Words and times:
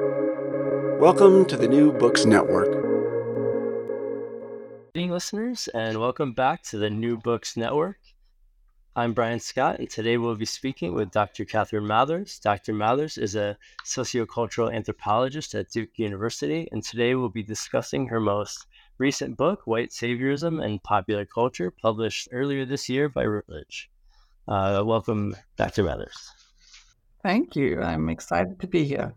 Welcome 0.00 1.44
to 1.44 1.56
the 1.56 1.68
New 1.68 1.92
Books 1.92 2.24
Network. 2.24 2.72
Greeting 4.92 5.12
listeners, 5.12 5.68
and 5.68 6.00
welcome 6.00 6.32
back 6.32 6.64
to 6.64 6.78
the 6.78 6.90
New 6.90 7.16
Books 7.16 7.56
Network. 7.56 7.98
I'm 8.96 9.12
Brian 9.12 9.38
Scott, 9.38 9.78
and 9.78 9.88
today 9.88 10.16
we'll 10.16 10.34
be 10.34 10.46
speaking 10.46 10.94
with 10.94 11.12
Dr. 11.12 11.44
Kathryn 11.44 11.86
Mathers. 11.86 12.40
Dr. 12.40 12.72
Mathers 12.72 13.18
is 13.18 13.36
a 13.36 13.56
sociocultural 13.84 14.74
anthropologist 14.74 15.54
at 15.54 15.70
Duke 15.70 15.96
University, 15.96 16.68
and 16.72 16.82
today 16.82 17.14
we'll 17.14 17.28
be 17.28 17.44
discussing 17.44 18.08
her 18.08 18.18
most 18.18 18.66
recent 18.98 19.36
book, 19.36 19.68
White 19.68 19.90
Saviorism 19.90 20.60
and 20.60 20.82
Popular 20.82 21.24
Culture, 21.24 21.70
published 21.70 22.30
earlier 22.32 22.64
this 22.64 22.88
year 22.88 23.08
by 23.08 23.24
Routledge. 23.24 23.92
Uh, 24.48 24.82
welcome, 24.84 25.36
Dr. 25.56 25.84
Mathers. 25.84 26.32
Thank 27.22 27.54
you. 27.54 27.80
I'm 27.80 28.08
excited 28.08 28.58
to 28.58 28.66
be 28.66 28.84
here. 28.84 29.14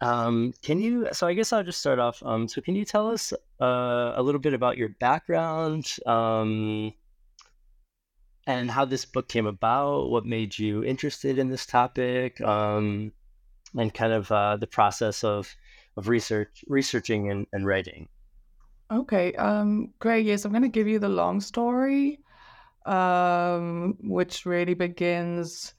Um, 0.00 0.54
can 0.62 0.80
you? 0.80 1.08
So 1.12 1.26
I 1.26 1.34
guess 1.34 1.52
I'll 1.52 1.64
just 1.64 1.80
start 1.80 1.98
off. 1.98 2.22
Um, 2.24 2.48
so 2.48 2.60
can 2.60 2.76
you 2.76 2.84
tell 2.84 3.10
us 3.10 3.32
uh, 3.60 4.12
a 4.14 4.22
little 4.22 4.40
bit 4.40 4.54
about 4.54 4.78
your 4.78 4.90
background 5.00 5.96
um, 6.06 6.92
and 8.46 8.70
how 8.70 8.84
this 8.84 9.04
book 9.04 9.28
came 9.28 9.46
about? 9.46 10.10
What 10.10 10.24
made 10.24 10.58
you 10.58 10.84
interested 10.84 11.38
in 11.38 11.48
this 11.48 11.66
topic? 11.66 12.40
Um, 12.40 13.12
and 13.76 13.92
kind 13.92 14.12
of 14.12 14.30
uh, 14.32 14.56
the 14.56 14.66
process 14.66 15.24
of 15.24 15.54
of 15.96 16.08
research, 16.08 16.64
researching 16.68 17.30
and, 17.30 17.46
and 17.52 17.66
writing. 17.66 18.08
Okay, 18.90 19.34
um, 19.34 19.92
great. 19.98 20.24
Yes, 20.24 20.44
I'm 20.44 20.52
going 20.52 20.62
to 20.62 20.68
give 20.68 20.86
you 20.86 20.98
the 20.98 21.08
long 21.08 21.40
story, 21.40 22.20
um, 22.86 23.98
which 24.00 24.46
really 24.46 24.74
begins 24.74 25.74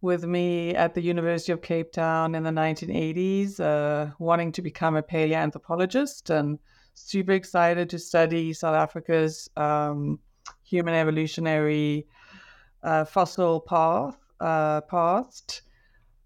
with 0.00 0.24
me 0.24 0.74
at 0.74 0.94
the 0.94 1.02
University 1.02 1.52
of 1.52 1.60
Cape 1.60 1.92
Town 1.92 2.34
in 2.34 2.44
the 2.44 2.50
1980s, 2.50 3.58
uh, 3.58 4.12
wanting 4.18 4.52
to 4.52 4.62
become 4.62 4.96
a 4.96 5.02
paleoanthropologist 5.02 6.30
and 6.30 6.58
super 6.94 7.32
excited 7.32 7.90
to 7.90 7.98
study 7.98 8.52
South 8.52 8.76
Africa's 8.76 9.48
um, 9.56 10.18
human 10.62 10.94
evolutionary 10.94 12.06
uh, 12.82 13.04
fossil 13.04 13.60
path, 13.60 14.16
uh, 14.40 14.80
past. 14.82 15.62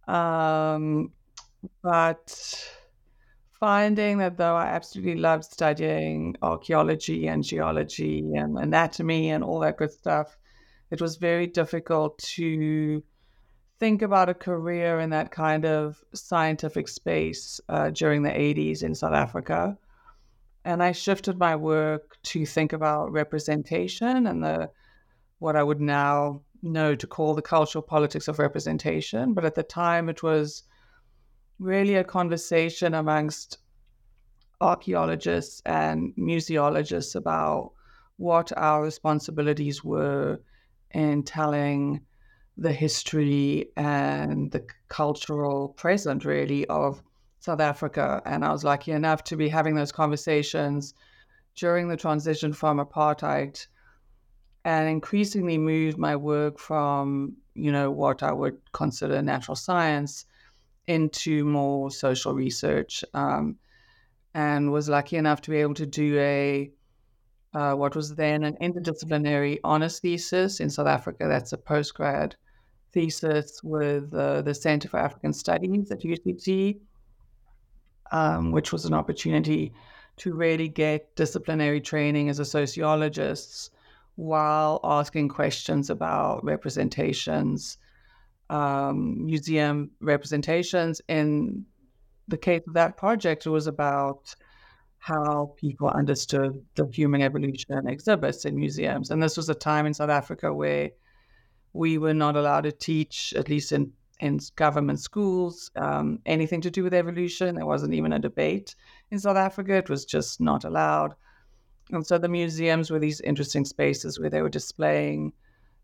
Um, 0.07 1.13
but 1.83 2.69
finding 3.59 4.19
that 4.19 4.37
though 4.37 4.57
I 4.57 4.67
absolutely 4.67 5.17
loved 5.17 5.45
studying 5.45 6.37
archaeology 6.43 7.29
and 7.29 7.43
geology 7.43 8.35
and 8.35 8.59
anatomy 8.59 9.31
and 9.31 9.43
all 9.43 9.61
that 9.61 9.79
good 9.79 9.93
stuff, 9.93 10.37
it 10.91 11.01
was 11.01 11.17
very 11.17 11.47
difficult 11.47 12.19
to 12.19 13.03
think 13.83 14.01
about 14.01 14.29
a 14.29 14.35
career 14.35 15.01
in 15.01 15.11
that 15.11 15.33
kind 15.33 15.65
of 15.65 16.05
scientific 16.15 16.87
space 16.87 17.61
uh, 17.69 17.91
during 17.91 18.23
the 18.23 18.31
80s 18.31 18.85
in 18.85 18.95
South 18.95 19.13
Africa. 19.13 19.77
And 20.65 20.81
I 20.81 20.93
shifted 20.93 21.37
my 21.37 21.57
work 21.57 22.17
to 22.31 22.47
think 22.47 22.73
about 22.73 23.11
representation 23.11 24.29
and 24.29 24.41
the 24.41 24.71
what 25.41 25.57
I 25.57 25.65
would 25.65 25.81
now 25.81 26.43
know 26.63 26.95
to 26.95 27.07
call 27.09 27.35
the 27.35 27.43
cultural 27.43 27.83
politics 27.83 28.29
of 28.29 28.39
representation. 28.39 29.35
But 29.35 29.45
at 29.45 29.57
the 29.57 29.65
time, 29.65 30.09
it 30.09 30.23
was 30.23 30.63
really 31.59 31.97
a 31.97 32.05
conversation 32.05 32.95
amongst 32.95 33.59
archaeologists 34.61 35.61
and 35.67 36.15
museologists 36.17 37.17
about 37.17 37.73
what 38.17 38.57
our 38.57 38.81
responsibilities 38.81 39.83
were 39.83 40.39
in 40.93 41.25
telling 41.25 42.03
the 42.57 42.73
history 42.73 43.71
and 43.77 44.51
the 44.51 44.65
cultural 44.89 45.69
present, 45.69 46.25
really, 46.25 46.67
of 46.67 47.03
South 47.41 47.61
Africa. 47.61 48.23
And 48.25 48.45
I 48.45 48.53
was 48.53 48.65
lucky 48.65 48.93
enough 48.93 49.25
to 49.25 49.37
be 49.37 49.49
having 49.49 49.75
those 49.75 49.93
conversations 49.93 50.95
during 51.55 51.89
the 51.89 51.97
transition 51.97 52.53
from 52.53 52.79
apartheid 52.79 53.67
and 54.65 54.89
increasingly 54.89 55.59
moved 55.59 55.99
my 55.99 56.15
work 56.15 56.59
from, 56.59 57.37
you 57.55 57.73
know, 57.73 57.91
what 57.91 58.23
I 58.23 58.33
would 58.33 58.59
consider 58.73 59.21
natural 59.23 59.57
science 59.57 60.27
into 60.87 61.45
more 61.45 61.91
social 61.91 62.33
research. 62.33 63.05
Um, 63.13 63.57
and 64.35 64.73
was 64.73 64.89
lucky 64.89 65.17
enough 65.17 65.41
to 65.43 65.51
be 65.51 65.59
able 65.59 65.75
to 65.75 65.87
do 65.87 66.19
a 66.19 66.71
uh, 67.55 67.75
what 67.75 67.95
was 67.95 68.15
then 68.15 68.45
an 68.45 68.57
interdisciplinary 68.63 69.59
honors 69.63 70.01
thesis 70.01 70.59
in 70.59 70.71
South 70.71 70.87
Africa. 70.87 71.27
That's 71.29 71.53
a 71.53 71.59
postgrad 71.59 72.33
thesis 72.93 73.63
with 73.63 74.13
uh, 74.15 74.43
the 74.43 74.55
Center 74.55 74.89
for 74.89 74.99
African 74.99 75.33
Studies 75.33 75.91
at 75.91 76.01
UCT, 76.01 76.79
um, 78.11 78.53
which 78.53 78.73
was 78.73 78.85
an 78.85 78.95
opportunity 78.95 79.73
to 80.19 80.35
really 80.35 80.69
get 80.69 81.15
disciplinary 81.17 81.81
training 81.81 82.29
as 82.29 82.39
a 82.39 82.45
sociologist 82.45 83.71
while 84.17 84.79
asking 84.85 85.29
questions 85.29 85.89
about 85.89 86.45
representations, 86.45 87.79
um, 88.51 89.25
museum 89.25 89.91
representations. 90.01 91.01
In 91.09 91.65
the 92.29 92.37
case 92.37 92.63
of 92.67 92.75
that 92.75 92.97
project, 92.97 93.47
it 93.47 93.51
was 93.51 93.67
about 93.67 94.35
how 94.99 95.55
people 95.57 95.89
understood 95.89 96.63
the 96.77 96.87
human 96.93 97.23
evolution 97.23 97.89
exhibits 97.89 98.45
in 98.45 98.55
museums. 98.55 99.11
And 99.11 99.23
this 99.23 99.37
was 99.37 99.49
a 99.49 99.55
time 99.55 99.87
in 99.87 99.95
South 99.95 100.11
Africa 100.11 100.53
where 100.53 100.91
we 101.73 101.99
were 101.99 102.15
not 102.15 102.37
allowed 102.37 102.65
to 102.65 102.73
teach, 102.73 103.33
at 103.37 103.49
least 103.49 103.73
in, 103.73 103.93
in 104.21 104.39
government 104.57 105.01
schools, 105.01 105.71
um, 105.77 106.19
anything 106.27 106.61
to 106.61 106.71
do 106.71 106.85
with 106.85 106.95
evolution. 106.95 107.55
There 107.55 107.67
wasn't 107.67 107.95
even 107.95 108.13
a 108.13 108.19
debate 108.19 108.75
in 109.11 109.19
South 109.19 109.37
Africa, 109.37 109.75
it 109.75 109.91
was 109.91 110.05
just 110.05 110.41
not 110.41 110.65
allowed. 110.65 111.15
And 111.91 112.07
so 112.07 112.17
the 112.17 112.29
museums 112.29 112.91
were 112.91 112.99
these 112.99 113.21
interesting 113.21 113.67
spaces 113.67 114.19
where 114.19 114.31
they 114.31 114.41
were 114.41 114.49
displaying 114.49 115.33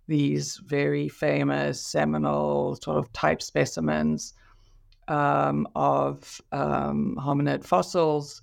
these 0.07 0.57
very 0.65 1.09
famous, 1.09 1.85
seminal 1.85 2.77
sort 2.77 2.97
of 2.97 3.13
type 3.13 3.43
specimens 3.43 4.33
um, 5.09 5.69
of 5.75 6.41
um, 6.53 7.19
hominid 7.21 7.65
fossils. 7.65 8.41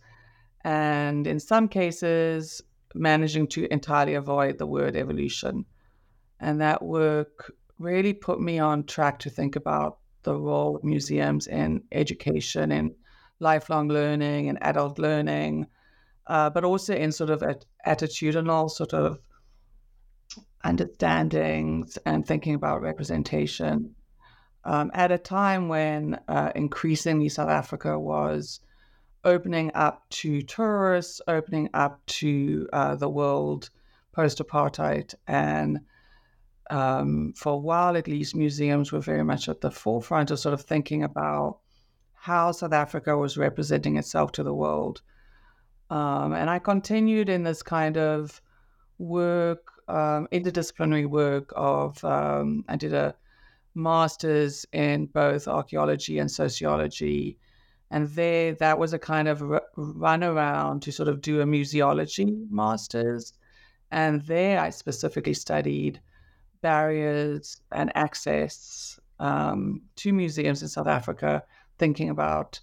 And 0.64 1.26
in 1.26 1.40
some 1.40 1.68
cases, 1.68 2.62
managing 2.94 3.48
to 3.48 3.68
entirely 3.74 4.14
avoid 4.14 4.60
the 4.60 4.68
word 4.68 4.96
evolution. 4.96 5.66
And 6.46 6.62
that 6.62 6.84
work 6.84 7.52
really 7.80 8.14
put 8.14 8.40
me 8.40 8.60
on 8.60 8.84
track 8.84 9.18
to 9.22 9.32
think 9.32 9.56
about 9.56 9.98
the 10.22 10.36
role 10.36 10.76
of 10.76 10.84
museums 10.84 11.48
in 11.48 11.82
education 11.92 12.72
and 12.72 12.92
lifelong 13.40 13.88
learning 13.88 14.50
and 14.50 14.60
adult 14.62 15.00
learning, 15.00 15.66
uh, 16.28 16.52
but 16.52 16.64
also 16.64 16.94
in 16.94 17.12
sort 17.12 17.32
of 17.32 17.44
attitudinal 17.88 18.70
sort 18.70 18.94
of 18.94 19.18
understandings 20.64 21.98
and 22.06 22.28
thinking 22.28 22.54
about 22.54 22.84
representation. 22.84 23.96
Um, 24.66 24.92
at 24.94 25.12
a 25.12 25.18
time 25.18 25.68
when 25.68 26.20
uh, 26.28 26.52
increasingly 26.54 27.30
South 27.30 27.50
Africa 27.50 27.98
was 27.98 28.60
opening 29.24 29.72
up 29.74 30.08
to 30.22 30.44
tourists, 30.44 31.22
opening 31.28 31.72
up 31.74 32.06
to 32.06 32.70
uh, 32.72 32.96
the 32.96 33.10
world 33.10 33.72
post 34.12 34.38
apartheid, 34.38 35.16
and 35.26 35.80
um, 36.70 37.34
for 37.36 37.54
a 37.54 37.58
while 37.58 37.96
at 37.98 38.08
least, 38.08 38.36
museums 38.36 38.92
were 38.92 39.00
very 39.00 39.24
much 39.24 39.48
at 39.50 39.62
the 39.62 39.72
forefront 39.72 40.32
of 40.32 40.40
sort 40.40 40.54
of 40.54 40.62
thinking 40.62 41.04
about 41.04 41.60
how 42.14 42.52
South 42.52 42.74
Africa 42.74 43.16
was 43.18 43.38
representing 43.38 43.98
itself 43.98 44.32
to 44.34 44.44
the 44.44 44.54
world. 44.54 45.02
Um, 45.90 46.34
and 46.34 46.50
I 46.50 46.60
continued 46.60 47.30
in 47.30 47.44
this 47.44 47.62
kind 47.62 47.98
of 47.98 48.42
work, 48.98 49.72
um, 49.88 50.28
interdisciplinary 50.32 51.08
work 51.08 51.54
of, 51.56 52.04
um, 52.04 52.66
I 52.68 52.76
did 52.78 52.94
a 52.94 53.16
master's 53.76 54.66
in 54.72 55.06
both 55.06 55.48
archaeology 55.48 56.18
and 56.18 56.32
sociology. 56.32 57.38
And 57.92 58.08
there, 58.10 58.56
that 58.56 58.80
was 58.80 58.94
a 58.94 59.00
kind 59.00 59.28
of 59.28 59.44
r- 59.44 59.62
run 59.76 60.24
around 60.24 60.82
to 60.84 60.92
sort 60.92 61.10
of 61.10 61.22
do 61.22 61.42
a 61.42 61.46
museology 61.46 62.50
master's. 62.50 63.34
And 63.92 64.22
there, 64.24 64.60
I 64.60 64.72
specifically 64.72 65.36
studied 65.36 66.02
barriers 66.62 67.62
and 67.72 67.92
access 67.96 69.00
um, 69.20 69.82
to 69.98 70.14
museums 70.14 70.62
in 70.62 70.68
South 70.68 70.88
Africa, 70.88 71.44
thinking 71.78 72.10
about 72.10 72.60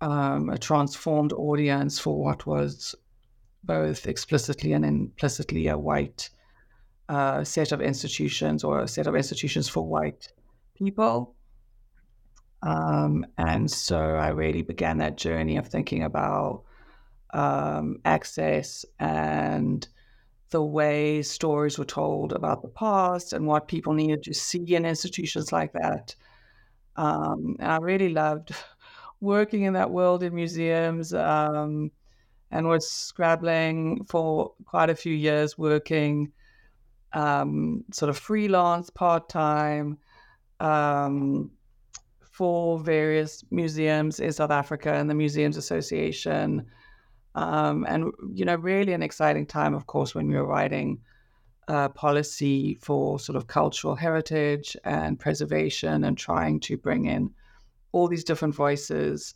um, 0.00 0.50
a 0.50 0.58
transformed 0.58 1.32
audience 1.32 1.98
for 1.98 2.22
what 2.22 2.46
was 2.46 2.94
both 3.62 4.06
explicitly 4.06 4.72
and 4.72 4.84
implicitly 4.84 5.68
a 5.68 5.78
white 5.78 6.28
uh, 7.08 7.44
set 7.44 7.72
of 7.72 7.80
institutions 7.80 8.64
or 8.64 8.80
a 8.80 8.88
set 8.88 9.06
of 9.06 9.16
institutions 9.16 9.68
for 9.68 9.86
white 9.86 10.32
people. 10.76 11.34
Um, 12.62 13.26
and 13.36 13.70
so 13.70 13.98
I 13.98 14.28
really 14.28 14.62
began 14.62 14.98
that 14.98 15.16
journey 15.16 15.56
of 15.56 15.68
thinking 15.68 16.02
about 16.02 16.62
um, 17.32 17.98
access 18.04 18.84
and 18.98 19.86
the 20.54 20.62
way 20.62 21.20
stories 21.20 21.78
were 21.78 21.84
told 21.84 22.32
about 22.32 22.62
the 22.62 22.68
past 22.68 23.32
and 23.32 23.44
what 23.44 23.66
people 23.66 23.92
needed 23.92 24.22
to 24.22 24.32
see 24.32 24.76
in 24.76 24.86
institutions 24.86 25.50
like 25.50 25.72
that. 25.72 26.14
Um, 26.94 27.56
and 27.58 27.72
I 27.72 27.78
really 27.78 28.10
loved 28.10 28.54
working 29.20 29.62
in 29.62 29.72
that 29.72 29.90
world 29.90 30.22
in 30.22 30.32
museums 30.32 31.12
um, 31.12 31.90
and 32.52 32.68
was 32.68 32.88
scrabbling 32.88 34.04
for 34.04 34.52
quite 34.64 34.90
a 34.90 34.94
few 34.94 35.12
years, 35.12 35.58
working 35.58 36.30
um, 37.14 37.82
sort 37.92 38.10
of 38.10 38.16
freelance, 38.16 38.90
part 38.90 39.28
time 39.28 39.98
um, 40.60 41.50
for 42.30 42.78
various 42.78 43.42
museums 43.50 44.20
in 44.20 44.30
South 44.30 44.52
Africa 44.52 44.92
and 44.92 45.10
the 45.10 45.14
Museums 45.14 45.56
Association. 45.56 46.64
Um, 47.34 47.84
and, 47.88 48.12
you 48.32 48.44
know, 48.44 48.54
really 48.56 48.92
an 48.92 49.02
exciting 49.02 49.46
time, 49.46 49.74
of 49.74 49.86
course, 49.86 50.14
when 50.14 50.28
we 50.28 50.36
were 50.36 50.46
writing 50.46 51.00
uh, 51.68 51.88
policy 51.88 52.74
for 52.74 53.18
sort 53.18 53.36
of 53.36 53.46
cultural 53.46 53.94
heritage 53.94 54.76
and 54.84 55.18
preservation 55.18 56.04
and 56.04 56.16
trying 56.16 56.60
to 56.60 56.76
bring 56.76 57.06
in 57.06 57.30
all 57.92 58.08
these 58.08 58.24
different 58.24 58.54
voices. 58.54 59.34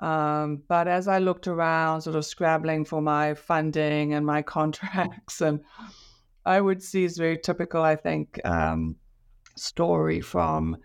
Um, 0.00 0.62
but 0.66 0.88
as 0.88 1.06
I 1.06 1.18
looked 1.18 1.46
around, 1.46 2.02
sort 2.02 2.16
of 2.16 2.24
scrabbling 2.24 2.84
for 2.84 3.00
my 3.00 3.34
funding 3.34 4.14
and 4.14 4.26
my 4.26 4.42
contracts, 4.56 5.40
and 5.40 5.60
I 6.44 6.60
would 6.60 6.82
see 6.82 7.04
is 7.04 7.16
very 7.16 7.38
typical, 7.38 7.82
I 7.82 7.96
think, 7.96 8.40
um, 8.44 8.96
story 9.56 10.20
from 10.20 10.76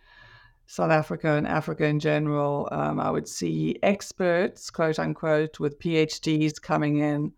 South 0.67 0.91
Africa 0.91 1.33
and 1.33 1.47
Africa 1.47 1.85
in 1.85 1.99
general. 1.99 2.67
Um, 2.71 2.99
I 2.99 3.09
would 3.09 3.27
see 3.27 3.79
experts, 3.81 4.69
quote 4.69 4.99
unquote, 4.99 5.59
with 5.59 5.79
PhDs 5.79 6.61
coming 6.61 6.97
in 6.97 7.31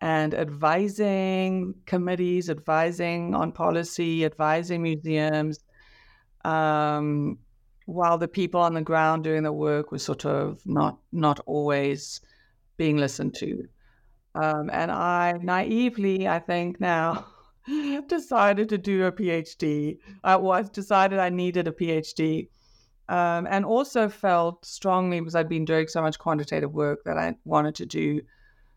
and 0.00 0.34
advising 0.34 1.74
committees, 1.84 2.48
advising 2.48 3.34
on 3.34 3.50
policy, 3.50 4.24
advising 4.24 4.82
museums, 4.82 5.58
um, 6.44 7.38
while 7.86 8.18
the 8.18 8.28
people 8.28 8.60
on 8.60 8.74
the 8.74 8.82
ground 8.82 9.24
doing 9.24 9.42
the 9.42 9.52
work 9.52 9.90
were 9.90 9.98
sort 9.98 10.24
of 10.24 10.60
not 10.64 10.98
not 11.10 11.40
always 11.46 12.20
being 12.76 12.96
listened 12.96 13.34
to. 13.34 13.68
Um, 14.36 14.70
and 14.72 14.92
I 14.92 15.32
naively, 15.42 16.28
I 16.28 16.38
think 16.38 16.78
now, 16.78 17.26
decided 18.08 18.68
to 18.68 18.78
do 18.78 19.04
a 19.06 19.12
PhD. 19.12 19.98
I 20.24 20.36
was 20.36 20.70
decided 20.70 21.18
I 21.18 21.28
needed 21.28 21.68
a 21.68 21.72
PhD. 21.72 22.48
Um, 23.08 23.46
and 23.48 23.64
also 23.64 24.10
felt 24.10 24.66
strongly 24.66 25.18
because 25.20 25.34
I'd 25.34 25.48
been 25.48 25.64
doing 25.64 25.88
so 25.88 26.02
much 26.02 26.18
quantitative 26.18 26.74
work 26.74 27.04
that 27.04 27.16
I 27.16 27.36
wanted 27.46 27.74
to 27.76 27.86
do 27.86 28.20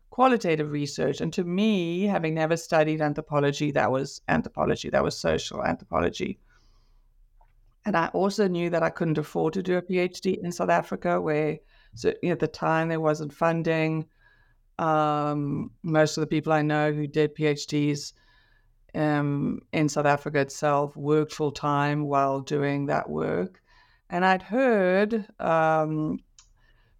qualitative 0.08 0.72
research. 0.72 1.20
And 1.20 1.30
to 1.34 1.44
me, 1.44 2.04
having 2.04 2.34
never 2.34 2.56
studied 2.56 3.02
anthropology, 3.02 3.72
that 3.72 3.92
was 3.92 4.22
anthropology, 4.28 4.88
that 4.88 5.04
was 5.04 5.18
social 5.18 5.62
anthropology. 5.62 6.38
And 7.84 7.94
I 7.94 8.06
also 8.08 8.48
knew 8.48 8.70
that 8.70 8.82
I 8.82 8.88
couldn't 8.88 9.18
afford 9.18 9.52
to 9.54 9.62
do 9.62 9.76
a 9.76 9.82
PhD 9.82 10.42
in 10.42 10.50
South 10.50 10.70
Africa, 10.70 11.20
where 11.20 11.58
so, 11.94 12.14
at 12.24 12.38
the 12.38 12.48
time 12.48 12.88
there 12.88 13.00
wasn't 13.00 13.34
funding. 13.34 14.06
Um, 14.78 15.72
most 15.82 16.16
of 16.16 16.22
the 16.22 16.26
people 16.26 16.54
I 16.54 16.62
know 16.62 16.92
who 16.92 17.06
did 17.06 17.34
PhDs 17.34 18.14
um, 18.94 19.60
in 19.72 19.88
South 19.88 20.06
Africa 20.06 20.40
itself 20.40 20.96
worked 20.96 21.32
full 21.32 21.52
time 21.52 22.04
while 22.04 22.40
doing 22.40 22.86
that 22.86 23.08
work. 23.08 23.62
And 24.10 24.24
I'd 24.24 24.42
heard 24.42 25.26
um, 25.40 26.18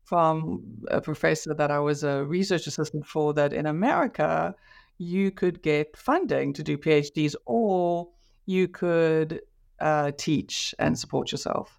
from 0.05 0.62
a 0.89 1.00
professor 1.00 1.55
that 1.55 1.71
I 1.71 1.79
was 1.79 2.05
a 2.05 2.25
research 2.25 2.67
assistant 2.67 3.06
for 3.06 3.35
that 3.35 3.53
in 3.53 3.67
America, 3.67 4.55
you 4.99 5.31
could 5.31 5.62
get 5.62 5.97
funding 5.97 6.53
to 6.55 6.62
do 6.62 6.79
PhDs 6.79 7.35
or 7.44 8.09
you 8.47 8.69
could 8.69 9.41
uh, 9.81 10.12
teach 10.17 10.75
and 10.79 10.99
support 10.99 11.33
yourself. 11.33 11.79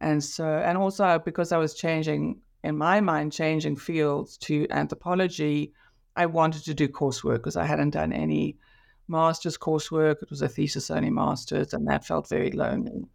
And 0.00 0.22
so, 0.22 0.46
and 0.46 0.78
also 0.78 1.18
because 1.18 1.52
I 1.52 1.58
was 1.58 1.74
changing 1.74 2.40
in 2.64 2.76
my 2.76 3.00
mind, 3.00 3.32
changing 3.32 3.76
fields 3.76 4.36
to 4.38 4.66
anthropology, 4.70 5.72
I 6.16 6.26
wanted 6.26 6.64
to 6.64 6.74
do 6.74 6.88
coursework 6.88 7.38
because 7.38 7.56
I 7.56 7.66
hadn't 7.66 7.90
done 7.90 8.12
any 8.12 8.56
master's 9.08 9.58
coursework. 9.58 10.22
It 10.22 10.30
was 10.30 10.42
a 10.42 10.48
thesis 10.48 10.90
only 10.90 11.10
master's, 11.10 11.74
and 11.74 11.86
that 11.88 12.04
felt 12.04 12.28
very 12.28 12.50
lonely. 12.50 13.06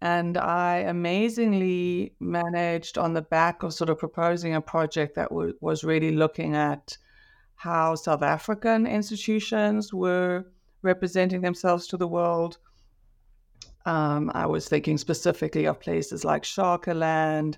And 0.00 0.38
I 0.38 0.76
amazingly 0.78 2.14
managed 2.20 2.98
on 2.98 3.14
the 3.14 3.22
back 3.22 3.62
of 3.62 3.74
sort 3.74 3.90
of 3.90 3.98
proposing 3.98 4.54
a 4.54 4.60
project 4.60 5.16
that 5.16 5.30
w- 5.30 5.54
was 5.60 5.82
really 5.82 6.12
looking 6.12 6.54
at 6.54 6.96
how 7.56 7.96
South 7.96 8.22
African 8.22 8.86
institutions 8.86 9.92
were 9.92 10.44
representing 10.82 11.40
themselves 11.40 11.88
to 11.88 11.96
the 11.96 12.06
world. 12.06 12.58
Um, 13.86 14.30
I 14.34 14.46
was 14.46 14.68
thinking 14.68 14.98
specifically 14.98 15.64
of 15.64 15.80
places 15.80 16.24
like 16.24 16.44
Shakaland, 16.44 17.56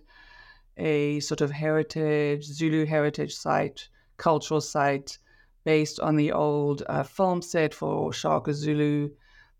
a 0.78 1.20
sort 1.20 1.42
of 1.42 1.50
heritage, 1.50 2.44
Zulu 2.44 2.86
heritage 2.86 3.34
site, 3.34 3.88
cultural 4.16 4.62
site 4.62 5.18
based 5.64 6.00
on 6.00 6.16
the 6.16 6.32
old 6.32 6.82
uh, 6.88 7.02
film 7.02 7.42
set 7.42 7.74
for 7.74 8.12
Shaka 8.12 8.54
Zulu. 8.54 9.10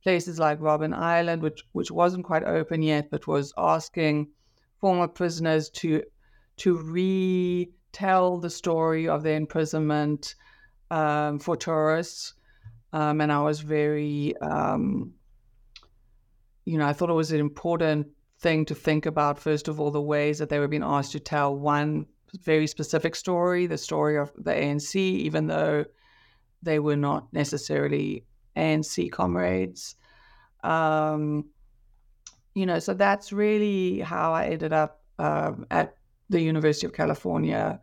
Places 0.03 0.39
like 0.39 0.61
Robben 0.61 0.95
Island, 0.95 1.43
which 1.43 1.63
which 1.73 1.91
wasn't 1.91 2.25
quite 2.25 2.45
open 2.45 2.83
yet, 2.83 3.11
but 3.11 3.27
was 3.27 3.53
asking 3.59 4.29
former 4.81 5.09
prisoners 5.09 5.69
to 5.71 6.03
to 6.57 6.77
retell 6.79 8.39
the 8.39 8.49
story 8.49 9.09
of 9.09 9.23
their 9.23 9.37
imprisonment 9.37 10.35
um, 10.91 11.39
for 11.39 11.57
tourists. 11.57 12.35
Um, 12.93 13.21
and 13.21 13.31
I 13.31 13.43
was 13.43 13.61
very, 13.61 14.37
um, 14.39 15.13
you 16.65 16.77
know, 16.79 16.87
I 16.87 16.93
thought 16.93 17.11
it 17.11 17.15
was 17.15 17.33
an 17.33 17.41
important 17.41 18.09
thing 18.41 18.65
to 18.67 18.75
think 18.75 19.07
about, 19.07 19.39
first 19.39 19.69
of 19.69 19.79
all, 19.79 19.91
the 19.91 20.01
ways 20.01 20.39
that 20.39 20.49
they 20.49 20.59
were 20.59 20.69
being 20.69 20.83
asked 20.83 21.13
to 21.13 21.21
tell 21.21 21.55
one 21.55 22.07
very 22.43 22.67
specific 22.67 23.15
story, 23.15 23.67
the 23.67 23.79
story 23.79 24.17
of 24.17 24.33
the 24.37 24.53
ANC, 24.53 24.95
even 24.95 25.47
though 25.47 25.85
they 26.63 26.79
were 26.79 26.97
not 26.97 27.33
necessarily 27.33 28.25
ANC 28.57 29.11
comrades. 29.11 29.97
Um, 30.63 31.47
you 32.55 32.67
know, 32.67 32.79
so 32.79 32.95
that's 32.95 33.33
really 33.33 34.01
how 34.01 34.33
I 34.33 34.47
ended 34.47 34.73
up 34.73 35.03
um, 35.19 35.67
at 35.71 35.95
the 36.29 36.41
University 36.41 36.87
of 36.87 36.93
California, 36.93 37.81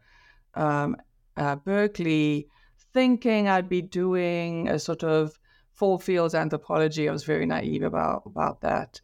um, 0.55 0.95
uh, 1.35 1.55
Berkeley, 1.55 2.47
thinking 2.93 3.47
I'd 3.47 3.69
be 3.69 3.81
doing 3.81 4.67
a 4.69 4.79
sort 4.79 5.03
of 5.03 5.37
full 5.73 5.99
fields 5.99 6.33
anthropology. 6.33 7.07
I 7.07 7.11
was 7.11 7.23
very 7.23 7.45
naive 7.45 7.83
about 7.83 8.23
about 8.25 8.61
that. 8.61 8.99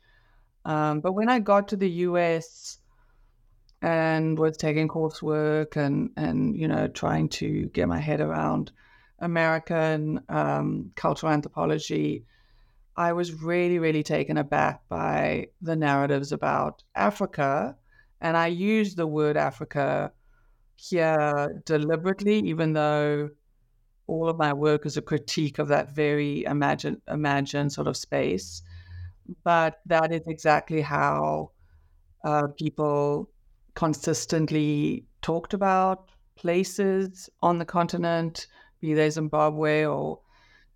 Um, 0.66 1.02
but 1.02 1.14
when 1.14 1.30
I 1.30 1.40
got 1.40 1.68
to 1.70 1.76
the 1.76 1.90
US 2.08 2.80
and 3.84 4.40
was 4.40 4.58
taking 4.58 4.88
coursework 4.88 5.76
and, 5.76 6.10
and 6.18 6.58
you 6.58 6.68
know, 6.68 6.88
trying 6.88 7.30
to 7.30 7.66
get 7.74 7.88
my 7.88 8.00
head 8.00 8.22
around 8.22 8.72
American 9.20 10.22
um, 10.30 10.92
cultural 10.96 11.32
anthropology, 11.32 12.26
I 12.98 13.14
was 13.14 13.44
really, 13.44 13.78
really 13.78 14.02
taken 14.02 14.38
aback 14.38 14.82
by 14.90 15.48
the 15.62 15.76
narratives 15.76 16.32
about 16.32 16.84
Africa. 16.96 17.76
And 18.22 18.38
I 18.38 18.48
use 18.48 18.96
the 18.96 19.08
word 19.08 19.38
Africa 19.38 20.12
here 20.76 21.62
deliberately, 21.66 22.40
even 22.40 22.74
though 22.74 23.30
all 24.08 24.30
of 24.30 24.38
my 24.38 24.54
work 24.54 24.86
is 24.86 24.98
a 24.98 25.02
critique 25.02 25.60
of 25.60 25.68
that 25.68 25.94
very 25.94 26.46
imagine, 26.46 27.02
imagined 27.08 27.74
sort 27.74 27.88
of 27.88 27.98
space 27.98 28.64
but 29.44 29.80
that 29.86 30.12
is 30.12 30.28
exactly 30.28 30.82
how 30.82 31.52
uh, 32.24 32.48
people 32.58 33.30
consistently 33.76 35.06
talked 35.22 35.54
about 35.54 36.10
places 36.36 37.30
on 37.42 37.60
the 37.60 37.66
continent, 37.66 38.48
be 38.82 38.94
they 38.94 39.10
Zimbabwe 39.10 39.86
or 39.86 40.20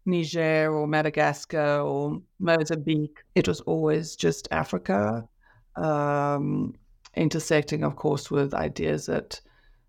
Niger 0.05 0.73
or 0.73 0.87
Madagascar 0.87 1.81
or 1.81 2.21
Mozambique. 2.39 3.23
It 3.35 3.47
was 3.47 3.61
always 3.61 4.15
just 4.15 4.47
Africa, 4.51 5.27
um, 5.75 6.75
intersecting, 7.15 7.83
of 7.83 7.95
course, 7.97 8.31
with 8.31 8.53
ideas 8.53 9.07
that 9.07 9.41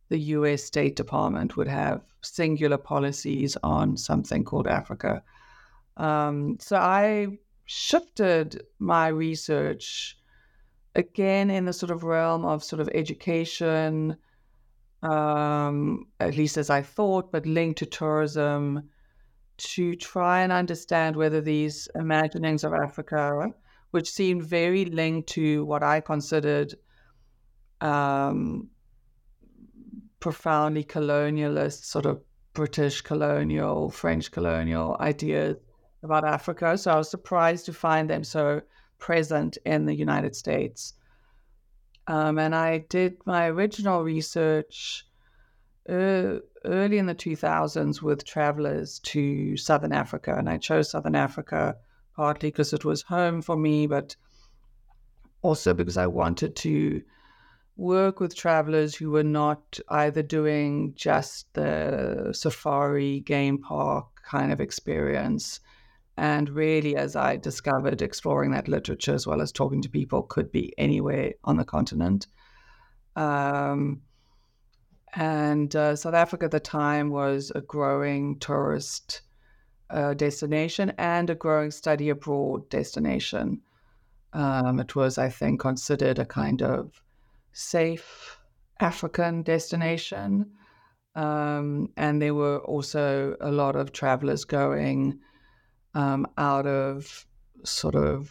the 0.08 0.18
US 0.18 0.64
State 0.64 0.96
Department 0.96 1.56
would 1.56 1.68
have 1.68 2.02
singular 2.22 2.78
policies 2.78 3.56
on 3.62 3.96
something 3.96 4.44
called 4.44 4.66
Africa. 4.66 5.22
Um, 5.96 6.56
so 6.60 6.76
I 6.76 7.38
shifted 7.66 8.62
my 8.78 9.08
research 9.08 10.17
again 10.98 11.48
in 11.48 11.64
the 11.64 11.72
sort 11.72 11.90
of 11.90 12.02
realm 12.02 12.44
of 12.44 12.64
sort 12.64 12.80
of 12.80 12.88
education, 12.92 14.16
um, 15.02 16.06
at 16.18 16.36
least 16.36 16.58
as 16.58 16.70
I 16.70 16.82
thought, 16.82 17.30
but 17.30 17.46
linked 17.46 17.78
to 17.78 17.86
tourism, 17.86 18.90
to 19.58 19.94
try 19.94 20.42
and 20.42 20.52
understand 20.52 21.16
whether 21.16 21.40
these 21.40 21.88
imaginings 21.94 22.64
of 22.64 22.74
Africa, 22.74 23.46
which 23.92 24.10
seemed 24.10 24.42
very 24.42 24.84
linked 24.84 25.28
to 25.30 25.64
what 25.64 25.82
I 25.82 26.00
considered 26.00 26.74
um, 27.80 28.68
profoundly 30.20 30.84
colonialist, 30.84 31.84
sort 31.84 32.06
of 32.06 32.20
British 32.54 33.02
colonial, 33.02 33.88
French 33.88 34.32
colonial 34.32 34.96
ideas, 34.98 35.56
about 36.02 36.24
Africa. 36.24 36.76
So 36.76 36.90
I 36.90 36.96
was 36.96 37.10
surprised 37.10 37.66
to 37.66 37.72
find 37.72 38.10
them 38.10 38.24
so 38.24 38.62
present 38.98 39.58
in 39.64 39.86
the 39.86 39.94
United 39.94 40.34
States. 40.36 40.94
Um, 42.06 42.38
and 42.38 42.54
I 42.54 42.78
did 42.78 43.18
my 43.26 43.48
original 43.48 44.02
research 44.02 45.06
uh, 45.88 46.40
early 46.64 46.98
in 46.98 47.06
the 47.06 47.14
2000s 47.14 48.02
with 48.02 48.24
travelers 48.24 48.98
to 49.00 49.56
Southern 49.56 49.92
Africa. 49.92 50.34
And 50.36 50.48
I 50.48 50.58
chose 50.58 50.90
Southern 50.90 51.14
Africa 51.14 51.76
partly 52.16 52.50
because 52.50 52.72
it 52.72 52.84
was 52.84 53.02
home 53.02 53.42
for 53.42 53.56
me, 53.56 53.86
but 53.86 54.16
also 55.42 55.72
because 55.72 55.96
I 55.96 56.06
wanted 56.06 56.56
to 56.56 57.02
work 57.76 58.18
with 58.18 58.34
travelers 58.34 58.94
who 58.94 59.10
were 59.10 59.22
not 59.22 59.78
either 59.88 60.22
doing 60.22 60.92
just 60.96 61.52
the 61.54 62.30
safari 62.32 63.20
game 63.20 63.58
park 63.58 64.06
kind 64.24 64.50
of 64.52 64.60
experience. 64.60 65.60
And 66.18 66.50
really, 66.50 66.96
as 66.96 67.14
I 67.14 67.36
discovered, 67.36 68.02
exploring 68.02 68.50
that 68.50 68.66
literature 68.66 69.14
as 69.14 69.24
well 69.24 69.40
as 69.40 69.52
talking 69.52 69.80
to 69.82 69.88
people 69.88 70.22
could 70.24 70.50
be 70.50 70.74
anywhere 70.76 71.34
on 71.44 71.56
the 71.56 71.64
continent. 71.64 72.26
Um, 73.14 74.02
and 75.14 75.74
uh, 75.76 75.94
South 75.94 76.14
Africa 76.14 76.46
at 76.46 76.50
the 76.50 76.58
time 76.58 77.10
was 77.10 77.52
a 77.54 77.60
growing 77.60 78.40
tourist 78.40 79.22
uh, 79.90 80.14
destination 80.14 80.92
and 80.98 81.30
a 81.30 81.36
growing 81.36 81.70
study 81.70 82.08
abroad 82.08 82.68
destination. 82.68 83.60
Um, 84.32 84.80
it 84.80 84.96
was, 84.96 85.18
I 85.18 85.28
think, 85.28 85.60
considered 85.60 86.18
a 86.18 86.26
kind 86.26 86.62
of 86.62 87.00
safe 87.52 88.40
African 88.80 89.44
destination. 89.44 90.50
Um, 91.14 91.90
and 91.96 92.20
there 92.20 92.34
were 92.34 92.58
also 92.58 93.36
a 93.40 93.52
lot 93.52 93.76
of 93.76 93.92
travelers 93.92 94.44
going 94.44 95.20
um, 95.98 96.28
out 96.38 96.64
of 96.64 97.26
sort 97.64 97.96
of, 97.96 98.30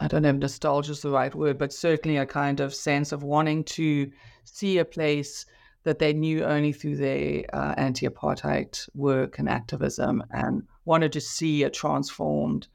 I 0.00 0.08
don't 0.08 0.22
know 0.22 0.30
if 0.30 0.36
nostalgia 0.36 0.92
is 0.92 1.02
the 1.02 1.10
right 1.10 1.34
word, 1.34 1.58
but 1.58 1.70
certainly 1.70 2.16
a 2.16 2.24
kind 2.24 2.60
of 2.60 2.74
sense 2.74 3.12
of 3.12 3.22
wanting 3.22 3.62
to 3.64 4.10
see 4.44 4.78
a 4.78 4.86
place 4.86 5.44
that 5.84 5.98
they 5.98 6.14
knew 6.14 6.42
only 6.42 6.72
through 6.72 6.96
their 6.96 7.44
uh, 7.52 7.74
anti 7.76 8.08
apartheid 8.08 8.88
work 8.94 9.38
and 9.38 9.50
activism 9.50 10.24
and 10.30 10.62
wanted 10.86 11.12
to 11.12 11.20
see 11.20 11.62
a 11.62 11.68
transformed 11.68 12.68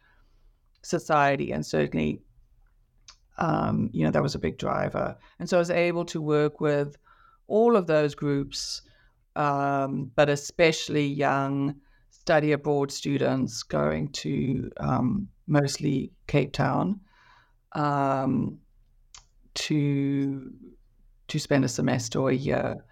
society. 0.83 1.51
And 1.51 1.65
certainly, 1.65 2.21
um, 3.39 3.89
you 3.93 4.03
know, 4.03 4.11
that 4.11 4.21
was 4.21 4.35
a 4.35 4.39
big 4.39 4.59
driver. 4.59 5.17
And 5.39 5.49
so 5.49 5.57
I 5.57 5.59
was 5.59 5.71
able 5.71 6.05
to 6.05 6.21
work 6.21 6.61
with 6.61 6.97
all 7.47 7.75
of 7.75 7.87
those 7.87 8.13
groups, 8.13 8.83
um, 9.35 10.11
but 10.15 10.29
especially 10.29 11.07
young 11.07 11.77
study 12.25 12.53
abroad 12.53 12.91
students 12.91 13.61
going 13.61 14.07
to 14.07 14.71
um, 14.77 15.27
mostly 15.45 16.11
Cape 16.25 16.53
Town 16.53 16.99
um, 17.73 18.57
to 19.53 20.51
to 21.27 21.39
spend 21.39 21.63
a 21.65 21.67
semester 21.67 22.19
or 22.19 22.31
a 22.31 22.35
year 22.35 22.83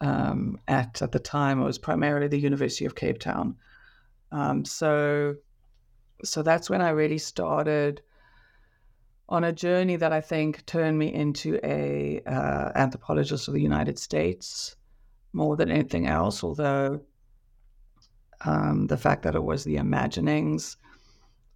um, 0.00 0.56
at 0.68 1.02
at 1.02 1.10
the 1.10 1.18
time 1.18 1.60
it 1.60 1.64
was 1.64 1.78
primarily 1.78 2.28
the 2.28 2.38
University 2.38 2.84
of 2.84 2.94
Cape 2.94 3.18
Town. 3.18 3.56
Um, 4.30 4.64
so 4.64 5.34
so 6.22 6.40
that's 6.44 6.70
when 6.70 6.80
I 6.80 6.90
really 6.90 7.18
started 7.18 8.02
on 9.28 9.42
a 9.42 9.52
journey 9.52 9.96
that 9.96 10.12
I 10.12 10.20
think 10.20 10.64
turned 10.66 10.96
me 10.96 11.12
into 11.12 11.58
a 11.64 12.20
uh, 12.24 12.70
anthropologist 12.76 13.48
of 13.48 13.54
the 13.54 13.62
United 13.62 13.98
States 13.98 14.76
more 15.32 15.56
than 15.56 15.72
anything 15.72 16.06
else. 16.06 16.44
Although 16.44 17.00
um, 18.44 18.86
the 18.86 18.96
fact 18.96 19.22
that 19.22 19.34
it 19.34 19.42
was 19.42 19.64
the 19.64 19.76
imaginings 19.76 20.76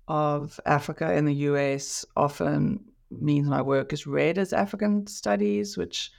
of 0.08 0.60
Africa 0.66 1.14
in 1.14 1.24
the 1.24 1.34
U.S. 1.34 2.04
often 2.16 2.84
means 3.10 3.48
my 3.48 3.62
work 3.62 3.92
is 3.92 4.06
read 4.06 4.38
as 4.38 4.52
African 4.52 5.06
studies, 5.06 5.76
which 5.76 6.10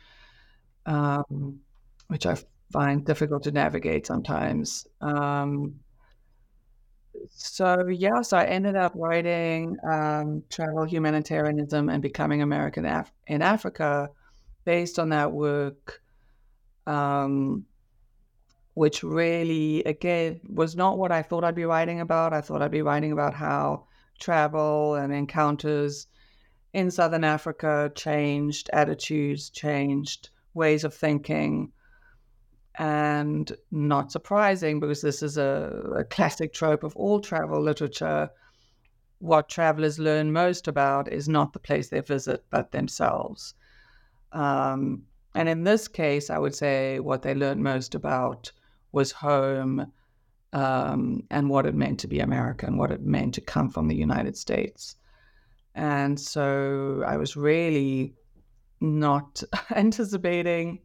um, 0.86 1.60
which 2.08 2.26
I 2.26 2.38
find 2.72 3.06
difficult 3.06 3.44
to 3.44 3.52
navigate 3.52 4.06
sometimes. 4.06 4.88
Um, 5.02 5.76
so 7.30 7.88
yeah, 7.88 8.22
so 8.22 8.38
I 8.38 8.46
ended 8.46 8.76
up 8.76 8.94
writing 8.96 9.78
um, 9.90 10.44
travel 10.50 10.84
humanitarianism 10.84 11.90
and 11.90 12.02
becoming 12.02 12.42
American 12.42 12.86
Af- 12.86 13.12
in 13.28 13.42
Africa, 13.42 14.10
based 14.64 15.00
on 15.00 15.10
that 15.10 15.32
work, 15.32 16.02
um, 16.88 17.66
which 18.76 19.04
really 19.04 19.82
again 19.86 20.40
was 20.48 20.76
not 20.76 20.98
what 20.98 21.12
I 21.12 21.22
thought 21.22 21.44
I'd 21.44 21.56
be 21.56 21.66
writing 21.66 22.02
about. 22.02 22.34
I 22.34 22.42
thought 22.42 22.62
I'd 22.62 22.72
be 22.72 22.82
writing 22.82 23.14
about 23.14 23.34
how 23.34 23.88
travel 24.20 24.96
and 24.96 25.14
encounters 25.14 26.08
in 26.74 26.92
Southern 26.92 27.24
Africa 27.24 27.90
changed 27.96 28.70
attitudes, 28.74 29.50
changed 29.50 30.30
ways 30.54 30.84
of 30.84 30.94
thinking, 30.94 31.72
and 32.78 33.50
not 33.72 34.12
surprising 34.12 34.82
because 34.82 35.02
this 35.02 35.24
is 35.24 35.38
a, 35.38 35.94
a, 35.96 36.04
classic 36.04 36.52
trope 36.54 36.84
of 36.84 36.94
all 36.98 37.22
travel 37.22 37.62
literature. 37.62 38.30
What 39.20 39.48
travelers 39.48 40.00
learn 40.00 40.34
most 40.34 40.68
about 40.68 41.12
is 41.12 41.30
not 41.30 41.54
the 41.54 41.60
place 41.60 41.88
they 41.88 42.02
visit, 42.02 42.44
but 42.50 42.74
themselves. 42.74 43.54
Um, 44.34 45.04
and 45.34 45.48
in 45.48 45.64
this 45.64 45.88
case, 45.88 46.30
I 46.30 46.40
would 46.40 46.56
say 46.56 47.00
what 47.00 47.22
they 47.22 47.34
learned 47.34 47.64
most 47.64 47.96
about 47.96 48.52
was 48.96 49.12
home 49.12 49.92
um, 50.54 51.22
and 51.30 51.50
what 51.50 51.66
it 51.66 51.76
meant 51.76 52.00
to 52.00 52.08
be 52.08 52.22
American, 52.22 52.78
what 52.78 52.92
it 52.92 53.02
meant 53.02 53.34
to 53.36 53.42
come 53.42 53.70
from 53.70 53.88
the 53.88 53.96
United 53.96 54.38
States. 54.38 54.96
And 55.76 56.18
so 56.18 57.04
I 57.06 57.18
was 57.18 57.36
really 57.36 58.16
not 58.80 59.44
anticipating 59.76 60.80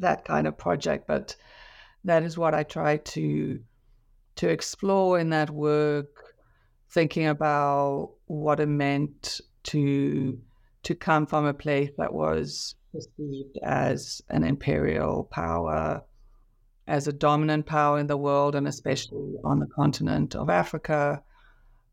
that 0.00 0.24
kind 0.24 0.46
of 0.46 0.58
project, 0.58 1.06
but 1.06 1.36
that 2.04 2.24
is 2.24 2.36
what 2.36 2.54
I 2.54 2.64
try 2.64 2.98
to 2.98 3.60
to 4.36 4.48
explore 4.48 5.18
in 5.18 5.30
that 5.30 5.48
work, 5.48 6.34
thinking 6.90 7.26
about 7.26 8.12
what 8.26 8.60
it 8.60 8.66
meant 8.66 9.40
to 9.62 10.38
to 10.82 10.94
come 10.94 11.26
from 11.26 11.46
a 11.46 11.54
place 11.54 11.90
that 11.98 12.12
was 12.12 12.74
perceived 12.92 13.58
as 13.62 14.22
an 14.28 14.44
imperial 14.44 15.24
power, 15.30 16.02
as 16.86 17.08
a 17.08 17.12
dominant 17.12 17.66
power 17.66 17.98
in 17.98 18.06
the 18.06 18.16
world, 18.16 18.54
and 18.54 18.68
especially 18.68 19.34
on 19.44 19.58
the 19.58 19.66
continent 19.66 20.34
of 20.34 20.48
Africa, 20.48 21.22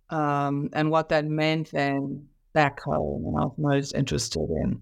um, 0.10 0.70
and 0.74 0.92
what 0.92 1.10
that 1.10 1.26
meant 1.26 1.72
then 1.72 2.28
back 2.54 2.82
home. 2.82 3.26
And 3.26 3.38
I 3.38 3.46
was 3.46 3.58
most 3.58 3.96
interested 3.96 4.50
in 4.50 4.82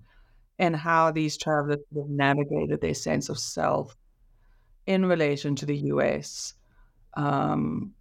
and 0.61 0.75
how 0.75 1.11
these 1.11 1.37
travelers 1.37 1.79
navigated 1.91 2.81
their 2.81 2.93
sense 2.93 3.29
of 3.29 3.39
self 3.39 3.95
in 4.85 5.05
relation 5.05 5.55
to 5.55 5.65
the 5.65 5.77
US 5.77 6.53
um, 7.15 7.93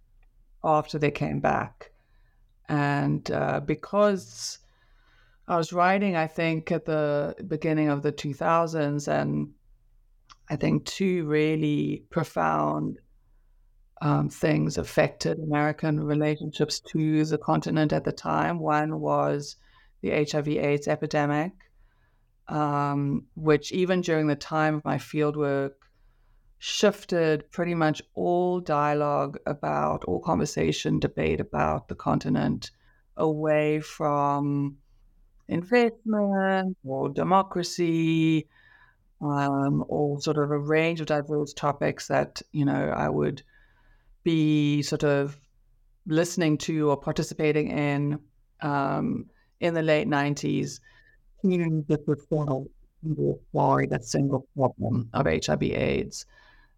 after 0.63 0.99
they 0.99 1.09
came 1.09 1.39
back. 1.39 1.91
And 2.69 3.29
uh, 3.31 3.61
because 3.61 4.59
I 5.47 5.57
was 5.57 5.73
writing, 5.73 6.15
I 6.15 6.27
think, 6.27 6.71
at 6.71 6.85
the 6.85 7.35
beginning 7.47 7.89
of 7.89 8.03
the 8.03 8.11
2000s, 8.11 9.07
and 9.07 9.49
I 10.51 10.57
think 10.57 10.83
two 10.83 11.25
really 11.27 12.03
profound 12.09 12.99
um, 14.01 14.27
things 14.27 14.77
affected 14.77 15.39
American 15.39 16.03
relationships 16.03 16.81
to 16.91 17.23
the 17.23 17.37
continent 17.37 17.93
at 17.93 18.03
the 18.03 18.11
time. 18.11 18.59
One 18.59 18.99
was 18.99 19.55
the 20.01 20.09
HIV/AIDS 20.09 20.89
epidemic, 20.89 21.53
um, 22.49 23.27
which 23.35 23.71
even 23.71 24.01
during 24.01 24.27
the 24.27 24.35
time 24.35 24.75
of 24.75 24.83
my 24.83 24.97
fieldwork 24.97 25.71
shifted 26.57 27.49
pretty 27.51 27.73
much 27.73 28.01
all 28.13 28.59
dialogue 28.59 29.39
about, 29.45 30.03
all 30.03 30.19
conversation, 30.19 30.99
debate 30.99 31.39
about 31.39 31.87
the 31.87 31.95
continent 31.95 32.71
away 33.15 33.79
from 33.79 34.75
investment 35.47 36.75
or 36.83 37.07
democracy 37.07 38.49
um, 39.21 39.83
or 39.87 40.19
sort 40.19 40.37
of 40.37 40.51
a 40.51 40.57
range 40.57 40.99
of 40.99 41.07
diverse 41.07 41.53
topics 41.53 42.07
that, 42.07 42.41
you 42.51 42.65
know, 42.65 42.93
I 42.95 43.09
would 43.09 43.43
be 44.23 44.81
sort 44.81 45.03
of 45.03 45.39
listening 46.07 46.57
to 46.57 46.89
or 46.89 46.97
participating 46.97 47.69
in 47.69 48.19
um, 48.61 49.25
in 49.59 49.73
the 49.73 49.81
late 49.81 50.07
90s 50.07 50.79
community 51.39 51.83
that 51.87 52.07
would 52.07 52.21
fall 52.21 52.67
why 53.51 53.85
that 53.87 54.05
single 54.05 54.47
problem 54.55 55.09
of 55.13 55.25
HIV 55.25 55.63
AIDS 55.63 56.25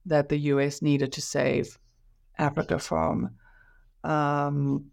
that 0.06 0.30
the 0.30 0.38
US 0.38 0.82
needed 0.82 1.12
to 1.14 1.22
save 1.22 1.78
Africa 2.38 2.80
from. 2.80 3.32
Um, 4.04 4.86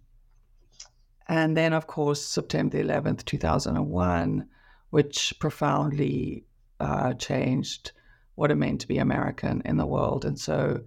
and 1.28 1.56
then, 1.56 1.72
of 1.72 1.86
course, 1.86 2.20
September 2.20 2.82
11th, 2.82 3.24
2001, 3.24 4.48
which 4.90 5.34
profoundly 5.38 6.44
uh, 6.80 7.14
changed 7.14 7.92
what 8.34 8.50
it 8.50 8.56
meant 8.56 8.80
to 8.80 8.88
be 8.88 8.98
American 8.98 9.62
in 9.64 9.76
the 9.76 9.86
world. 9.86 10.24
And 10.24 10.38
so, 10.38 10.80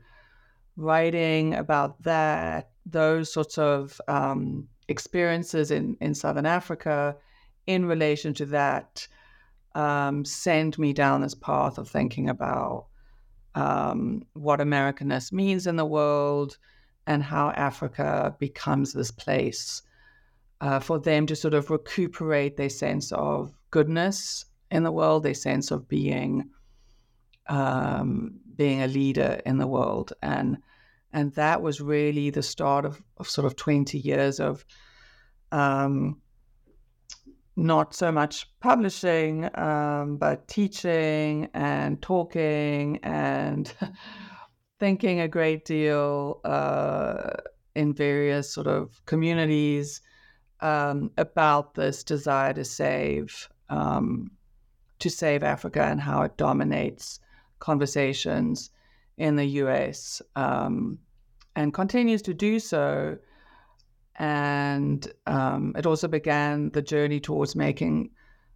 writing 0.76 1.54
about 1.54 2.02
that, 2.04 2.72
those 2.86 3.32
sorts 3.32 3.58
of 3.58 4.02
um, 4.08 4.68
experiences 4.88 5.72
in, 5.72 5.96
in 6.02 6.16
Southern 6.16 6.46
Africa, 6.46 7.16
in 7.68 7.86
relation 7.86 8.34
to 8.34 8.46
that, 8.48 9.08
um, 9.76 10.26
sent 10.26 10.78
me 10.78 10.94
down 10.94 11.22
this 11.22 11.36
path 11.36 11.78
of 11.78 11.88
thinking 11.88 12.30
about 12.30 12.88
um, 13.56 14.24
what 14.34 14.60
Americanness 14.60 15.32
means 15.32 15.68
in 15.68 15.76
the 15.76 15.86
world 15.86 16.58
and 17.06 17.22
how 17.22 17.52
Africa 17.52 18.36
becomes 18.40 18.94
this 18.94 19.12
place 19.12 19.84
uh, 20.62 20.80
for 20.80 21.00
them 21.00 21.28
to 21.28 21.36
sort 21.36 21.54
of 21.54 21.70
recuperate 21.70 22.58
their 22.58 22.70
sense 22.70 23.12
of 23.12 23.54
goodness 23.70 24.46
in 24.74 24.82
the 24.82 24.92
world, 24.92 25.22
their 25.22 25.36
sense 25.36 25.70
of 25.70 25.88
being 25.88 26.50
um, 27.48 28.40
being 28.56 28.82
a 28.82 28.88
leader 28.88 29.40
in 29.46 29.60
the 29.60 29.68
world, 29.68 30.14
and 30.22 30.58
and 31.14 31.32
that 31.34 31.62
was 31.62 31.80
really 31.80 32.32
the 32.32 32.42
start 32.42 32.84
of, 32.84 33.02
of 33.18 33.30
sort 33.30 33.46
of 33.46 33.56
twenty 33.56 34.00
years 34.00 34.40
of 34.40 34.66
um, 35.52 36.20
not 37.56 37.94
so 37.94 38.12
much 38.12 38.48
publishing, 38.62 39.48
um, 39.56 40.18
but 40.18 40.48
teaching 40.48 41.50
and 41.54 42.02
talking 42.02 42.98
and 43.04 43.72
thinking 44.80 45.20
a 45.20 45.28
great 45.28 45.66
deal 45.66 46.42
uh, 46.46 47.30
in 47.76 47.94
various 47.94 48.52
sort 48.52 48.66
of 48.66 49.06
communities 49.06 50.02
um, 50.62 51.12
about 51.18 51.76
this 51.76 52.04
desire 52.04 52.54
to 52.54 52.66
save 52.66 53.48
um, 53.70 54.32
to 55.04 55.10
save 55.10 55.44
Africa 55.44 55.84
and 55.84 56.02
how 56.02 56.24
it 56.24 56.38
dominates 56.38 57.20
conversations 57.60 58.70
in 59.18 59.36
the 59.36 59.46
U.S. 59.62 60.22
Um, 60.36 61.00
and 61.56 61.74
continues 61.74 62.22
to 62.24 62.34
do 62.34 62.60
so 62.60 63.18
and 64.16 65.12
um, 65.26 65.74
it 65.78 65.86
also 65.86 66.08
began 66.08 66.70
the 66.70 66.82
journey 66.82 67.20
towards 67.20 67.56
making 67.56 68.12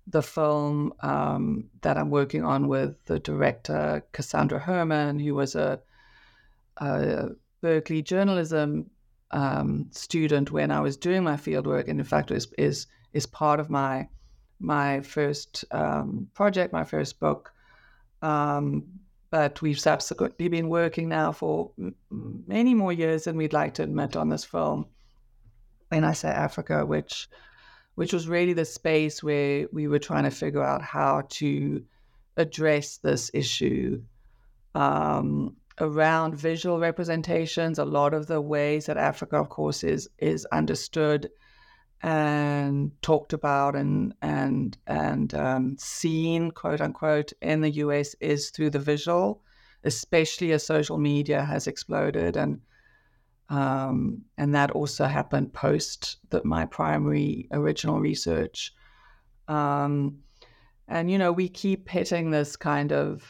the 0.05 0.21
film 0.21 0.93
um, 1.01 1.65
that 1.81 1.97
I'm 1.97 2.09
working 2.09 2.43
on 2.45 2.67
with 2.67 3.03
the 3.05 3.19
director 3.19 4.03
Cassandra 4.13 4.59
Herman, 4.59 5.19
who 5.19 5.35
was 5.35 5.55
a, 5.55 5.79
a 6.77 7.29
Berkeley 7.61 8.01
journalism 8.01 8.89
um, 9.31 9.87
student 9.91 10.51
when 10.51 10.71
I 10.71 10.79
was 10.79 10.95
doing 10.95 11.23
my 11.23 11.35
fieldwork, 11.35 11.89
and 11.89 11.99
in 11.99 12.05
fact 12.05 12.31
is 12.31 12.47
is 12.57 12.87
is 13.13 13.25
part 13.25 13.59
of 13.59 13.69
my 13.69 14.07
my 14.59 15.01
first 15.01 15.65
um, 15.71 16.27
project, 16.33 16.73
my 16.73 16.83
first 16.83 17.19
book. 17.19 17.53
Um, 18.21 18.83
but 19.29 19.61
we've 19.61 19.79
subsequently 19.79 20.47
been 20.47 20.69
working 20.69 21.09
now 21.09 21.31
for 21.31 21.71
many 22.09 22.73
more 22.73 22.93
years 22.93 23.25
than 23.25 23.37
we'd 23.37 23.53
like 23.53 23.73
to 23.75 23.83
admit 23.83 24.15
on 24.15 24.29
this 24.29 24.45
film 24.45 24.87
when 25.89 26.03
I 26.03 26.13
say 26.13 26.29
Africa, 26.29 26.85
which 26.85 27.27
which 27.95 28.13
was 28.13 28.27
really 28.27 28.53
the 28.53 28.63
space 28.65 29.23
where 29.23 29.67
we 29.73 29.87
were 29.87 29.99
trying 29.99 30.23
to 30.23 30.31
figure 30.31 30.63
out 30.63 30.83
how 30.83 31.23
to 31.29 31.83
address 32.37 32.97
this 32.97 33.31
issue 33.33 33.99
um, 34.75 35.55
around 35.81 36.35
visual 36.35 36.79
representations. 36.79 37.79
A 37.79 37.85
lot 37.85 38.13
of 38.13 38.27
the 38.27 38.39
ways 38.39 38.85
that 38.85 38.97
Africa, 38.97 39.37
of 39.37 39.49
course, 39.49 39.83
is 39.83 40.07
is 40.19 40.45
understood 40.51 41.29
and 42.03 42.91
talked 43.01 43.33
about 43.33 43.75
and 43.75 44.13
and 44.21 44.77
and 44.87 45.33
um, 45.33 45.75
seen, 45.77 46.51
quote 46.51 46.81
unquote, 46.81 47.33
in 47.41 47.61
the 47.61 47.71
US 47.71 48.15
is 48.19 48.49
through 48.51 48.69
the 48.69 48.79
visual, 48.79 49.41
especially 49.83 50.51
as 50.51 50.65
social 50.65 50.97
media 50.97 51.43
has 51.43 51.67
exploded 51.67 52.37
and 52.37 52.61
um, 53.49 54.23
and 54.37 54.53
that 54.55 54.71
also 54.71 55.05
happened 55.05 55.53
post 55.53 56.17
that 56.29 56.43
my 56.43 56.65
primary 56.65 57.47
original 57.51 57.99
research. 57.99 58.73
Um, 59.47 60.19
and, 60.87 61.09
you 61.09 61.17
know, 61.17 61.31
we 61.31 61.49
keep 61.49 61.87
hitting 61.89 62.31
this 62.31 62.55
kind 62.55 62.91
of 62.91 63.23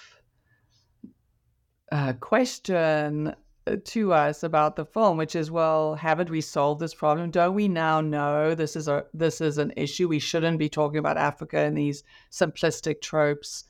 uh, 1.92 2.14
question 2.14 3.36
to 3.76 4.14
us 4.14 4.44
about 4.44 4.76
the 4.76 4.86
film, 4.86 5.18
which 5.18 5.36
is, 5.36 5.52
well, 5.52 5.96
haven't 5.96 6.30
we 6.30 6.42
solved 6.42 6.80
this 6.80 6.94
problem? 6.94 7.32
Don't 7.32 7.54
we 7.54 7.68
now 7.68 8.02
know 8.02 8.56
this 8.56 8.76
is 8.76 8.88
a 8.88 9.06
this 9.14 9.42
is 9.42 9.58
an 9.58 9.74
issue? 9.76 10.08
We 10.08 10.20
shouldn't 10.20 10.60
be 10.60 10.70
talking 10.70 11.00
about 11.00 11.18
Africa 11.18 11.64
in 11.64 11.74
these 11.76 12.04
simplistic 12.32 13.02
tropes. 13.02 13.66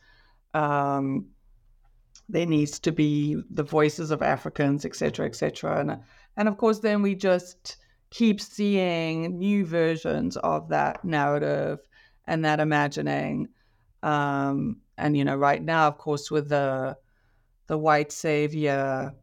Um, 0.53 1.27
there 2.29 2.45
needs 2.45 2.79
to 2.79 2.91
be 2.91 3.41
the 3.49 3.63
voices 3.63 4.11
of 4.11 4.21
Africans, 4.21 4.85
et 4.85 4.95
cetera, 4.95 5.25
et 5.25 5.35
cetera. 5.35 5.79
And 5.79 5.99
and 6.35 6.47
of 6.47 6.57
course, 6.57 6.79
then 6.79 7.01
we 7.01 7.15
just 7.15 7.77
keep 8.09 8.39
seeing 8.39 9.37
new 9.37 9.65
versions 9.65 10.37
of 10.37 10.69
that 10.69 11.03
narrative 11.03 11.79
and 12.25 12.45
that 12.45 12.59
imagining. 12.59 13.49
Um, 14.03 14.81
and 14.97 15.17
you 15.17 15.25
know, 15.25 15.35
right 15.35 15.63
now, 15.63 15.87
of 15.87 15.97
course, 15.97 16.29
with 16.29 16.49
the 16.49 16.97
the 17.67 17.77
white 17.77 18.11
savior 18.11 19.13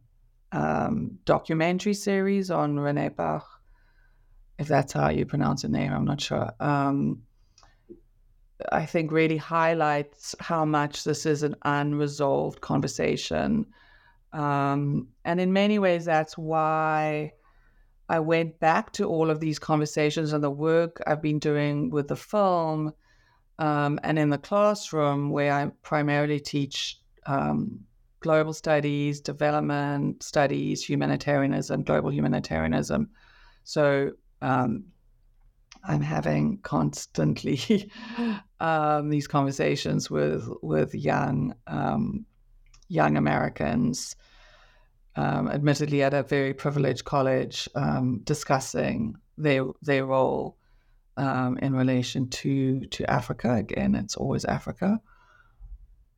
um, 0.55 1.19
documentary 1.25 1.93
series 1.93 2.49
on 2.51 2.79
Renee 2.79 3.09
Bach, 3.09 3.47
if 4.57 4.67
that's 4.67 4.93
how 4.93 5.09
you 5.09 5.25
pronounce 5.25 5.63
the 5.63 5.69
name, 5.69 5.91
I'm 5.91 6.05
not 6.05 6.21
sure. 6.21 6.51
Um, 6.59 7.23
I 8.71 8.85
think 8.85 9.11
really 9.11 9.37
highlights 9.37 10.33
how 10.39 10.63
much 10.63 11.03
this 11.03 11.25
is 11.25 11.43
an 11.43 11.55
unresolved 11.63 12.61
conversation 12.61 13.65
um, 14.35 15.07
and 15.23 15.39
in 15.39 15.53
many 15.53 15.79
ways, 15.79 16.03
that's 16.03 16.37
why 16.37 17.31
I 18.09 18.19
went 18.19 18.59
back 18.59 18.91
to 18.93 19.05
all 19.05 19.29
of 19.29 19.39
these 19.39 19.59
conversations 19.59 20.33
and 20.33 20.43
the 20.43 20.51
work 20.51 21.01
I've 21.07 21.21
been 21.21 21.39
doing 21.39 21.89
with 21.89 22.09
the 22.09 22.17
film 22.17 22.93
um, 23.57 23.97
and 24.03 24.19
in 24.19 24.29
the 24.29 24.37
classroom, 24.37 25.29
where 25.29 25.53
I 25.53 25.71
primarily 25.83 26.41
teach 26.41 26.99
um, 27.25 27.79
global 28.25 28.53
studies, 28.53 29.21
development 29.21 30.23
studies, 30.23 30.83
humanitarianism, 30.83 31.83
global 31.83 32.11
humanitarianism. 32.11 33.07
So 33.63 34.13
um, 34.41 34.85
I'm 35.83 36.01
having 36.01 36.57
constantly 36.63 37.91
um, 38.59 39.09
these 39.09 39.27
conversations 39.27 40.09
with 40.09 40.49
with 40.63 40.95
young 40.95 41.53
um, 41.67 42.25
young 42.87 43.15
Americans 43.15 44.15
um, 45.15 45.47
admittedly 45.47 46.01
at 46.01 46.15
a 46.15 46.23
very 46.23 46.55
privileged 46.55 47.05
college, 47.05 47.69
um, 47.75 48.21
discussing 48.23 49.17
their 49.37 49.65
their 49.83 50.05
role 50.07 50.57
um, 51.15 51.59
in 51.59 51.75
relation 51.75 52.27
to 52.41 52.79
to 52.87 53.07
Africa. 53.07 53.53
Again, 53.53 53.93
it's 53.93 54.15
always 54.15 54.45
Africa. 54.45 54.99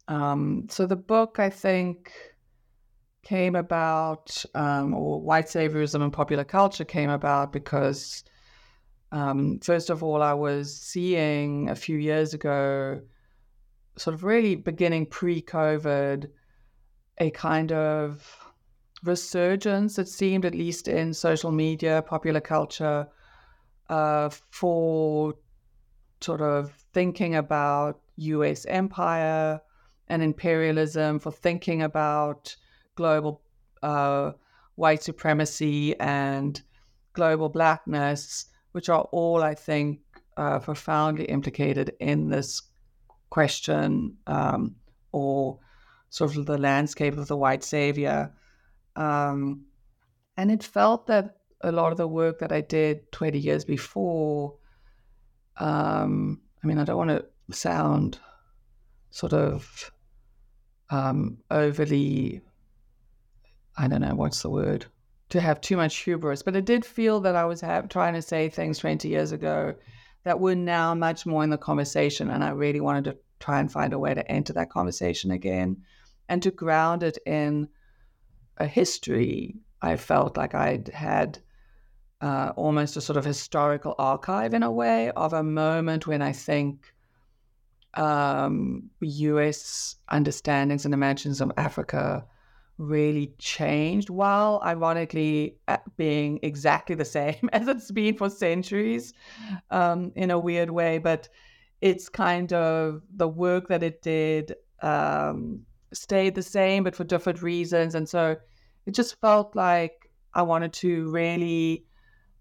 Um, 0.07 0.67
so 0.69 0.85
the 0.85 0.95
book, 0.95 1.39
I 1.39 1.49
think, 1.49 2.11
came 3.23 3.55
about, 3.55 4.45
um, 4.55 4.93
or 4.93 5.21
white 5.21 5.47
saviorism 5.47 6.01
and 6.01 6.13
popular 6.13 6.45
culture 6.45 6.85
came 6.85 7.09
about 7.09 7.51
because, 7.51 8.23
um, 9.11 9.59
first 9.59 9.89
of 9.89 10.03
all, 10.03 10.21
I 10.21 10.33
was 10.33 10.75
seeing 10.75 11.69
a 11.69 11.75
few 11.75 11.97
years 11.97 12.33
ago, 12.33 13.01
sort 13.97 14.13
of 14.13 14.23
really 14.23 14.55
beginning 14.55 15.07
pre-COVID, 15.07 16.29
a 17.17 17.29
kind 17.31 17.71
of 17.71 18.53
resurgence, 19.03 19.99
it 19.99 20.07
seemed, 20.07 20.45
at 20.45 20.55
least 20.55 20.87
in 20.87 21.13
social 21.13 21.51
media, 21.51 22.01
popular 22.05 22.39
culture, 22.39 23.07
uh, 23.89 24.29
for 24.29 25.33
sort 26.21 26.41
of 26.41 26.71
thinking 26.93 27.35
about 27.35 27.99
US 28.15 28.65
empire 28.65 29.61
and 30.09 30.23
imperialism, 30.23 31.19
for 31.19 31.31
thinking 31.31 31.81
about 31.81 32.55
global 32.95 33.41
uh, 33.83 34.31
white 34.75 35.03
supremacy 35.03 35.99
and 35.99 36.61
global 37.13 37.49
blackness, 37.49 38.45
which 38.71 38.89
are 38.89 39.01
all, 39.11 39.43
I 39.43 39.55
think, 39.55 39.99
uh, 40.37 40.59
profoundly 40.59 41.25
implicated 41.25 41.95
in 41.99 42.29
this 42.29 42.61
question 43.29 44.17
um, 44.27 44.75
or 45.11 45.59
sort 46.09 46.37
of 46.37 46.45
the 46.45 46.57
landscape 46.57 47.17
of 47.17 47.27
the 47.27 47.37
white 47.37 47.63
savior. 47.63 48.31
Um, 48.95 49.65
and 50.37 50.51
it 50.51 50.63
felt 50.63 51.07
that 51.07 51.37
a 51.61 51.71
lot 51.71 51.91
of 51.91 51.97
the 51.97 52.07
work 52.07 52.39
that 52.39 52.51
I 52.51 52.61
did 52.61 53.11
20 53.11 53.39
years 53.39 53.65
before, 53.65 54.55
um, 55.57 56.41
I 56.63 56.67
mean, 56.67 56.77
I 56.77 56.83
don't 56.83 56.97
want 56.97 57.09
to 57.09 57.25
sound 57.55 58.19
sort 59.09 59.33
of 59.33 59.91
um, 60.89 61.37
overly, 61.51 62.41
I 63.77 63.87
don't 63.87 64.01
know, 64.01 64.15
what's 64.15 64.41
the 64.41 64.49
word? 64.49 64.85
To 65.29 65.41
have 65.41 65.59
too 65.59 65.75
much 65.75 65.97
hubris, 65.97 66.41
but 66.41 66.55
it 66.55 66.65
did 66.65 66.85
feel 66.85 67.19
that 67.21 67.35
I 67.35 67.45
was 67.45 67.61
have, 67.61 67.89
trying 67.89 68.13
to 68.13 68.21
say 68.21 68.49
things 68.49 68.79
20 68.79 69.09
years 69.09 69.31
ago 69.31 69.75
that 70.23 70.39
were 70.39 70.55
now 70.55 70.93
much 70.93 71.25
more 71.25 71.43
in 71.43 71.49
the 71.49 71.57
conversation. 71.57 72.29
And 72.29 72.43
I 72.43 72.49
really 72.49 72.79
wanted 72.79 73.05
to 73.05 73.17
try 73.39 73.59
and 73.59 73.71
find 73.71 73.93
a 73.93 73.99
way 73.99 74.13
to 74.13 74.31
enter 74.31 74.53
that 74.53 74.69
conversation 74.69 75.31
again 75.31 75.83
and 76.29 76.41
to 76.43 76.51
ground 76.51 77.03
it 77.03 77.17
in 77.25 77.69
a 78.57 78.65
history. 78.65 79.57
I 79.81 79.97
felt 79.97 80.37
like 80.37 80.55
I'd 80.55 80.87
had 80.89 81.39
uh, 82.21 82.51
almost 82.55 82.97
a 82.97 83.01
sort 83.01 83.17
of 83.17 83.25
historical 83.25 83.95
archive 83.97 84.53
in 84.53 84.63
a 84.63 84.71
way 84.71 85.11
of 85.11 85.33
a 85.33 85.43
moment 85.43 86.07
when 86.07 86.21
I 86.21 86.31
think 86.31 86.93
um, 87.93 88.89
US 89.01 89.95
understandings 90.09 90.85
and 90.85 90.93
imagines 90.93 91.41
of 91.41 91.51
Africa 91.57 92.25
really 92.77 93.33
changed 93.39 94.09
while 94.09 94.61
ironically 94.63 95.57
being 95.95 96.39
exactly 96.43 96.95
the 96.95 97.05
same 97.05 97.49
as 97.53 97.67
it's 97.67 97.91
been 97.91 98.15
for 98.15 98.29
centuries 98.29 99.13
um, 99.71 100.11
in 100.15 100.31
a 100.31 100.39
weird 100.39 100.69
way. 100.69 100.99
But 100.99 101.27
it's 101.81 102.09
kind 102.09 102.53
of 102.53 103.01
the 103.15 103.27
work 103.27 103.67
that 103.67 103.83
it 103.83 104.01
did 104.01 104.55
um, 104.81 105.61
stayed 105.93 106.35
the 106.35 106.43
same, 106.43 106.83
but 106.83 106.95
for 106.95 107.03
different 107.03 107.41
reasons. 107.41 107.95
And 107.95 108.07
so 108.07 108.35
it 108.85 108.91
just 108.91 109.19
felt 109.19 109.55
like 109.55 110.09
I 110.33 110.43
wanted 110.43 110.73
to 110.73 111.09
really 111.09 111.86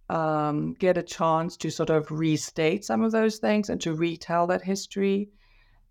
um, 0.09 0.75
get 0.75 0.97
a 0.97 1.03
chance 1.03 1.57
to 1.59 1.71
sort 1.71 1.91
of 1.91 2.11
restate 2.11 2.85
some 2.85 3.03
of 3.03 3.13
those 3.13 3.39
things 3.39 3.71
and 3.71 3.81
to 3.81 3.95
retell 3.95 4.47
that 4.47 4.63
history. 4.63 5.29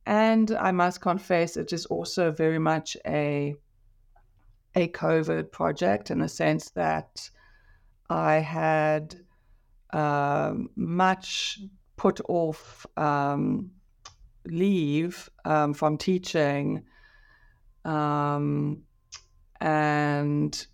And 0.05 0.51
I 0.51 0.71
must 0.71 1.01
confess, 1.01 1.57
it 1.57 1.73
is 1.73 1.85
also 1.87 2.31
very 2.31 2.59
much 2.59 2.95
a 3.05 3.55
a 4.77 4.89
COVID 4.89 5.51
project 5.51 6.11
in 6.11 6.19
the 6.19 6.27
sense 6.27 6.69
that 6.71 7.29
I 8.09 8.35
had 8.35 9.15
um, 9.93 10.69
much 10.75 11.61
put 11.95 12.19
off 12.27 12.85
um, 12.97 13.71
leave 14.45 15.29
um, 15.45 15.73
from 15.73 15.97
teaching 15.97 16.83
um, 17.85 18.83
and 19.61 20.67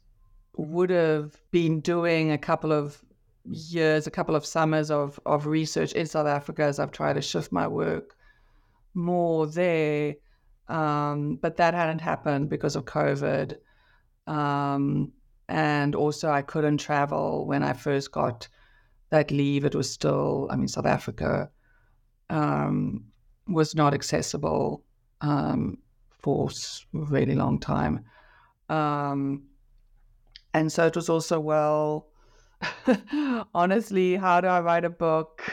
would 0.58 0.90
have 0.90 1.40
been 1.52 1.80
doing 1.80 2.32
a 2.32 2.38
couple 2.38 2.72
of 2.72 3.02
years, 3.46 4.08
a 4.08 4.12
couple 4.12 4.36
of 4.36 4.46
summers 4.46 4.92
of, 4.92 5.20
of 5.26 5.46
research 5.46 5.94
in 5.94 6.06
South 6.06 6.28
Africa 6.28 6.64
as 6.64 6.80
I've 6.80 6.92
tried 6.92 7.14
to 7.14 7.22
shift 7.22 7.52
my 7.52 7.68
work 7.68 8.16
more 8.94 9.48
there. 9.48 10.16
Um, 10.68 11.36
but 11.42 11.58
that 11.58 11.74
hadn't 11.74 12.02
happened 12.02 12.50
because 12.50 12.76
of 12.76 12.86
COVID. 12.86 13.58
Um, 14.28 15.12
and 15.50 15.96
also, 15.96 16.32
I 16.32 16.42
couldn't 16.42 16.78
travel 16.78 17.46
when 17.46 17.64
I 17.64 17.74
first 17.74 18.12
got 18.12 18.48
that 19.10 19.32
leave. 19.32 19.66
It 19.66 19.76
was 19.76 19.92
still, 19.92 20.48
I 20.50 20.56
mean, 20.56 20.70
South 20.70 20.86
Africa 20.86 21.50
um, 22.30 23.04
was 23.48 23.76
not 23.76 23.94
accessible 23.94 24.84
um, 25.20 25.78
for 26.20 26.50
a 26.50 26.98
really 26.98 27.36
long 27.36 27.60
time. 27.60 28.06
Um, 28.70 29.44
and 30.54 30.72
so 30.72 30.88
it 30.88 30.96
was 30.96 31.10
also, 31.10 31.40
well, 31.40 32.08
honestly, 33.54 34.16
how 34.16 34.42
do 34.42 34.48
I 34.48 34.62
write 34.62 34.86
a 34.86 34.90
book 34.90 35.44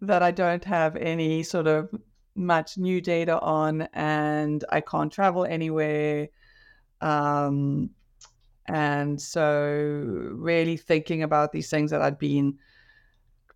that 0.00 0.22
I 0.22 0.30
don't 0.30 0.64
have 0.64 0.96
any 0.96 1.42
sort 1.42 1.66
of 1.66 1.90
much 2.34 2.76
new 2.78 3.00
data 3.00 3.38
on 3.40 3.82
and 3.92 4.64
I 4.70 4.80
can't 4.80 5.12
travel 5.12 5.44
anywhere? 5.44 6.28
Um, 7.00 7.90
and 8.66 9.20
so, 9.20 9.46
really 10.32 10.76
thinking 10.76 11.22
about 11.22 11.52
these 11.52 11.68
things 11.68 11.90
that 11.90 12.00
I'd 12.00 12.18
been 12.18 12.58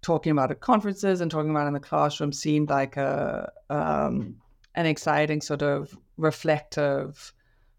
talking 0.02 0.32
about 0.32 0.50
at 0.50 0.60
conferences 0.60 1.20
and 1.20 1.30
talking 1.30 1.50
about 1.50 1.66
in 1.66 1.72
the 1.72 1.80
classroom 1.80 2.32
seemed 2.32 2.68
like 2.68 2.96
a 2.96 3.50
um, 3.70 4.36
an 4.74 4.86
exciting 4.86 5.40
sort 5.40 5.62
of 5.62 5.96
reflective 6.18 7.32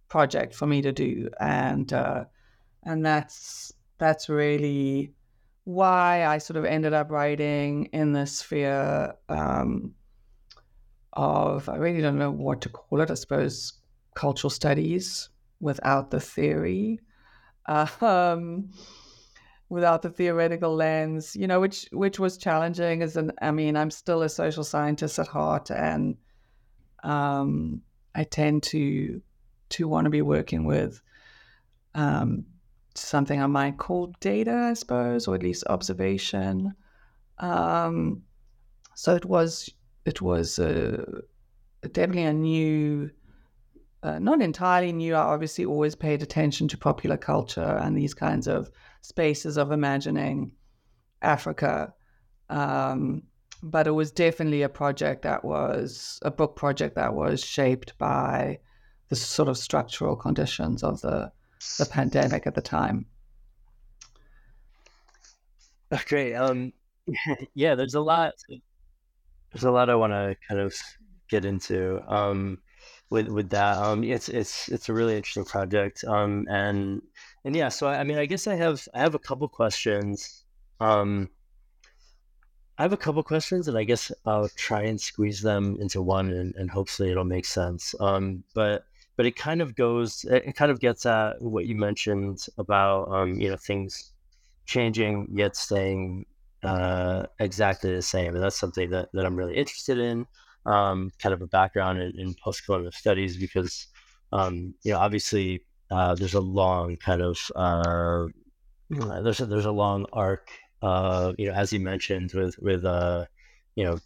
project 0.10 0.56
for 0.56 0.66
me 0.66 0.82
to 0.82 0.92
do, 0.92 1.30
and 1.40 1.94
uh, 1.94 2.26
and 2.84 3.06
that's 3.06 3.72
that's 4.00 4.30
really 4.30 5.14
why 5.66 6.26
I 6.26 6.40
sort 6.40 6.58
of 6.58 6.66
ended 6.66 6.94
up 6.94 7.12
writing 7.12 7.86
in 7.94 8.14
the 8.14 8.26
sphere 8.26 9.14
um, 9.30 9.94
of 11.14 11.70
I 11.70 11.76
really 11.76 12.02
don't 12.02 12.18
know 12.18 12.32
what 12.32 12.62
to 12.62 12.70
call 12.70 13.02
it. 13.02 13.12
I 13.12 13.14
suppose 13.14 13.74
cultural 14.16 14.50
studies 14.50 15.30
without 15.60 16.10
the 16.10 16.20
theory, 16.20 17.00
um, 17.68 18.72
without 19.70 20.02
the 20.02 20.10
theoretical 20.10 20.74
lens. 20.74 21.36
You 21.36 21.48
know, 21.48 21.60
which 21.60 21.88
which 21.92 22.20
was 22.20 22.38
challenging. 22.38 23.04
As 23.04 23.16
an, 23.18 23.34
I 23.42 23.52
mean, 23.52 23.78
I'm 23.78 23.92
still 23.92 24.24
a 24.24 24.30
social 24.30 24.64
scientist 24.64 25.20
at 25.20 25.28
heart, 25.28 25.70
and 25.70 26.18
um, 27.04 27.82
I 28.16 28.24
tend 28.24 28.64
to 28.64 29.22
to 29.70 29.88
want 29.88 30.06
to 30.06 30.10
be 30.10 30.24
working 30.24 30.66
with 30.66 31.02
um, 31.94 32.46
something 33.00 33.42
I 33.42 33.48
might 33.48 33.78
call 33.78 34.14
data, 34.20 34.70
I 34.72 34.74
suppose, 34.74 35.28
or 35.28 35.36
at 35.36 35.44
least 35.44 35.64
observation. 35.68 36.74
Um, 37.38 38.24
so 38.96 39.16
it 39.16 39.26
was 39.26 39.70
it 40.06 40.22
was 40.22 40.60
uh, 40.60 41.22
definitely 41.92 42.24
a 42.24 42.34
new, 42.34 43.12
uh, 44.04 44.20
not 44.20 44.42
entirely 44.42 44.92
new. 44.92 45.16
I 45.16 45.20
obviously 45.20 45.66
always 45.66 45.96
paid 45.96 46.22
attention 46.22 46.68
to 46.70 46.78
popular 46.78 47.18
culture 47.18 47.80
and 47.82 47.98
these 47.98 48.14
kinds 48.14 48.48
of 48.48 48.72
spaces 49.02 49.58
of 49.58 49.72
imagining 49.72 50.54
Africa. 51.22 51.94
Um, 52.50 53.24
but 53.62 53.88
it 53.88 53.92
was 53.92 54.12
definitely 54.12 54.62
a 54.62 54.70
project 54.70 55.24
that 55.24 55.44
was 55.44 56.20
a 56.24 56.32
book 56.32 56.56
project 56.56 56.96
that 56.96 57.14
was 57.14 57.44
shaped 57.44 57.98
by 57.98 58.60
the 59.10 59.16
sort 59.16 59.50
of 59.50 59.58
structural 59.58 60.16
conditions 60.16 60.84
of 60.84 61.02
the 61.02 61.32
the 61.78 61.86
pandemic 61.86 62.48
at 62.48 62.56
the 62.56 62.62
time. 62.62 63.06
Oh, 65.92 66.02
great. 66.08 66.36
Um, 66.36 66.74
yeah, 67.54 67.76
there's 67.76 67.96
a 67.96 68.02
lot. 68.02 68.34
There's 69.52 69.64
a 69.64 69.72
lot 69.72 69.90
I 69.90 69.96
want 69.96 70.14
to 70.14 70.36
kind 70.48 70.62
of 70.62 70.76
get 71.30 71.46
into. 71.46 72.02
Um, 72.08 72.60
with 73.10 73.28
with 73.28 73.50
that, 73.50 73.78
um, 73.78 74.04
it's 74.04 74.30
it's 74.30 74.70
it's 74.70 74.90
a 74.90 74.94
really 74.94 75.16
interesting 75.16 75.46
project. 75.46 76.04
Um, 76.08 76.46
and 76.50 77.02
and 77.44 77.56
yeah, 77.56 77.70
so 77.70 77.88
I, 77.88 78.00
I 78.00 78.04
mean, 78.04 78.18
I 78.18 78.26
guess 78.26 78.46
I 78.48 78.56
have 78.56 78.88
I 78.94 79.00
have 79.00 79.16
a 79.16 79.20
couple 79.20 79.48
questions. 79.48 80.44
Um, 80.80 81.30
I 82.78 82.84
have 82.84 82.94
a 82.94 82.98
couple 82.98 83.22
questions, 83.24 83.68
and 83.68 83.78
I 83.78 83.84
guess 83.84 84.12
I'll 84.26 84.48
try 84.50 84.84
and 84.84 85.02
squeeze 85.02 85.42
them 85.42 85.78
into 85.82 86.02
one, 86.02 86.32
and, 86.32 86.56
and 86.56 86.70
hopefully 86.70 87.12
it'll 87.12 87.26
make 87.26 87.46
sense. 87.46 87.94
Um, 88.00 88.44
but 88.54 88.86
but 89.20 89.26
it 89.26 89.36
kind 89.36 89.62
of 89.62 89.76
goes, 89.76 90.24
it 90.24 90.56
kind 90.56 90.72
of 90.72 90.80
gets 90.80 91.06
at 91.06 91.42
what 91.42 91.66
you 91.66 91.76
mentioned 91.76 92.48
about 92.58 93.12
um, 93.12 93.34
you 93.34 93.50
know 93.50 93.58
things 93.58 94.14
changing 94.66 95.28
yet 95.34 95.58
staying 95.58 96.26
uh, 96.64 97.26
exactly 97.38 97.94
the 97.94 98.02
same, 98.02 98.34
and 98.34 98.42
that's 98.42 98.58
something 98.58 98.90
that, 98.92 99.10
that 99.12 99.26
I'm 99.26 99.36
really 99.36 99.58
interested 99.58 99.98
in. 100.00 100.26
Um, 100.66 101.12
kind 101.22 101.34
of 101.34 101.42
a 101.42 101.48
background 101.48 102.02
in, 102.02 102.18
in 102.18 102.34
post-colonial 102.42 102.94
studies 102.94 103.36
because 103.36 103.88
um, 104.32 104.74
you 104.84 104.94
know 104.94 105.00
obviously 105.00 105.66
uh, 105.92 106.16
there's 106.16 106.36
a 106.36 106.40
long 106.40 106.96
kind 106.96 107.22
of 107.22 107.38
uh, 107.58 108.28
there's 108.90 109.42
a, 109.42 109.46
there's 109.46 109.66
a 109.66 109.72
long 109.72 110.06
arc 110.14 110.48
uh, 110.82 111.34
you 111.38 111.48
know, 111.48 111.54
as 111.54 111.74
you 111.74 111.82
mentioned, 111.82 112.32
with 112.34 112.58
with 112.60 112.86
uh, 112.86 113.26
you 113.76 113.84
know, 113.84 114.00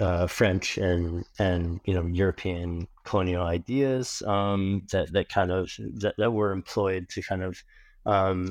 uh, 0.00 0.26
French 0.26 0.78
and 0.78 1.24
and 1.38 1.80
you 1.84 1.94
know 1.94 2.06
European 2.06 2.88
colonial 3.04 3.44
ideas 3.44 4.22
um, 4.26 4.82
that 4.92 5.12
that 5.12 5.28
kind 5.28 5.50
of 5.50 5.70
that, 5.94 6.14
that 6.18 6.32
were 6.32 6.52
employed 6.52 7.08
to 7.10 7.22
kind 7.22 7.42
of 7.42 7.62
um, 8.06 8.50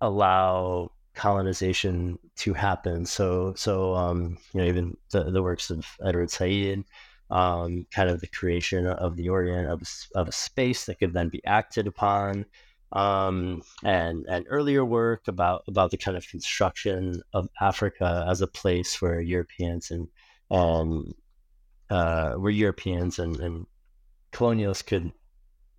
allow 0.00 0.90
colonization 1.14 2.18
to 2.36 2.54
happen. 2.54 3.06
So 3.06 3.54
so 3.56 3.94
um, 3.94 4.38
you 4.52 4.60
know 4.60 4.66
even 4.66 4.96
the, 5.10 5.24
the 5.24 5.42
works 5.42 5.70
of 5.70 5.86
Edward 6.04 6.30
Said, 6.30 6.84
um, 7.30 7.86
kind 7.90 8.10
of 8.10 8.20
the 8.20 8.28
creation 8.28 8.86
of 8.86 9.16
the 9.16 9.28
Orient 9.28 9.68
of, 9.68 9.82
of 10.14 10.28
a 10.28 10.32
space 10.32 10.86
that 10.86 10.98
could 10.98 11.12
then 11.14 11.28
be 11.28 11.44
acted 11.44 11.86
upon 11.86 12.44
um, 12.92 13.62
and 13.82 14.26
and 14.28 14.46
earlier 14.48 14.84
work 14.84 15.28
about 15.28 15.64
about 15.66 15.90
the 15.90 15.96
kind 15.96 16.16
of 16.16 16.28
construction 16.28 17.22
of 17.32 17.48
Africa 17.60 18.26
as 18.28 18.40
a 18.40 18.46
place 18.46 19.00
where 19.00 19.20
Europeans 19.20 19.90
and 19.90 20.08
um, 20.52 21.12
uh, 21.90 22.34
where 22.34 22.52
Europeans 22.52 23.18
and, 23.18 23.36
and 23.40 23.66
colonials 24.30 24.82
could 24.82 25.12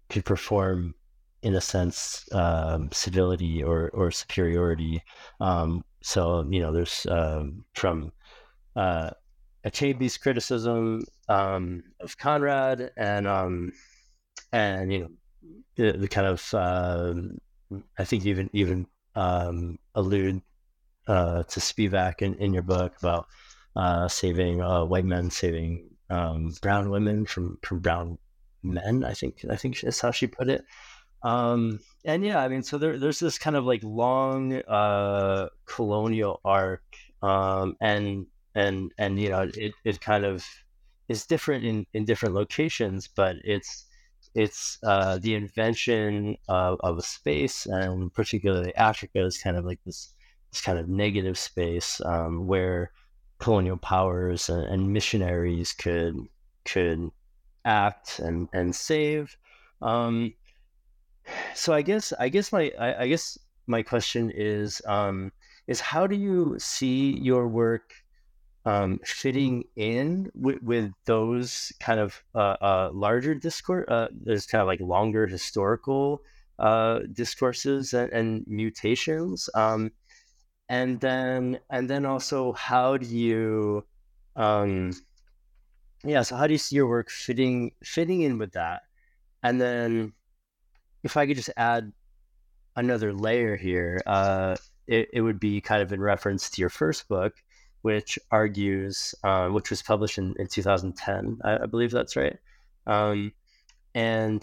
could 0.10 0.26
perform 0.26 0.94
in 1.42 1.56
a 1.56 1.62
sense 1.62 2.26
um, 2.34 2.90
civility 2.92 3.64
or 3.64 3.90
or 3.92 4.12
superiority. 4.12 5.02
Um, 5.40 5.84
so 6.02 6.46
you 6.50 6.60
know, 6.60 6.74
there's 6.74 7.06
um, 7.10 7.64
from 7.76 8.12
uh, 8.76 9.12
Achebe's 9.66 10.18
criticism 10.18 11.04
um, 11.30 11.84
of 12.02 12.18
Conrad 12.18 12.92
and 12.98 13.28
um, 13.28 13.72
and 14.52 14.92
you 14.92 15.00
know 15.00 15.10
the, 15.76 15.98
the 15.98 16.08
kind 16.08 16.28
of 16.28 16.54
um, 16.54 17.38
I 17.98 18.04
think 18.04 18.26
even 18.26 18.50
even 18.54 18.88
allude 19.16 20.42
uh, 21.08 21.44
to 21.44 21.60
Spivak 21.60 22.22
in, 22.22 22.36
in 22.36 22.54
your 22.54 22.64
book 22.64 22.96
about 22.98 23.28
uh, 23.76 24.08
saving 24.08 24.62
uh, 24.62 24.86
white 24.86 25.06
men, 25.06 25.30
saving 25.30 25.90
um, 26.10 26.54
brown 26.62 26.90
women 26.90 27.26
from 27.26 27.58
from 27.64 27.80
brown 27.80 28.18
men. 28.62 29.04
I 29.04 29.14
think 29.14 29.46
I 29.50 29.56
think 29.56 29.84
is 29.84 30.02
how 30.02 30.12
she 30.12 30.28
put 30.28 30.50
it. 30.50 30.64
Um, 31.24 31.80
and 32.04 32.24
yeah, 32.26 32.40
I 32.40 32.50
mean, 32.50 32.64
so 32.64 32.78
there, 32.78 33.00
there's 33.00 33.20
this 33.20 33.38
kind 33.38 33.56
of 33.56 33.66
like 33.66 33.82
long 33.84 34.56
uh, 34.68 35.48
colonial 35.66 36.42
arc, 36.44 36.84
um, 37.22 37.78
and 37.82 38.28
and 38.56 38.92
and 38.98 39.20
you 39.20 39.30
know, 39.30 39.50
it, 39.56 39.74
it 39.86 40.02
kind 40.02 40.26
of 40.26 40.46
is 41.08 41.26
different 41.26 41.64
in 41.64 41.86
in 41.94 42.06
different 42.06 42.36
locations, 42.36 43.08
but 43.08 43.38
it's 43.44 43.86
it's 44.36 44.80
uh, 44.84 45.18
the 45.20 45.36
invention 45.36 46.38
of, 46.48 46.80
of 46.82 46.98
a 46.98 47.02
space, 47.02 47.66
and 47.68 48.14
particularly 48.14 48.76
Africa 48.76 49.24
is 49.26 49.38
kind 49.38 49.58
of 49.58 49.66
like 49.66 49.80
this 49.86 50.14
this 50.52 50.62
kind 50.62 50.78
of 50.78 50.90
negative 50.90 51.38
space 51.38 52.02
um, 52.06 52.48
where 52.48 52.92
colonial 53.44 53.76
powers 53.76 54.50
and, 54.50 54.64
and, 54.64 54.94
missionaries 54.94 55.74
could 55.74 56.16
could 56.64 57.12
act 57.66 58.20
and 58.20 58.48
and 58.54 58.74
save. 58.74 59.36
Um, 59.82 60.34
so 61.54 61.74
I 61.74 61.82
guess 61.82 62.14
I 62.18 62.30
guess 62.30 62.54
my 62.54 62.72
I, 62.80 63.04
I 63.04 63.08
guess 63.10 63.38
my 63.68 63.84
question 63.84 64.32
is 64.34 64.82
um, 64.88 65.34
is 65.68 65.82
how 65.82 66.08
do 66.08 66.16
you 66.16 66.56
see 66.58 67.18
your 67.20 67.50
work 67.50 67.94
um, 68.66 69.00
fitting 69.04 69.66
in 69.76 70.32
with, 70.34 70.64
with 70.64 70.92
those 71.06 71.74
kind 71.82 72.00
of 72.00 72.24
uh, 72.34 72.56
uh, 72.62 72.90
larger 72.94 73.36
discourse. 73.36 73.86
Uh, 73.90 74.08
there's 74.12 74.46
kind 74.46 74.62
of 74.62 74.68
like 74.68 74.80
longer 74.80 75.28
historical 75.28 76.22
uh, 76.60 77.00
discourses 77.12 77.94
and, 77.94 78.12
and 78.14 78.48
mutations, 78.48 79.50
um, 79.54 79.92
and 80.74 81.00
then 81.00 81.60
and 81.70 81.88
then 81.88 82.04
also 82.04 82.52
how 82.54 82.98
do 82.98 83.06
you, 83.06 83.86
um, 84.36 84.92
yeah, 86.04 86.24
so 86.24 86.36
how 86.36 86.48
do 86.48 86.54
you 86.54 86.58
see 86.58 86.76
your 86.78 86.88
work 86.88 87.12
fitting 87.12 87.74
fitting 87.84 88.22
in 88.22 88.40
with 88.40 88.54
that? 88.54 88.82
And 89.44 89.62
then, 89.62 90.14
if 91.04 91.16
I 91.16 91.28
could 91.28 91.36
just 91.36 91.52
add 91.58 91.92
another 92.76 93.14
layer 93.14 93.56
here, 93.56 94.02
uh, 94.08 94.56
it, 94.88 95.10
it 95.14 95.22
would 95.22 95.40
be 95.40 95.62
kind 95.62 95.84
of 95.84 95.94
in 95.94 96.02
reference 96.02 96.50
to 96.50 96.60
your 96.60 96.70
first 96.70 97.08
book 97.08 97.36
which 97.84 98.18
argues, 98.32 99.14
uh, 99.26 99.50
which 99.50 99.70
was 99.70 99.82
published 99.82 100.18
in, 100.18 100.34
in 100.40 100.48
2010, 100.48 101.40
I, 101.44 101.64
I 101.64 101.66
believe 101.66 101.92
that's 101.92 102.16
right. 102.16 102.38
Um, 102.88 103.34
and 103.94 104.42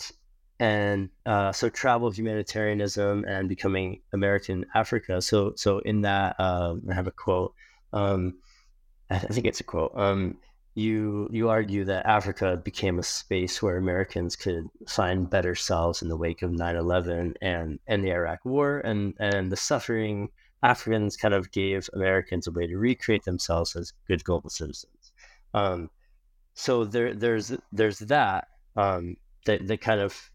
and 0.60 1.08
uh, 1.24 1.50
so 1.52 1.70
travel, 1.70 2.10
humanitarianism, 2.10 3.24
and 3.26 3.48
becoming 3.48 4.02
American 4.12 4.66
Africa. 4.74 5.22
So 5.22 5.54
so 5.56 5.78
in 5.78 6.02
that, 6.02 6.36
uh, 6.38 6.74
I 6.88 6.94
have 6.94 7.06
a 7.06 7.12
quote. 7.12 7.54
Um, 7.92 8.34
I, 9.10 9.16
I 9.16 9.18
think 9.18 9.46
it's 9.46 9.60
a 9.60 9.64
quote. 9.64 9.92
Um, 9.96 10.36
you 10.74 11.28
you 11.32 11.48
argue 11.48 11.84
that 11.86 12.06
Africa 12.06 12.60
became 12.62 12.98
a 12.98 13.02
space 13.02 13.62
where 13.62 13.78
Americans 13.78 14.36
could 14.36 14.68
find 14.86 15.30
better 15.30 15.54
selves 15.54 16.02
in 16.02 16.08
the 16.08 16.16
wake 16.16 16.42
of 16.42 16.50
9/11 16.50 17.34
and 17.40 17.78
and 17.86 18.04
the 18.04 18.12
Iraq 18.12 18.44
War 18.44 18.80
and 18.80 19.14
and 19.18 19.50
the 19.50 19.56
suffering 19.56 20.28
Africans 20.62 21.16
kind 21.16 21.32
of 21.32 21.50
gave 21.52 21.88
Americans 21.94 22.46
a 22.46 22.52
way 22.52 22.66
to 22.66 22.76
recreate 22.76 23.24
themselves 23.24 23.74
as 23.76 23.94
good 24.06 24.22
global 24.24 24.50
citizens. 24.50 25.12
Um, 25.54 25.90
so 26.52 26.84
there, 26.84 27.14
there's 27.14 27.52
there's 27.72 27.98
that 28.00 28.48
um, 28.76 29.16
that 29.46 29.66
that 29.66 29.80
kind 29.80 30.00
of 30.00 30.30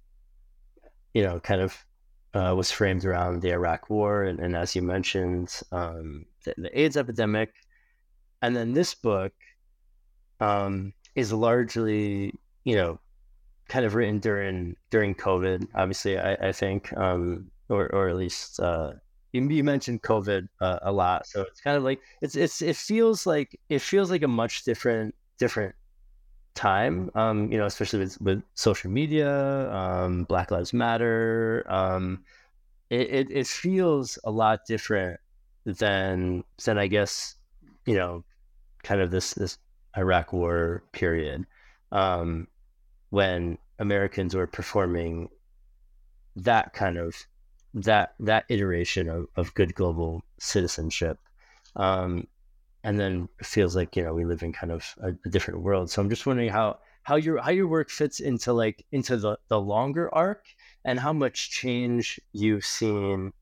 you 1.15 1.23
know 1.23 1.39
kind 1.39 1.61
of 1.61 1.83
uh, 2.35 2.53
was 2.53 2.69
framed 2.69 3.05
around 3.05 3.41
the 3.41 3.51
Iraq 3.51 3.89
War 3.89 4.23
and, 4.23 4.39
and 4.41 4.55
as 4.55 4.75
you 4.75 4.81
mentioned 4.81 5.61
um, 5.71 6.25
the, 6.43 6.53
the, 6.57 6.79
AIDS 6.79 6.97
epidemic, 6.97 7.53
and 8.41 8.53
then 8.53 8.73
this 8.73 8.93
book 8.93 9.31
um, 10.41 10.93
is 11.15 11.31
largely 11.31 12.33
you 12.65 12.75
know 12.75 12.99
kind 13.69 13.85
of 13.85 13.95
written 13.95 14.19
during 14.19 14.75
during 14.91 15.15
COVID. 15.15 15.65
Obviously, 15.73 16.19
I, 16.19 16.33
I 16.33 16.51
think 16.51 16.95
um, 16.97 17.49
or 17.69 17.87
or 17.95 18.09
at 18.09 18.17
least 18.17 18.59
uh, 18.59 18.91
you, 19.31 19.47
you 19.49 19.63
mentioned 19.63 20.03
COVID 20.03 20.49
uh, 20.59 20.79
a 20.81 20.91
lot, 20.91 21.25
so 21.25 21.43
it's 21.43 21.61
kind 21.61 21.77
of 21.77 21.83
like 21.83 22.01
it's 22.21 22.35
it's 22.35 22.61
it 22.61 22.75
feels 22.75 23.25
like 23.25 23.57
it 23.69 23.79
feels 23.79 24.11
like 24.11 24.23
a 24.23 24.27
much 24.27 24.65
different 24.65 25.15
different 25.39 25.75
time. 26.55 27.11
Um, 27.15 27.51
you 27.51 27.57
know, 27.57 27.65
especially 27.65 27.99
with 27.99 28.19
with 28.21 28.43
social 28.55 28.91
media, 28.91 29.71
um, 29.71 30.23
Black 30.23 30.51
Lives 30.51 30.73
Matter. 30.73 31.65
Um, 31.67 32.23
it, 32.89 33.09
it 33.09 33.31
it 33.31 33.47
feels 33.47 34.17
a 34.23 34.31
lot 34.31 34.61
different 34.67 35.19
than 35.65 36.43
than 36.63 36.77
I 36.77 36.87
guess 36.87 37.35
you 37.85 37.95
know, 37.95 38.23
kind 38.83 39.01
of 39.01 39.11
this 39.11 39.33
this 39.33 39.57
Iraq 39.97 40.33
War 40.33 40.83
period, 40.91 41.45
um, 41.91 42.47
when 43.09 43.57
Americans 43.79 44.35
were 44.35 44.47
performing 44.47 45.29
that 46.35 46.73
kind 46.73 46.97
of 46.97 47.15
that 47.73 48.15
that 48.19 48.45
iteration 48.49 49.09
of, 49.09 49.27
of 49.35 49.53
good 49.53 49.75
global 49.75 50.23
citizenship 50.39 51.19
um, 51.75 52.27
and 52.85 52.99
then 52.99 53.27
it 53.39 53.45
feels 53.47 53.75
like 53.75 53.95
you 53.95 54.03
know 54.03 54.13
we 54.13 54.23
live 54.23 54.43
in 54.43 54.53
kind 54.53 54.71
of 54.71 54.95
a, 55.01 55.09
a, 55.25 55.29
different 55.29 55.61
world. 55.61 55.89
So 55.89 56.01
i'm 56.01 56.09
just 56.09 56.25
wondering 56.25 56.49
how 56.49 56.77
how 57.03 57.15
your 57.15 57.41
how 57.41 57.51
your 57.51 57.67
work 57.67 57.89
fits 57.89 58.19
into 58.19 58.53
like 58.53 58.85
into 58.91 59.17
the 59.17 59.37
the 59.49 59.59
longer 59.59 60.13
arc 60.13 60.45
and 60.85 60.99
how 60.99 61.11
much 61.11 61.49
change 61.49 62.19
you've 62.31 62.65
seen 62.65 63.33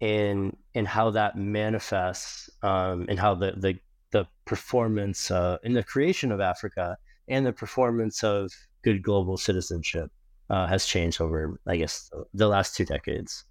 in 0.00 0.56
in 0.74 0.84
how 0.86 1.10
that 1.10 1.36
manifests 1.36 2.48
um, 2.62 3.06
and 3.08 3.18
how 3.18 3.34
the 3.34 3.52
the 3.56 3.78
the 4.12 4.24
performance 4.44 5.30
uh, 5.30 5.58
in 5.64 5.72
the 5.72 5.82
creation 5.82 6.30
of 6.32 6.40
africa 6.40 6.96
and 7.28 7.44
the 7.44 7.52
performance 7.52 8.22
of 8.22 8.52
good 8.82 9.02
global 9.02 9.36
citizenship 9.36 10.10
uh, 10.50 10.66
has 10.66 10.86
changed 10.86 11.20
over 11.20 11.58
i 11.66 11.76
guess 11.76 12.10
the 12.34 12.48
last 12.48 12.76
two 12.76 12.84
decades. 12.84 13.44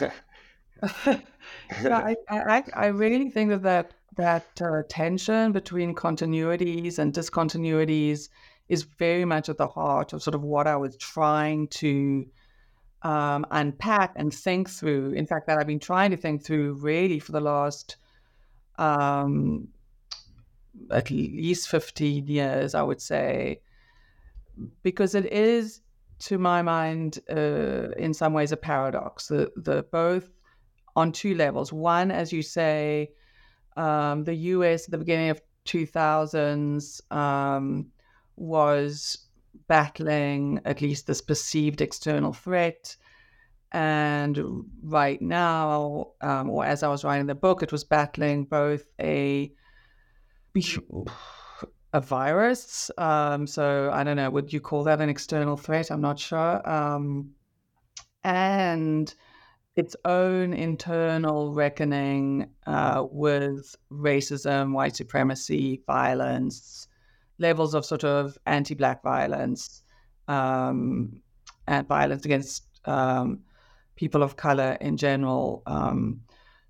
Yeah, 1.82 1.98
I, 1.98 2.16
I, 2.28 2.64
I 2.74 2.86
really 2.86 3.30
think 3.30 3.50
that 3.50 3.62
that, 3.62 3.94
that 4.18 4.60
uh, 4.60 4.82
tension 4.88 5.52
between 5.52 5.94
continuities 5.94 6.98
and 6.98 7.14
discontinuities 7.14 8.28
is 8.68 8.82
very 8.82 9.24
much 9.24 9.48
at 9.48 9.56
the 9.56 9.66
heart 9.66 10.12
of 10.12 10.22
sort 10.22 10.34
of 10.34 10.42
what 10.42 10.66
I 10.66 10.76
was 10.76 10.96
trying 10.96 11.68
to 11.68 12.26
um, 13.02 13.46
unpack 13.52 14.12
and 14.16 14.34
think 14.34 14.68
through. 14.68 15.12
In 15.12 15.24
fact, 15.24 15.46
that 15.46 15.56
I've 15.56 15.68
been 15.68 15.78
trying 15.78 16.10
to 16.10 16.16
think 16.16 16.44
through 16.44 16.74
really 16.74 17.20
for 17.20 17.32
the 17.32 17.40
last 17.40 17.96
um, 18.76 19.68
at 20.90 21.10
least 21.10 21.68
15 21.68 22.26
years, 22.26 22.74
I 22.74 22.82
would 22.82 23.00
say, 23.00 23.60
because 24.82 25.14
it 25.14 25.32
is 25.32 25.80
to 26.20 26.38
my 26.38 26.60
mind, 26.62 27.20
uh, 27.30 27.90
in 27.96 28.12
some 28.12 28.32
ways, 28.32 28.50
a 28.50 28.56
paradox. 28.56 29.28
The, 29.28 29.52
the 29.56 29.84
both 29.92 30.28
on 30.96 31.12
two 31.12 31.36
levels. 31.36 31.72
One, 31.72 32.10
as 32.10 32.32
you 32.32 32.42
say, 32.42 33.12
um, 33.78 34.24
the 34.24 34.34
U.S. 34.34 34.84
at 34.84 34.90
the 34.90 34.98
beginning 34.98 35.30
of 35.30 35.40
2000s 35.66 37.12
um, 37.12 37.86
was 38.36 39.28
battling 39.68 40.60
at 40.64 40.80
least 40.80 41.06
this 41.06 41.20
perceived 41.20 41.80
external 41.80 42.32
threat. 42.32 42.96
And 43.70 44.64
right 44.82 45.20
now, 45.20 46.12
um, 46.22 46.50
or 46.50 46.64
as 46.64 46.82
I 46.82 46.88
was 46.88 47.04
writing 47.04 47.26
the 47.26 47.34
book, 47.34 47.62
it 47.62 47.70
was 47.70 47.84
battling 47.84 48.44
both 48.44 48.86
a 49.00 49.52
a 51.92 52.00
virus. 52.00 52.90
Um, 52.98 53.46
so 53.46 53.90
I 53.92 54.04
don't 54.04 54.16
know, 54.16 54.30
would 54.30 54.52
you 54.52 54.60
call 54.60 54.84
that 54.84 55.00
an 55.00 55.08
external 55.08 55.56
threat? 55.56 55.90
I'm 55.90 56.00
not 56.00 56.18
sure. 56.18 56.68
Um, 56.68 57.30
and 58.24 59.14
its 59.78 59.94
own 60.04 60.52
internal 60.52 61.54
reckoning 61.54 62.50
uh, 62.66 63.04
with 63.12 63.76
racism, 63.92 64.72
white 64.72 64.96
supremacy, 64.96 65.80
violence, 65.86 66.88
levels 67.38 67.76
of 67.76 67.84
sort 67.84 68.02
of 68.02 68.36
anti 68.44 68.74
Black 68.74 69.04
violence, 69.04 69.84
um, 70.26 71.22
and 71.68 71.86
violence 71.86 72.24
against 72.24 72.64
um, 72.86 73.38
people 73.94 74.24
of 74.24 74.34
color 74.34 74.76
in 74.80 74.96
general. 74.96 75.62
Um, 75.66 76.22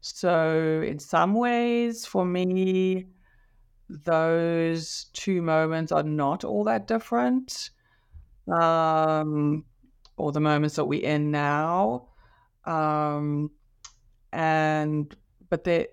so, 0.02 0.82
in 0.86 0.98
some 0.98 1.32
ways, 1.32 2.04
for 2.04 2.26
me, 2.26 3.06
those 3.88 5.06
two 5.14 5.40
moments 5.40 5.92
are 5.92 6.02
not 6.02 6.44
all 6.44 6.62
that 6.64 6.86
different. 6.86 7.70
Um, 8.52 9.64
or 10.18 10.32
the 10.32 10.40
moments 10.40 10.76
that 10.76 10.84
we're 10.84 11.04
in 11.04 11.30
now. 11.30 12.07
Um, 12.68 13.50
and 14.32 15.16
but 15.48 15.64
they 15.64 15.88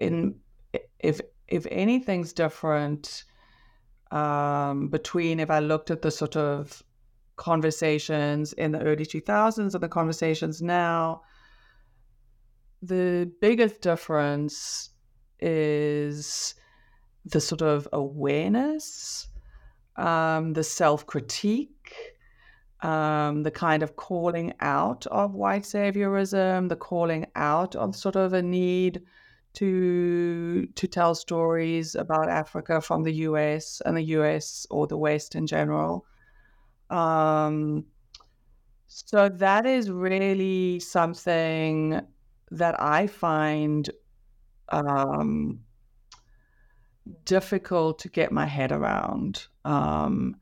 in 0.00 0.36
if 0.98 1.20
if 1.48 1.66
anything's 1.70 2.32
different 2.32 3.24
um, 4.10 4.88
between 4.88 5.40
if 5.40 5.50
I 5.50 5.58
looked 5.58 5.90
at 5.90 6.02
the 6.02 6.10
sort 6.10 6.36
of 6.36 6.82
conversations 7.36 8.52
in 8.54 8.72
the 8.72 8.80
early 8.80 9.04
2000s 9.04 9.74
and 9.74 9.82
the 9.82 9.88
conversations 9.88 10.62
now, 10.62 11.22
the 12.80 13.30
biggest 13.40 13.80
difference 13.80 14.90
is 15.40 16.54
the 17.24 17.40
sort 17.40 17.62
of 17.62 17.88
awareness, 17.92 19.28
um, 19.96 20.52
the 20.52 20.64
self 20.64 21.06
critique, 21.06 22.13
um, 22.82 23.42
the 23.42 23.50
kind 23.50 23.82
of 23.82 23.96
calling 23.96 24.52
out 24.60 25.06
of 25.06 25.34
white 25.34 25.62
saviorism, 25.62 26.68
the 26.68 26.76
calling 26.76 27.26
out 27.34 27.74
of 27.76 27.96
sort 27.96 28.16
of 28.16 28.32
a 28.32 28.42
need 28.42 29.02
to 29.54 30.66
to 30.74 30.86
tell 30.86 31.14
stories 31.14 31.94
about 31.94 32.28
Africa 32.28 32.80
from 32.80 33.04
the 33.04 33.12
US 33.28 33.80
and 33.86 33.96
the 33.96 34.02
US 34.18 34.66
or 34.70 34.86
the 34.86 34.98
West 34.98 35.34
in 35.34 35.46
general. 35.46 36.04
Um, 36.90 37.86
so 38.86 39.28
that 39.28 39.66
is 39.66 39.90
really 39.90 40.80
something 40.80 42.00
that 42.50 42.80
I 42.80 43.06
find 43.06 43.90
um, 44.68 45.60
difficult 47.24 47.98
to 48.00 48.08
get 48.08 48.32
my 48.32 48.46
head 48.46 48.72
around. 48.72 49.46
Um, 49.64 50.36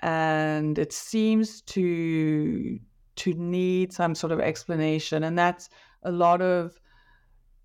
and 0.00 0.78
it 0.78 0.92
seems 0.92 1.62
to 1.62 2.78
to 3.16 3.32
need 3.32 3.92
some 3.92 4.14
sort 4.14 4.32
of 4.32 4.40
explanation. 4.40 5.24
And 5.24 5.38
that's 5.38 5.70
a 6.02 6.12
lot 6.12 6.42
of 6.42 6.78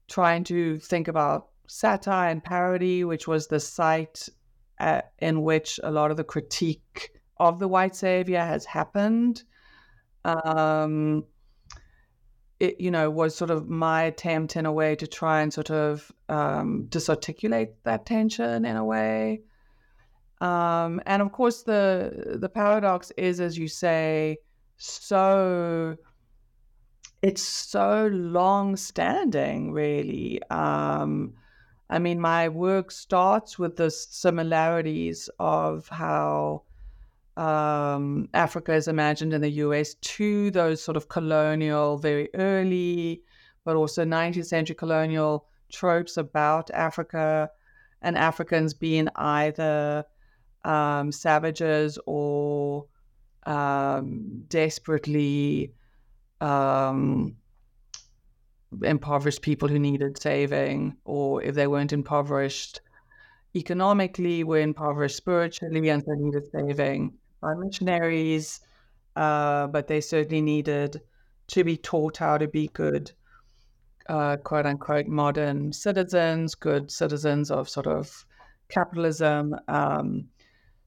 trying 0.07 0.43
to 0.45 0.79
think 0.79 1.07
about 1.07 1.49
satire 1.67 2.29
and 2.29 2.43
parody 2.43 3.03
which 3.03 3.27
was 3.27 3.47
the 3.47 3.59
site 3.59 4.27
uh, 4.79 5.01
in 5.19 5.41
which 5.41 5.79
a 5.83 5.91
lot 5.91 6.11
of 6.11 6.17
the 6.17 6.23
critique 6.23 7.11
of 7.37 7.59
the 7.59 7.67
white 7.67 7.95
savior 7.95 8.39
has 8.39 8.65
happened. 8.65 9.43
Um, 10.25 11.25
it 12.59 12.79
you 12.79 12.91
know 12.91 13.09
was 13.09 13.35
sort 13.35 13.51
of 13.51 13.67
my 13.67 14.03
attempt 14.03 14.55
in 14.55 14.65
a 14.65 14.71
way 14.71 14.95
to 14.95 15.07
try 15.07 15.41
and 15.41 15.51
sort 15.51 15.71
of 15.71 16.11
um, 16.29 16.85
disarticulate 16.89 17.83
that 17.83 18.05
tension 18.05 18.65
in 18.65 18.75
a 18.75 18.85
way 18.85 19.41
um, 20.41 20.99
and 21.05 21.21
of 21.21 21.31
course, 21.31 21.61
the 21.61 22.37
the 22.39 22.49
paradox 22.49 23.11
is, 23.11 23.39
as 23.39 23.57
you 23.57 23.67
say, 23.67 24.37
so 24.77 25.95
it's 27.21 27.43
so 27.43 28.09
long 28.11 28.75
standing, 28.75 29.71
really. 29.71 30.41
Um, 30.49 31.33
I 31.91 31.99
mean, 31.99 32.19
my 32.19 32.49
work 32.49 32.89
starts 32.89 33.59
with 33.59 33.75
the 33.75 33.91
similarities 33.91 35.29
of 35.39 35.87
how 35.89 36.63
um, 37.37 38.27
Africa 38.33 38.73
is 38.73 38.87
imagined 38.87 39.33
in 39.33 39.41
the 39.41 39.51
US 39.65 39.93
to 39.95 40.49
those 40.51 40.81
sort 40.81 40.97
of 40.97 41.09
colonial, 41.09 41.97
very 41.97 42.29
early, 42.33 43.21
but 43.63 43.75
also 43.75 44.03
19th 44.03 44.45
century 44.45 44.75
colonial 44.75 45.45
tropes 45.71 46.17
about 46.17 46.71
Africa 46.71 47.51
and 48.01 48.17
Africans 48.17 48.73
being 48.73 49.07
either 49.15 50.05
um, 50.63 51.11
savages 51.11 51.97
or 52.05 52.85
um, 53.45 54.43
desperately 54.47 55.73
um, 56.39 57.35
impoverished 58.83 59.41
people 59.41 59.67
who 59.67 59.79
needed 59.79 60.21
saving, 60.21 60.95
or 61.05 61.43
if 61.43 61.55
they 61.55 61.67
weren't 61.67 61.93
impoverished 61.93 62.81
economically, 63.55 64.43
were 64.43 64.59
impoverished 64.59 65.17
spiritually 65.17 65.89
and 65.89 66.03
so 66.03 66.13
needed 66.13 66.43
saving 66.51 67.13
by 67.41 67.53
missionaries. 67.55 68.61
Uh, 69.15 69.67
but 69.67 69.87
they 69.87 69.99
certainly 69.99 70.41
needed 70.41 71.01
to 71.47 71.63
be 71.65 71.75
taught 71.75 72.15
how 72.15 72.37
to 72.37 72.47
be 72.47 72.69
good, 72.69 73.11
uh, 74.07 74.37
quote 74.37 74.65
unquote, 74.65 75.07
modern 75.07 75.73
citizens, 75.73 76.55
good 76.55 76.89
citizens 76.89 77.51
of 77.51 77.67
sort 77.67 77.87
of 77.87 78.25
capitalism. 78.69 79.53
Um, 79.67 80.29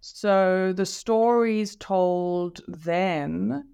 so 0.06 0.74
the 0.76 0.84
stories 0.84 1.76
told 1.76 2.60
then, 2.68 3.66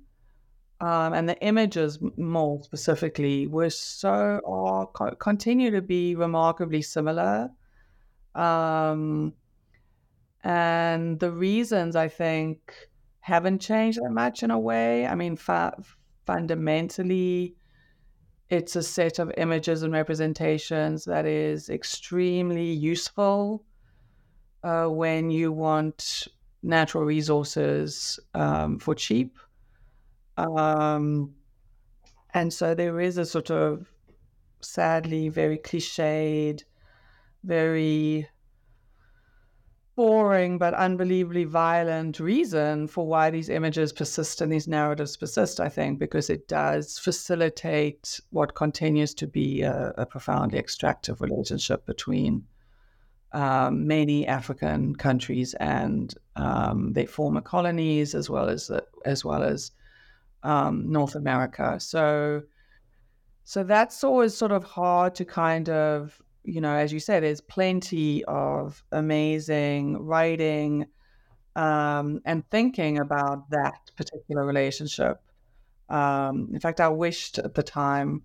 um, 0.80 1.12
and 1.12 1.28
the 1.28 1.36
images 1.42 1.98
more 2.16 2.62
specifically, 2.62 3.48
were 3.48 3.68
so 3.68 4.40
or 4.44 4.86
continue 5.18 5.72
to 5.72 5.82
be 5.82 6.14
remarkably 6.14 6.82
similar. 6.82 7.50
Um, 8.36 9.32
and 10.44 11.18
the 11.18 11.32
reasons 11.32 11.96
I 11.96 12.06
think 12.06 12.74
haven't 13.18 13.58
changed 13.60 14.00
that 14.00 14.12
much 14.12 14.44
in 14.44 14.52
a 14.52 14.58
way. 14.58 15.08
I 15.08 15.16
mean, 15.16 15.34
fa- 15.34 15.82
fundamentally, 16.26 17.56
it's 18.48 18.76
a 18.76 18.84
set 18.84 19.18
of 19.18 19.32
images 19.36 19.82
and 19.82 19.92
representations 19.92 21.06
that 21.06 21.26
is 21.26 21.68
extremely 21.68 22.70
useful 22.70 23.64
uh, 24.62 24.86
when 24.86 25.30
you 25.30 25.52
want 25.52 26.28
natural 26.62 27.04
resources 27.04 28.20
um, 28.34 28.78
for 28.78 28.94
cheap. 28.94 29.38
Um, 30.36 31.34
and 32.34 32.52
so 32.52 32.74
there 32.74 33.00
is 33.00 33.18
a 33.18 33.24
sort 33.24 33.50
of 33.50 33.90
sadly 34.60 35.28
very 35.28 35.58
cliched, 35.58 36.64
very 37.44 38.28
boring 39.96 40.56
but 40.56 40.72
unbelievably 40.72 41.44
violent 41.44 42.18
reason 42.20 42.86
for 42.86 43.06
why 43.06 43.28
these 43.28 43.50
images 43.50 43.92
persist 43.92 44.40
and 44.40 44.50
these 44.50 44.68
narratives 44.68 45.16
persist, 45.16 45.60
I 45.60 45.68
think, 45.68 45.98
because 45.98 46.30
it 46.30 46.48
does 46.48 46.98
facilitate 46.98 48.20
what 48.30 48.54
continues 48.54 49.12
to 49.14 49.26
be 49.26 49.62
a, 49.62 49.92
a 49.98 50.06
profoundly 50.06 50.58
extractive 50.58 51.20
relationship 51.20 51.84
between 51.84 52.44
um, 53.32 53.86
many 53.86 54.26
African 54.26 54.94
countries 54.96 55.54
and 55.54 56.14
um, 56.36 56.92
their 56.92 57.06
former 57.06 57.40
colonies, 57.40 58.14
as 58.14 58.28
well 58.28 58.48
as 58.48 58.70
as 59.04 59.24
well 59.24 59.42
as 59.42 59.72
um, 60.42 60.90
North 60.90 61.14
America. 61.14 61.78
So, 61.78 62.42
so 63.44 63.62
that's 63.62 64.02
always 64.04 64.36
sort 64.36 64.52
of 64.52 64.64
hard 64.64 65.14
to 65.16 65.24
kind 65.24 65.68
of 65.68 66.20
you 66.42 66.60
know, 66.60 66.74
as 66.74 66.92
you 66.92 67.00
said, 67.00 67.22
there's 67.22 67.40
plenty 67.40 68.24
of 68.24 68.82
amazing 68.92 69.98
writing 69.98 70.86
um, 71.56 72.20
and 72.24 72.48
thinking 72.50 72.98
about 72.98 73.50
that 73.50 73.90
particular 73.96 74.44
relationship. 74.46 75.20
Um, 75.88 76.50
in 76.52 76.60
fact, 76.60 76.80
I 76.80 76.88
wished 76.88 77.38
at 77.38 77.54
the 77.54 77.62
time 77.62 78.22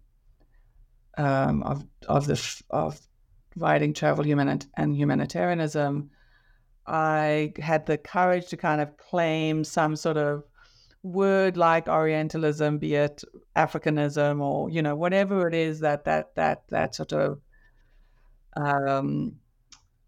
um, 1.17 1.63
of 1.63 1.85
of 2.07 2.27
the 2.27 2.61
of 2.69 2.99
writing 3.55 3.93
travel 3.93 4.23
human 4.23 4.59
and 4.75 4.95
humanitarianism, 4.95 6.09
I 6.87 7.53
had 7.57 7.85
the 7.85 7.97
courage 7.97 8.47
to 8.47 8.57
kind 8.57 8.81
of 8.81 8.97
claim 8.97 9.63
some 9.63 9.95
sort 9.95 10.17
of 10.17 10.43
word 11.03 11.57
like 11.57 11.87
Orientalism, 11.87 12.79
be 12.79 12.95
it 12.95 13.23
Africanism 13.55 14.41
or 14.41 14.69
you 14.69 14.81
know 14.81 14.95
whatever 14.95 15.47
it 15.47 15.53
is 15.53 15.79
that 15.79 16.05
that 16.05 16.35
that 16.35 16.63
that 16.69 16.95
sort 16.95 17.13
of 17.13 17.39
um, 18.55 19.35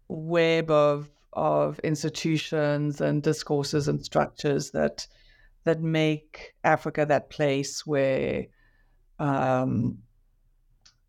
web 0.08 0.70
of 0.70 1.08
of 1.32 1.78
institutions 1.80 3.00
and 3.00 3.22
discourses 3.22 3.88
and 3.88 4.04
structures 4.04 4.70
that 4.72 5.06
that 5.64 5.80
make 5.80 6.54
Africa 6.64 7.04
that 7.06 7.30
place 7.30 7.86
where 7.86 8.46
um, 9.18 9.98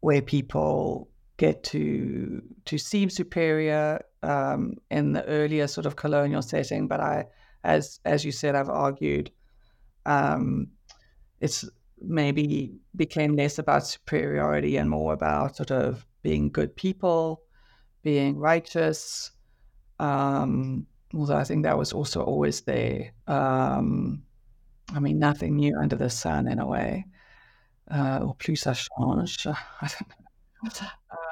where 0.02 0.21
people 0.21 1.10
get 1.39 1.63
to 1.63 2.43
to 2.65 2.78
seem 2.78 3.10
superior 3.10 4.06
um, 4.21 4.75
in 4.91 5.13
the 5.13 5.25
earlier 5.25 5.67
sort 5.67 5.88
of 5.88 5.95
colonial 5.95 6.41
setting. 6.41 6.88
But 6.88 6.99
I, 6.99 7.25
as 7.63 7.99
as 8.06 8.23
you 8.23 8.32
said, 8.32 8.54
I've 8.56 8.69
argued 8.69 9.32
um, 10.06 10.67
it's 11.39 11.67
maybe 12.02 12.75
became 12.95 13.36
less 13.36 13.58
about 13.58 13.88
superiority 13.88 14.78
and 14.78 14.89
more 14.89 15.13
about 15.13 15.56
sort 15.56 15.71
of 15.71 16.06
being 16.21 16.52
good 16.52 16.75
people, 16.75 17.41
being 18.04 18.38
righteous. 18.38 19.32
Um, 19.99 20.86
although 21.13 21.38
I 21.38 21.45
think 21.45 21.63
that 21.63 21.78
was 21.78 21.93
also 21.93 22.21
always 22.21 22.62
there. 22.62 23.13
Um, 23.28 24.23
I 24.93 24.99
mean, 24.99 25.19
nothing 25.19 25.56
new 25.56 25.78
under 25.78 25.95
the 25.95 26.10
sun 26.10 26.47
in 26.47 26.60
a 26.60 26.67
way. 26.67 27.06
Uh, 27.89 28.19
or 28.23 28.36
plus 28.36 28.63
ça 28.63 28.75
change. 28.75 29.47
I 29.82 29.88
don't 29.88 30.10
know. 30.10 30.19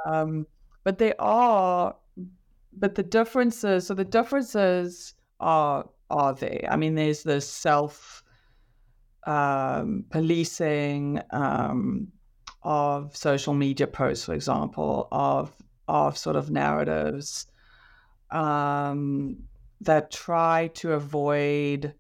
Um, 0.08 0.48
but 0.84 0.98
they 0.98 1.14
are, 1.20 1.96
but 2.72 2.96
the 2.96 3.04
differences. 3.04 3.88
So 3.88 3.94
the 3.94 4.06
differences 4.06 5.14
are 5.40 5.90
are 6.10 6.34
there. 6.34 6.68
I 6.70 6.78
mean, 6.78 6.96
there's 6.96 7.24
the 7.24 7.42
self 7.42 8.24
um, 9.26 10.06
policing 10.10 11.22
um, 11.32 12.08
of 12.64 13.16
social 13.16 13.54
media 13.54 13.88
posts, 13.88 14.26
for 14.26 14.34
example, 14.34 15.10
of 15.12 15.52
of 15.90 16.18
sort 16.18 16.38
of 16.38 16.50
narratives 16.50 17.48
um, 18.32 19.38
that 19.82 20.12
try 20.12 20.70
to 20.76 20.94
avoid, 20.94 21.94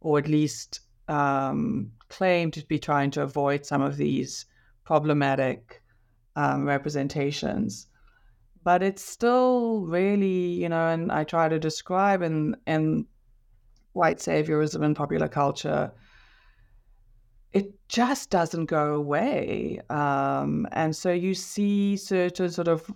or 0.00 0.18
at 0.18 0.28
least 0.28 0.80
um, 1.08 1.92
claim 2.08 2.50
to 2.50 2.64
be 2.66 2.78
trying 2.78 3.10
to 3.12 3.22
avoid 3.22 3.64
some 3.64 3.80
of 3.80 3.96
these 3.96 4.44
problematic 4.84 5.77
um, 6.38 6.64
representations. 6.64 7.88
But 8.62 8.82
it's 8.82 9.04
still 9.04 9.86
really, 9.86 10.52
you 10.62 10.68
know, 10.68 10.86
and 10.88 11.10
I 11.10 11.24
try 11.24 11.48
to 11.48 11.58
describe 11.58 12.22
in 12.22 12.56
in 12.66 13.06
white 13.92 14.18
saviorism 14.18 14.84
in 14.84 14.94
popular 14.94 15.28
culture, 15.28 15.92
it 17.52 17.66
just 17.88 18.30
doesn't 18.30 18.66
go 18.66 18.94
away. 18.94 19.80
Um, 19.90 20.68
and 20.70 20.94
so 20.94 21.10
you 21.10 21.34
see 21.34 21.96
certain 21.96 22.50
sort 22.50 22.68
of 22.68 22.88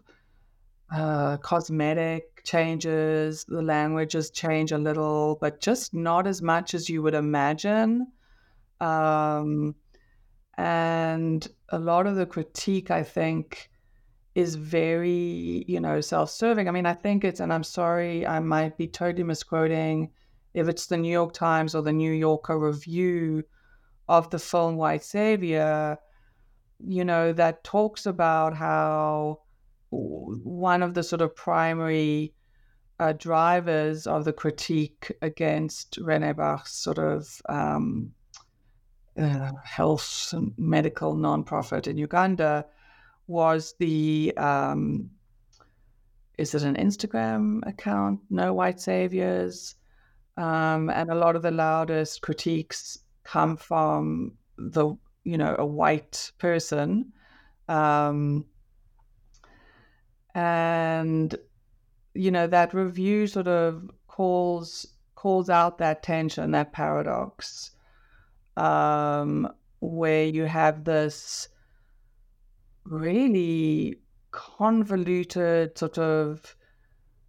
uh, 0.95 1.39
cosmetic 1.39 2.45
changes, 2.45 3.45
the 3.45 3.63
languages 3.63 4.31
change 4.31 4.71
a 4.73 4.79
little, 4.79 5.39
but 5.41 5.61
just 5.61 5.95
not 5.95 6.27
as 6.27 6.43
much 6.43 6.75
as 6.75 6.89
you 6.89 7.03
would 7.03 7.15
imagine. 7.15 8.07
Um, 8.81 9.75
and 10.59 11.49
a 11.73 11.79
lot 11.79 12.07
of 12.07 12.17
the 12.17 12.27
critique, 12.27 12.91
I 12.91 13.03
think, 13.03 13.71
is 14.35 14.55
very, 14.55 15.65
you 15.67 15.81
know, 15.81 16.01
self-serving. 16.01 16.69
I 16.69 16.71
mean, 16.71 16.87
I 16.87 16.95
think 16.95 17.25
it's, 17.25 17.41
and 17.41 17.53
I'm 17.53 17.65
sorry, 17.65 18.27
I 18.27 18.39
might 18.39 18.79
be 18.79 18.87
totally 18.87 19.25
misquoting 19.25 20.11
if 20.55 20.69
it's 20.69 20.87
the 20.87 20.97
New 20.97 21.11
York 21.11 21.33
Times 21.33 21.75
or 21.75 21.83
the 21.83 21.93
New 21.93 22.13
Yorker 22.13 22.59
review 22.59 23.43
of 24.09 24.31
the 24.31 24.39
film 24.39 24.77
White 24.77 25.03
Savior, 25.03 25.99
you 26.85 27.05
know, 27.05 27.33
that 27.33 27.65
talks 27.65 28.07
about 28.07 28.55
how 28.55 29.41
one 29.91 30.83
of 30.83 30.95
the 30.95 31.03
sort 31.03 31.23
of 31.23 31.35
primary 31.35 32.35
uh, 33.01 33.13
drivers 33.13 34.07
of 34.07 34.25
the 34.25 34.33
critique 34.33 35.11
against 35.23 35.99
Renee 36.01 36.33
Bach's 36.33 36.73
sort 36.73 36.99
of 36.99 37.41
um, 37.49 38.13
uh, 39.19 39.51
health 39.65 40.35
medical 40.57 41.15
nonprofit 41.15 41.87
in 41.87 41.99
Uganda 41.99 42.67
was 43.27 43.75
the 43.79 44.33
um, 44.37 45.11
is 46.39 46.55
it 46.55 46.63
an 46.63 46.77
Instagram 46.77 47.67
account? 47.67 48.21
No 48.31 48.55
White 48.55 48.81
Saviors. 48.81 49.77
Um, 50.37 50.89
and 50.89 51.11
a 51.11 51.15
lot 51.15 51.37
of 51.37 51.43
the 51.43 51.51
loudest 51.51 52.23
critiques 52.23 52.99
come 53.23 53.57
from 53.57 54.33
the 54.57 54.95
you 55.25 55.39
know 55.39 55.55
a 55.59 55.67
white 55.67 56.33
person 56.39 57.13
um, 57.69 58.45
and 60.35 61.35
you 62.15 62.31
know 62.31 62.47
that 62.47 62.75
review 62.75 63.27
sort 63.27 63.49
of 63.49 63.91
calls 64.07 64.87
calls 65.15 65.49
out 65.49 65.79
that 65.79 66.03
tension 66.03 66.51
that 66.51 66.73
paradox 66.73 67.71
um, 68.57 69.49
where 69.81 70.25
you 70.25 70.45
have 70.45 70.85
this 70.85 71.49
really 72.85 73.97
convoluted 74.31 75.77
sort 75.79 75.99
of 75.99 76.57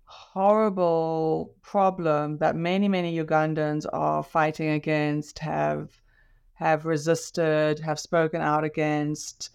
horrible 0.06 1.54
problem 1.62 2.38
that 2.38 2.56
many 2.56 2.88
many 2.88 3.18
Ugandans 3.18 3.86
are 3.92 4.24
fighting 4.24 4.70
against 4.70 5.40
have 5.40 5.90
have 6.54 6.86
resisted 6.86 7.80
have 7.80 8.00
spoken 8.00 8.42
out 8.42 8.64
against 8.64 9.50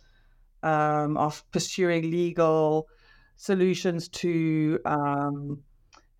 um, 0.62 1.16
of 1.16 1.44
pursuing 1.52 2.10
legal 2.10 2.88
solutions 3.36 4.08
to 4.08 4.78
um, 4.84 5.62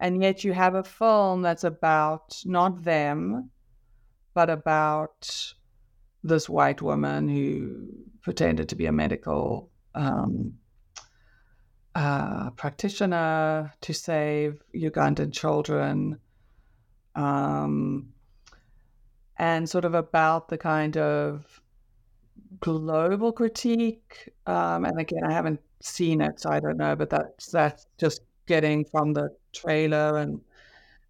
and 0.01 0.23
yet 0.23 0.45
you 0.45 0.53
have 0.53 0.77
a 0.77 0.85
film 0.85 1.43
that's 1.43 1.65
about 1.65 2.41
not 2.45 2.85
them 2.85 3.51
but 4.39 4.51
about 4.51 5.53
this 6.23 6.49
white 6.49 6.81
woman 6.81 7.27
who 7.27 7.89
pretended 8.23 8.69
to 8.69 8.77
be 8.77 8.87
a 8.87 8.93
medical 8.93 9.69
um, 9.97 10.55
uh, 11.97 12.51
practitioner 12.51 13.75
to 13.81 13.93
save 13.93 14.63
Ugandan 14.73 15.33
children, 15.33 16.21
um, 17.17 18.13
and 19.39 19.69
sort 19.69 19.85
of 19.85 19.95
about 19.95 20.49
the 20.49 20.57
kind 20.57 20.97
of 20.97 21.61
global 22.61 23.33
critique. 23.33 24.33
Um, 24.47 24.85
and 24.85 25.01
again, 25.01 25.25
I 25.25 25.33
haven't 25.33 25.61
seen 25.81 26.21
it, 26.21 26.39
so 26.39 26.49
I 26.51 26.61
don't 26.61 26.77
know, 26.77 26.95
but 26.95 27.11
that's 27.11 27.47
that's 27.51 27.89
just 27.99 28.21
getting 28.47 28.85
from 28.85 29.15
the 29.15 29.31
trailer 29.53 30.19
and 30.19 30.41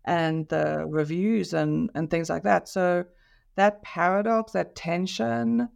and 0.07 0.49
the 0.49 0.87
reviews 0.89 1.53
and 1.53 1.91
and 1.95 2.11
things 2.11 2.31
like 2.31 2.45
that. 2.45 2.71
So 2.71 3.05
that 3.59 3.83
paradox, 3.83 4.53
that 4.53 4.77
tension 4.77 5.69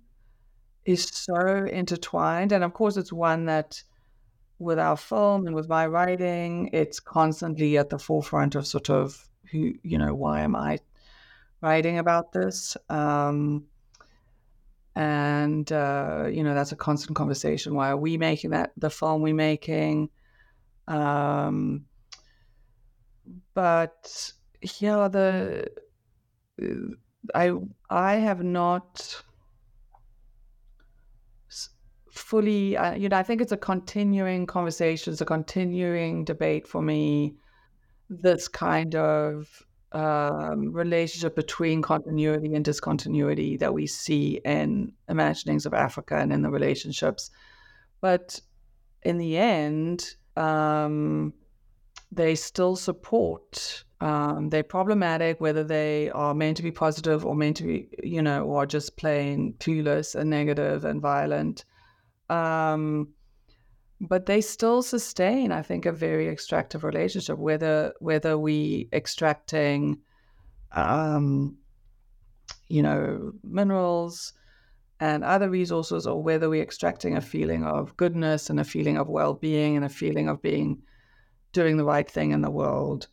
is 0.85 1.05
so 1.05 1.65
intertwined. 1.65 2.53
And 2.53 2.63
of 2.63 2.73
course, 2.75 2.97
it's 2.97 3.13
one 3.13 3.47
that 3.47 3.83
with 4.61 4.79
our 4.79 4.97
film 4.97 5.47
and 5.47 5.55
with 5.55 5.69
my 5.69 5.89
writing, 5.89 6.71
it's 6.73 7.01
constantly 7.01 7.77
at 7.77 7.91
the 7.91 7.99
forefront 7.99 8.55
of 8.55 8.69
sort 8.69 8.89
of 8.89 9.29
who, 9.51 9.73
you 9.83 9.99
know, 9.99 10.15
why 10.15 10.43
am 10.43 10.55
I 10.55 10.79
writing 11.61 11.99
about 11.99 12.33
this? 12.33 12.77
Um, 12.89 13.65
and, 14.95 15.71
uh, 15.73 16.29
you 16.31 16.45
know, 16.45 16.55
that's 16.55 16.71
a 16.71 16.77
constant 16.77 17.17
conversation. 17.17 17.75
Why 17.75 17.91
are 17.91 17.97
we 17.97 18.17
making 18.17 18.51
that, 18.51 18.73
the 18.77 18.91
film 18.91 19.23
we're 19.23 19.35
making? 19.35 20.09
Um, 20.87 21.87
but 23.55 24.33
yeah, 24.79 25.09
the, 25.09 25.67
I 27.35 27.53
I 27.91 28.15
have 28.15 28.43
not 28.43 29.23
fully 32.11 32.77
uh, 32.77 32.95
you 32.95 33.09
know 33.09 33.17
I 33.17 33.23
think 33.23 33.41
it's 33.41 33.53
a 33.53 33.57
continuing 33.57 34.47
conversation 34.47 35.13
it's 35.13 35.23
a 35.23 35.27
continuing 35.27 36.25
debate 36.25 36.69
for 36.69 36.83
me 36.83 37.35
this 38.11 38.49
kind 38.49 38.95
of 38.95 39.65
um, 39.93 40.73
relationship 40.73 41.35
between 41.37 41.83
continuity 41.83 42.55
and 42.55 42.65
discontinuity 42.65 43.57
that 43.59 43.73
we 43.73 43.87
see 43.87 44.41
in 44.45 44.93
imaginings 45.09 45.67
of 45.67 45.75
Africa 45.75 46.17
and 46.17 46.33
in 46.33 46.43
the 46.43 46.51
relationships. 46.51 47.31
But 48.01 48.41
in 49.03 49.19
the 49.19 49.37
end 49.37 50.15
um, 50.37 51.35
they 52.11 52.35
still 52.35 52.77
support 52.77 53.85
um, 54.03 54.49
they're 54.49 54.65
problematic, 54.65 55.41
whether 55.41 55.63
they 55.63 56.11
are 56.11 56.35
meant 56.35 56.57
to 56.57 56.63
be 56.65 56.73
positive 56.73 57.25
or 57.25 57.37
meant 57.37 57.59
to 57.59 57.63
be, 57.63 57.89
you 58.03 58.21
know, 58.21 58.45
or 58.45 58.67
just 58.67 58.97
plain 58.97 59.55
clueless 59.61 60.17
and 60.17 60.29
negative 60.29 60.85
and 60.85 61.01
violent. 61.01 61.65
Um, 62.29 63.11
but 64.01 64.27
they 64.27 64.41
still 64.41 64.83
sustain, 64.83 65.53
I 65.53 65.63
think, 65.63 65.87
a 65.87 65.93
very 65.93 66.27
extractive 66.29 66.83
relationship, 66.83 67.39
whether 67.39 67.95
whether 68.01 68.37
we 68.37 68.89
extracting, 68.93 70.01
um, 70.73 71.57
you 72.69 72.83
know, 72.83 73.33
minerals 73.45 74.33
and 74.99 75.23
other 75.23 75.49
resources, 75.49 76.09
or 76.09 76.21
whether 76.21 76.51
we're 76.51 76.65
extracting 76.65 77.17
a 77.17 77.21
feeling 77.21 77.63
of 77.63 77.97
goodness 77.97 78.51
and 78.51 78.59
a 78.59 78.65
feeling 78.65 78.97
of 78.97 79.09
well-being 79.09 79.77
and 79.77 79.85
a 79.85 79.89
feeling 79.89 80.29
of 80.29 80.43
being 80.43 80.83
doing 81.53 81.77
the 81.77 81.85
right 81.85 82.11
thing 82.11 82.33
in 82.33 82.41
the 82.41 82.51
world. 82.51 83.07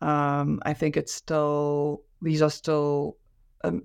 Um, 0.00 0.60
I 0.64 0.72
think 0.72 0.96
it's 0.96 1.12
still, 1.12 2.02
these 2.22 2.42
are 2.42 2.50
still 2.50 3.16
um, 3.64 3.82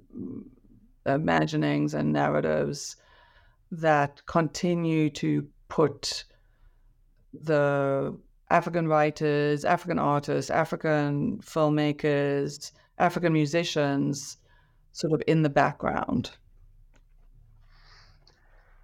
imaginings 1.06 1.94
and 1.94 2.14
narratives 2.14 2.96
that 3.72 4.26
continue 4.26 5.10
to 5.12 5.48
put 5.68 6.24
the 7.34 8.18
African 8.50 8.88
writers, 8.88 9.66
African 9.66 10.00
artists, 10.00 10.52
African 10.52 11.40
filmmakers, 11.40 12.72
African 12.98 13.34
musicians 13.34 14.38
sort 14.92 15.14
of 15.14 15.22
in 15.28 15.42
the 15.42 15.50
background. 15.50 16.32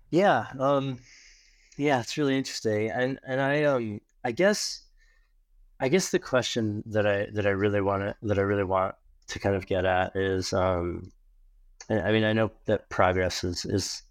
Yeah, 0.09 0.47
um, 0.59 0.99
yeah, 1.77 2.01
it's 2.01 2.17
really 2.17 2.38
interesting, 2.38 2.91
and 2.91 3.19
and 3.25 3.39
I 3.39 3.63
um 3.63 4.01
I 4.25 4.34
guess 4.34 4.82
I 5.82 5.89
guess 5.89 6.11
the 6.11 6.19
question 6.19 6.84
that 6.86 7.07
I 7.07 7.27
that 7.34 7.47
I 7.47 7.49
really 7.49 7.82
want 7.82 8.03
to 8.03 8.15
that 8.27 8.38
I 8.38 8.43
really 8.43 8.63
want 8.63 8.93
to 9.27 9.39
kind 9.39 9.55
of 9.55 9.65
get 9.65 9.84
at 9.84 10.15
is, 10.15 10.53
um, 10.53 11.11
I 11.89 12.11
mean, 12.11 12.23
I 12.23 12.34
know 12.34 12.51
that 12.65 12.88
progress 12.89 13.43
is 13.43 13.65
is 13.65 14.03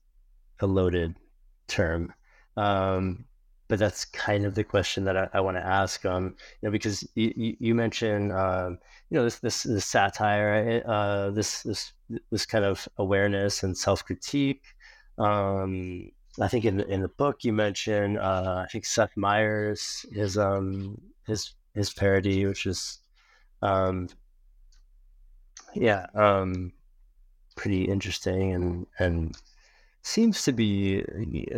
a 0.59 0.66
loaded 0.66 1.14
term, 1.68 2.12
um, 2.57 3.25
but 3.68 3.79
that's 3.79 4.05
kind 4.05 4.45
of 4.45 4.57
the 4.57 4.64
question 4.64 5.05
that 5.05 5.16
I, 5.16 5.29
I 5.33 5.41
want 5.41 5.59
to 5.59 5.64
ask. 5.64 6.05
Um, 6.05 6.35
you 6.61 6.66
know, 6.68 6.71
because 6.73 7.07
you, 7.14 7.55
you, 7.61 7.75
mentioned, 7.77 8.33
um, 8.33 8.79
you 9.09 9.16
know, 9.16 9.23
this 9.23 9.39
this, 9.39 9.62
this 9.62 9.87
satire, 9.87 10.83
uh, 10.87 11.31
this 11.31 11.62
this 11.62 11.93
this 12.33 12.47
kind 12.47 12.64
of 12.64 12.89
awareness 12.99 13.62
and 13.62 13.79
self 13.79 14.05
critique. 14.05 14.64
Um, 15.18 16.11
I 16.41 16.49
think 16.49 16.64
in 16.64 16.81
in 16.81 17.01
the 17.01 17.09
book 17.09 17.45
you 17.45 17.53
mentioned, 17.53 18.18
uh, 18.18 18.64
I 18.66 18.68
think 18.73 18.85
Seth 18.85 19.16
Meyers, 19.16 20.05
his 20.12 20.37
um 20.37 21.01
his 21.27 21.53
his 21.75 21.93
parody, 21.93 22.47
which 22.47 22.66
is, 22.66 22.99
um, 23.62 24.09
yeah, 25.75 26.07
um, 26.14 26.73
pretty 27.57 27.85
interesting 27.85 28.55
and 28.55 28.87
and 28.99 29.37
seems 30.03 30.43
to 30.45 30.53
be 30.53 31.05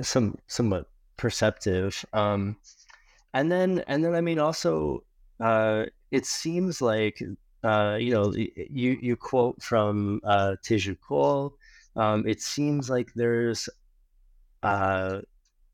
some 0.03 0.37
somewhat 0.47 0.89
perceptive. 1.17 2.05
Um, 2.13 2.57
and 3.35 3.51
then 3.51 3.85
and 3.87 4.05
then 4.05 4.15
I 4.15 4.21
mean 4.21 4.39
also, 4.39 5.05
uh, 5.41 5.87
it 6.11 6.27
seems 6.27 6.83
like 6.83 7.23
uh, 7.65 7.97
you 8.01 8.13
know, 8.13 8.33
you 8.35 8.99
you 9.01 9.17
quote 9.17 9.63
from 9.63 10.21
uh, 10.25 10.57
Teju 10.65 10.99
Cole. 11.01 11.55
Um, 11.95 12.27
it 12.27 12.41
seems 12.41 12.91
like 12.91 13.13
there's 13.15 13.69
uh, 14.63 15.21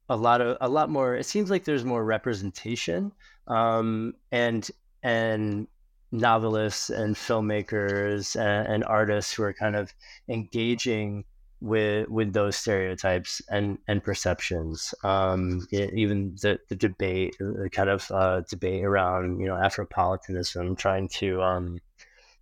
a 0.09 0.17
lot 0.17 0.41
of 0.41 0.59
a 0.61 0.69
lot 0.69 0.91
more. 0.91 1.15
It 1.15 1.25
seems 1.25 1.51
like 1.51 1.65
there's 1.65 1.85
more 1.85 2.05
representation, 2.05 3.13
um, 3.49 4.15
and 4.31 4.71
and 5.03 5.67
novelists 6.11 6.91
and 6.91 7.15
filmmakers 7.15 8.35
and, 8.37 8.67
and, 8.67 8.85
artists 8.85 9.33
who 9.33 9.43
are 9.43 9.53
kind 9.53 9.77
of 9.77 9.93
engaging 10.29 11.25
with 11.61 12.09
with 12.09 12.33
those 12.33 12.57
stereotypes 12.57 13.43
and 13.51 13.79
and 13.89 14.03
perceptions. 14.03 14.95
Um, 15.03 15.67
even 15.73 16.37
the 16.41 16.59
the 16.69 16.77
debate, 16.77 17.37
the 17.39 17.69
kind 17.71 17.91
of 17.91 18.11
uh, 18.11 18.43
debate 18.49 18.85
around 18.85 19.41
you 19.41 19.47
know 19.47 19.55
Afropolitanism, 19.55 20.77
trying 20.79 21.09
to 21.09 21.43
um, 21.43 21.79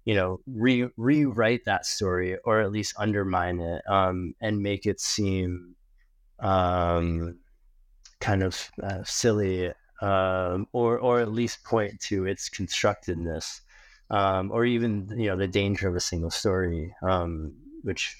you 0.05 0.15
know 0.15 0.41
re- 0.47 0.91
rewrite 0.97 1.65
that 1.65 1.87
story 1.87 2.39
or 2.45 2.61
at 2.61 2.73
least 2.73 2.95
undermine 2.99 3.61
it 3.61 3.83
um, 3.89 4.35
and 4.41 4.63
make 4.63 4.87
it 4.87 5.01
seem 5.01 5.75
um, 6.41 7.39
kind 8.21 8.43
of 8.43 8.71
uh, 8.83 9.03
silly 9.05 9.73
um, 10.01 10.67
or 10.73 10.99
or 10.99 11.21
at 11.21 11.33
least 11.33 11.65
point 11.65 11.99
to 12.01 12.27
its 12.27 12.49
constructedness 12.49 13.61
um, 14.11 14.51
or 14.53 14.65
even 14.65 15.09
you 15.17 15.29
know 15.29 15.37
the 15.37 15.49
danger 15.49 15.89
of 15.89 15.97
a 15.97 16.01
single 16.01 16.31
story 16.31 16.95
um, 17.03 17.55
which 17.83 18.17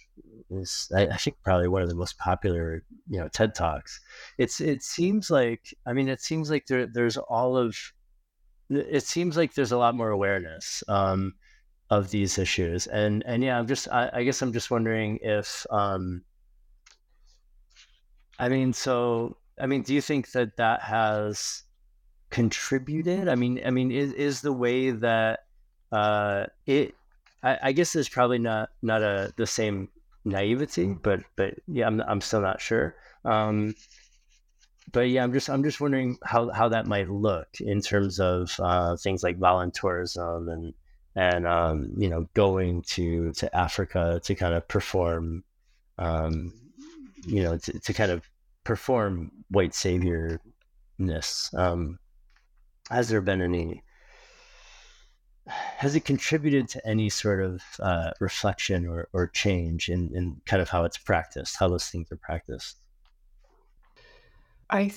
is 0.51 0.91
I, 0.95 1.09
I, 1.09 1.17
think 1.17 1.37
probably 1.43 1.69
one 1.69 1.83
of 1.83 1.89
the 1.89 1.95
most 1.95 2.19
popular 2.19 2.85
you 3.09 3.19
know 3.19 3.29
TED 3.29 3.55
talks. 3.55 4.01
It's 4.39 4.61
it 4.61 4.83
seems 4.83 5.31
like 5.31 5.75
I 5.87 5.93
mean 5.93 6.09
it 6.09 6.21
seems 6.21 6.51
like 6.51 6.67
there 6.67 6.87
there's 6.87 7.17
all 7.17 7.57
of 7.57 7.77
it 8.71 9.05
seems 9.05 9.37
like 9.37 9.55
there's 9.55 9.73
a 9.73 9.79
lot 9.79 9.95
more 9.95 10.11
awareness 10.11 10.83
um, 10.89 11.35
of 11.91 12.11
these 12.11 12.39
issues 12.39 12.87
and 12.87 13.23
and 13.27 13.43
yeah 13.43 13.59
I'm 13.59 13.67
just 13.67 13.89
I, 13.91 14.11
I 14.13 14.25
guess 14.25 14.43
I'm 14.43 14.53
just 14.53 14.71
wondering 14.71 15.19
if 15.23 15.67
um, 15.71 16.23
I 18.39 18.49
mean 18.49 18.73
so 18.73 19.37
I 19.61 19.67
mean 19.67 19.83
do 19.83 19.95
you 19.95 20.01
think 20.01 20.33
that 20.33 20.57
that 20.57 20.83
has 20.83 21.63
contributed? 22.31 23.29
I 23.29 23.35
mean 23.35 23.61
I 23.65 23.71
mean 23.71 23.91
is 23.91 24.13
is 24.13 24.41
the 24.41 24.53
way 24.53 24.91
that 24.91 25.45
uh, 25.93 26.47
it 26.67 26.95
I, 27.43 27.59
I 27.63 27.73
guess 27.73 27.93
there's 27.93 28.09
probably 28.09 28.39
not 28.39 28.71
not 28.83 29.03
a 29.03 29.33
the 29.37 29.47
same 29.47 29.89
naivety, 30.25 30.87
but 30.87 31.21
but 31.37 31.55
yeah, 31.69 31.87
I'm 31.87 32.01
I'm 32.03 32.21
still 32.21 32.41
not 32.41 32.61
sure. 32.61 32.97
Um, 33.25 33.75
but 34.93 35.09
yeah, 35.09 35.23
I'm 35.23 35.33
just 35.33 35.49
I'm 35.49 35.63
just 35.63 35.81
wondering 35.81 36.19
how 36.25 36.51
how 36.51 36.69
that 36.69 36.87
might 36.87 37.09
look 37.09 37.49
in 37.61 37.81
terms 37.81 38.21
of 38.21 38.55
uh, 38.61 38.97
things 38.97 39.23
like 39.23 39.39
voluntourism 39.39 40.53
and 40.53 40.75
and 41.15 41.47
um, 41.47 41.93
you 41.97 42.09
know 42.09 42.29
going 42.35 42.83
to 42.83 43.33
to 43.33 43.57
Africa 43.57 44.21
to 44.25 44.35
kind 44.35 44.55
of 44.55 44.67
perform, 44.69 45.45
um, 45.99 46.53
you 47.27 47.43
know, 47.43 47.57
to, 47.59 47.79
to 47.79 47.93
kind 47.93 48.11
of 48.11 48.29
perform 48.65 49.31
white 49.51 49.73
saviorness. 49.73 50.39
Um, 51.55 51.99
has 52.91 53.09
there 53.09 53.21
been 53.21 53.43
any 53.43 53.83
has 55.49 55.95
it 55.95 56.05
contributed 56.05 56.69
to 56.69 56.87
any 56.87 57.09
sort 57.09 57.43
of 57.43 57.63
uh, 57.81 58.11
reflection 58.21 58.87
or, 58.87 59.09
or 59.13 59.29
change 59.29 59.89
in, 59.89 60.11
in 60.15 60.41
kind 60.45 60.61
of 60.61 60.69
how 60.69 60.85
it's 60.85 60.99
practiced, 60.99 61.57
how 61.59 61.69
those 61.69 61.87
things 61.87 62.11
are 62.11 62.17
practiced? 62.17 62.79
I 64.69 64.93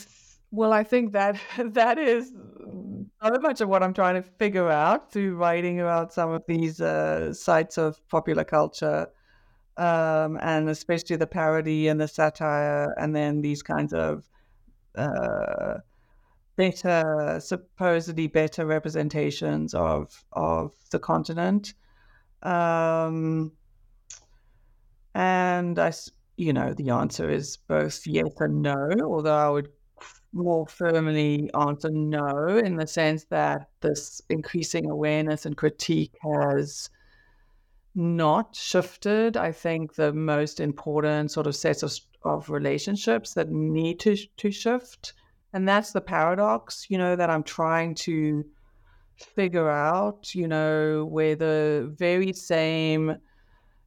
well, 0.52 0.74
I 0.74 0.84
think 0.84 1.14
that 1.14 1.40
that 1.74 2.00
is 2.00 2.34
so 3.22 3.40
much 3.42 3.62
of 3.62 3.70
what 3.70 3.84
I'm 3.84 3.94
trying 3.94 4.16
to 4.16 4.24
figure 4.24 4.70
out 4.70 5.12
through 5.12 5.36
writing 5.36 5.80
about 5.80 6.14
some 6.14 6.32
of 6.32 6.44
these 6.48 6.82
uh, 6.82 7.34
sites 7.34 7.78
of 7.78 8.00
popular 8.08 8.44
culture, 8.44 9.08
um, 9.78 10.40
and 10.42 10.70
especially 10.70 11.18
the 11.18 11.28
parody 11.28 11.88
and 11.88 12.02
the 12.02 12.08
satire, 12.08 12.96
and 12.98 13.16
then 13.16 13.42
these 13.42 13.62
kinds 13.62 13.94
of 13.94 14.28
uh, 14.96 15.76
better, 16.60 17.40
supposedly 17.40 18.28
better 18.28 18.66
representations 18.66 19.74
of 19.74 20.26
of 20.34 20.74
the 20.92 21.00
continent. 21.00 21.74
Um, 22.44 23.54
and 25.16 25.80
I, 25.80 25.94
you 26.36 26.52
know, 26.52 26.74
the 26.74 26.90
answer 26.90 27.30
is 27.30 27.56
both 27.56 28.06
yes 28.06 28.34
and 28.40 28.62
no. 28.62 28.90
Although 29.02 29.38
I 29.38 29.50
would 29.50 29.70
more 30.34 30.68
firmly 30.68 31.50
answer 31.54 31.92
no 31.92 32.58
in 32.58 32.76
the 32.76 32.88
sense 32.88 33.24
that 33.30 33.70
this 33.80 34.22
increasing 34.30 34.90
awareness 34.90 35.46
and 35.46 35.56
critique 35.56 36.18
has 36.22 36.90
not 37.96 38.54
shifted. 38.54 39.38
I 39.38 39.54
think 39.54 39.96
the 39.96 40.12
most 40.12 40.60
important 40.60 41.32
sort 41.32 41.48
of 41.48 41.56
sets 41.56 41.84
of, 41.84 41.94
of 42.24 42.50
relationships 42.50 43.34
that 43.36 43.50
need 43.50 44.02
to 44.02 44.18
to 44.36 44.52
shift 44.52 45.14
and 45.54 45.68
that's 45.68 45.92
the 45.92 46.02
paradox, 46.02 46.86
you 46.90 46.98
know, 46.98 47.16
that 47.16 47.30
I'm 47.30 47.44
trying 47.44 47.96
to 47.96 48.46
figure 49.18 49.70
out, 49.70 50.34
you 50.34 50.48
know, 50.48 51.06
where 51.06 51.36
the 51.36 51.94
very 51.98 52.34
same 52.34 53.16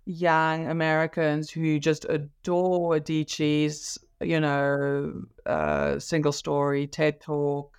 young 0.04 0.68
Americans 0.68 1.50
who 1.50 1.78
just 1.78 2.04
adore 2.08 2.96
Adichie's, 2.96 3.98
you 4.20 4.40
know, 4.40 5.22
uh, 5.46 5.98
single 5.98 6.32
story 6.32 6.86
TED 6.86 7.20
talk, 7.20 7.78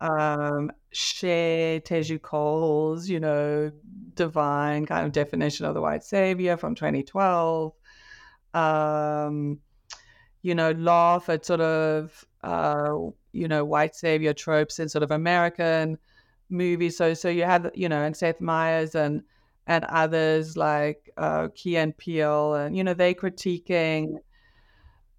um, 0.00 0.70
share 0.92 1.80
Teju 1.80 2.20
Cole's, 2.20 3.08
you 3.08 3.20
know, 3.20 3.70
divine 4.14 4.86
kind 4.86 5.06
of 5.06 5.12
definition 5.12 5.64
of 5.64 5.74
the 5.74 5.80
white 5.80 6.04
savior 6.04 6.56
from 6.56 6.74
2012. 6.74 7.72
Um, 8.52 9.58
you 10.46 10.54
know, 10.54 10.70
laugh 10.70 11.28
at 11.28 11.44
sort 11.44 11.60
of 11.60 12.24
uh, 12.44 12.94
you 13.32 13.48
know, 13.48 13.64
white 13.64 13.96
savior 13.96 14.32
tropes 14.32 14.78
in 14.78 14.88
sort 14.88 15.02
of 15.02 15.10
American 15.10 15.98
movies. 16.50 16.96
So, 16.96 17.14
so 17.14 17.28
you 17.28 17.42
had, 17.42 17.72
you 17.74 17.88
know, 17.88 18.00
and 18.04 18.16
Seth 18.16 18.40
Meyers 18.40 18.94
and 18.94 19.22
and 19.66 19.84
others 19.86 20.56
like 20.56 21.10
uh, 21.16 21.48
Key 21.56 21.76
and 21.76 21.92
and 22.06 22.76
you 22.76 22.84
know, 22.84 22.94
they 22.94 23.12
critiquing 23.12 24.18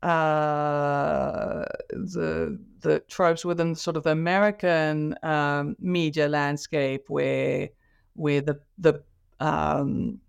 uh, 0.01 1.65
the 1.89 2.57
the 2.79 3.03
tropes 3.09 3.43
within 3.43 3.75
sort 3.75 3.97
of 3.97 4.03
the 4.03 4.11
American 4.11 5.13
um, 5.23 5.75
media 5.77 6.29
landscape, 6.29 7.03
where 7.09 7.67
where 8.13 8.39
the 8.39 8.61
the 8.77 9.03
um, 9.41 10.21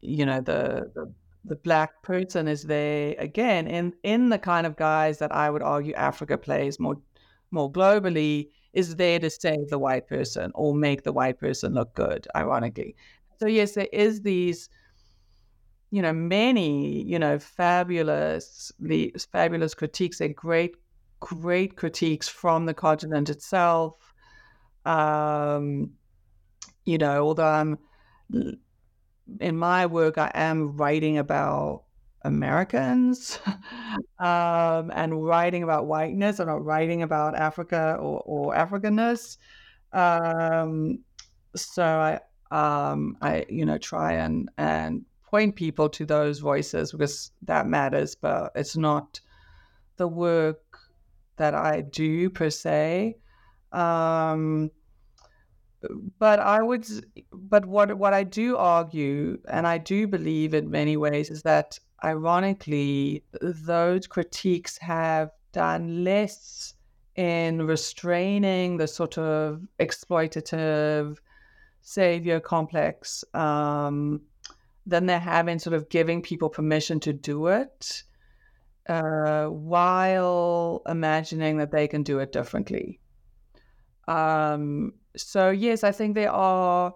you 0.00 0.24
know 0.24 0.40
the, 0.40 0.92
the 0.94 1.12
the 1.48 1.56
black 1.56 2.02
person 2.02 2.46
is 2.48 2.64
there 2.64 3.14
again 3.18 3.66
in 3.66 3.94
in 4.02 4.28
the 4.28 4.38
kind 4.38 4.66
of 4.66 4.76
guise 4.76 5.18
that 5.18 5.32
I 5.32 5.50
would 5.50 5.62
argue 5.62 5.94
Africa 5.94 6.36
plays 6.38 6.78
more 6.78 6.96
more 7.50 7.70
globally 7.72 8.48
is 8.72 8.96
there 8.96 9.18
to 9.18 9.30
save 9.30 9.68
the 9.70 9.78
white 9.78 10.06
person 10.06 10.52
or 10.54 10.74
make 10.74 11.02
the 11.02 11.12
white 11.12 11.38
person 11.38 11.74
look 11.74 11.94
good, 11.94 12.26
ironically. 12.36 12.94
So 13.40 13.46
yes, 13.46 13.72
there 13.72 13.88
is 13.92 14.22
these, 14.22 14.68
you 15.90 16.02
know, 16.02 16.12
many, 16.12 17.02
you 17.02 17.18
know, 17.18 17.38
fabulous 17.38 18.70
the 18.78 19.14
fabulous 19.32 19.74
critiques 19.74 20.20
and 20.20 20.34
great, 20.34 20.76
great 21.20 21.76
critiques 21.76 22.28
from 22.28 22.66
the 22.66 22.74
continent 22.74 23.30
itself. 23.30 24.14
Um, 24.84 25.92
you 26.84 26.98
know, 26.98 27.22
although 27.22 27.46
I'm 27.46 27.78
in 29.40 29.56
my 29.56 29.86
work, 29.86 30.18
I 30.18 30.30
am 30.34 30.76
writing 30.76 31.18
about 31.18 31.84
Americans 32.22 33.38
um, 34.18 34.90
and 34.94 35.24
writing 35.24 35.62
about 35.62 35.86
whiteness. 35.86 36.40
I'm 36.40 36.48
not 36.48 36.64
writing 36.64 37.02
about 37.02 37.34
Africa 37.34 37.96
or, 38.00 38.22
or 38.24 38.54
Africanness. 38.54 39.38
Um, 39.92 41.00
so 41.54 41.84
I, 41.84 42.20
um, 42.50 43.16
I, 43.20 43.46
you 43.48 43.64
know, 43.64 43.78
try 43.78 44.14
and 44.14 44.50
and 44.58 45.04
point 45.24 45.56
people 45.56 45.88
to 45.90 46.06
those 46.06 46.38
voices 46.38 46.92
because 46.92 47.30
that 47.42 47.66
matters. 47.66 48.14
But 48.14 48.52
it's 48.54 48.76
not 48.76 49.20
the 49.96 50.08
work 50.08 50.62
that 51.36 51.54
I 51.54 51.82
do 51.82 52.30
per 52.30 52.50
se. 52.50 53.16
Um, 53.72 54.70
but 56.18 56.40
I 56.40 56.62
would, 56.62 56.86
but 57.32 57.66
what 57.66 57.96
what 57.96 58.14
I 58.14 58.24
do 58.24 58.56
argue, 58.56 59.38
and 59.48 59.66
I 59.66 59.78
do 59.78 60.06
believe 60.06 60.54
in 60.54 60.70
many 60.70 60.96
ways, 60.96 61.30
is 61.30 61.42
that 61.42 61.78
ironically, 62.04 63.24
those 63.40 64.06
critiques 64.06 64.78
have 64.78 65.30
done 65.52 66.04
less 66.04 66.74
in 67.16 67.66
restraining 67.66 68.76
the 68.76 68.86
sort 68.86 69.18
of 69.18 69.62
exploitative 69.80 71.16
savior 71.80 72.38
complex 72.38 73.24
um, 73.34 74.20
than 74.86 75.06
they 75.06 75.18
have 75.18 75.48
in 75.48 75.58
sort 75.58 75.74
of 75.74 75.88
giving 75.88 76.22
people 76.22 76.48
permission 76.48 77.00
to 77.00 77.12
do 77.12 77.48
it 77.48 78.02
uh, 78.88 79.46
while 79.46 80.82
imagining 80.86 81.58
that 81.58 81.70
they 81.70 81.88
can 81.88 82.02
do 82.02 82.18
it 82.20 82.32
differently. 82.32 83.00
Um, 84.08 84.94
so 85.16 85.50
yes, 85.50 85.84
I 85.84 85.92
think 85.92 86.14
there 86.14 86.32
are 86.32 86.94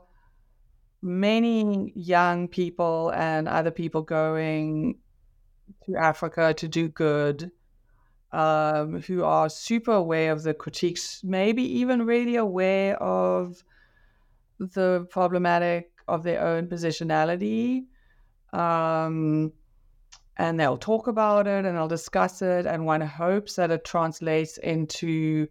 many 1.03 1.93
young 1.95 2.49
people 2.49 3.11
and 3.11 3.47
other 3.47 3.71
people 3.71 4.03
going 4.03 4.99
to 5.85 5.97
Africa 5.97 6.55
to 6.55 6.69
do 6.69 6.89
good, 6.89 7.51
um, 8.33 9.03
who 9.03 9.25
are 9.25 9.51
super 9.51 9.93
aware 9.93 10.33
of 10.33 10.43
the 10.43 10.55
critiques, 10.55 11.23
maybe 11.23 11.63
even 11.81 12.07
really 12.07 12.37
aware 12.37 12.97
of 13.03 13.63
the 14.59 15.07
problematic 15.11 15.91
of 16.09 16.23
their 16.23 16.41
own 16.41 16.67
positionality. 16.67 17.85
Um, 18.55 19.53
and 20.39 20.59
they'll 20.59 20.79
talk 20.79 21.09
about 21.09 21.47
it 21.47 21.67
and 21.67 21.77
they'll 21.77 21.89
discuss 21.89 22.41
it. 22.41 22.65
And 22.65 22.87
one 22.87 23.03
hopes 23.03 23.57
that 23.57 23.71
it 23.71 23.85
translates 23.85 24.57
into 24.59 25.47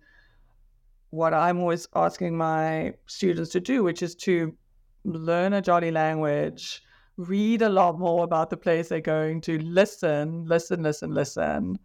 what 1.11 1.33
I'm 1.33 1.59
always 1.59 1.87
asking 1.95 2.35
my 2.35 2.93
students 3.05 3.51
to 3.51 3.59
do, 3.59 3.83
which 3.83 4.01
is 4.01 4.15
to 4.15 4.55
learn 5.03 5.53
a 5.53 5.61
jolly 5.61 5.91
language, 5.91 6.81
read 7.17 7.61
a 7.61 7.69
lot 7.69 7.99
more 7.99 8.23
about 8.23 8.49
the 8.49 8.57
place 8.57 8.89
they're 8.89 9.01
going 9.01 9.41
to, 9.41 9.59
listen, 9.59 10.45
listen, 10.45 10.81
listen, 10.81 11.13
listen. 11.13 11.79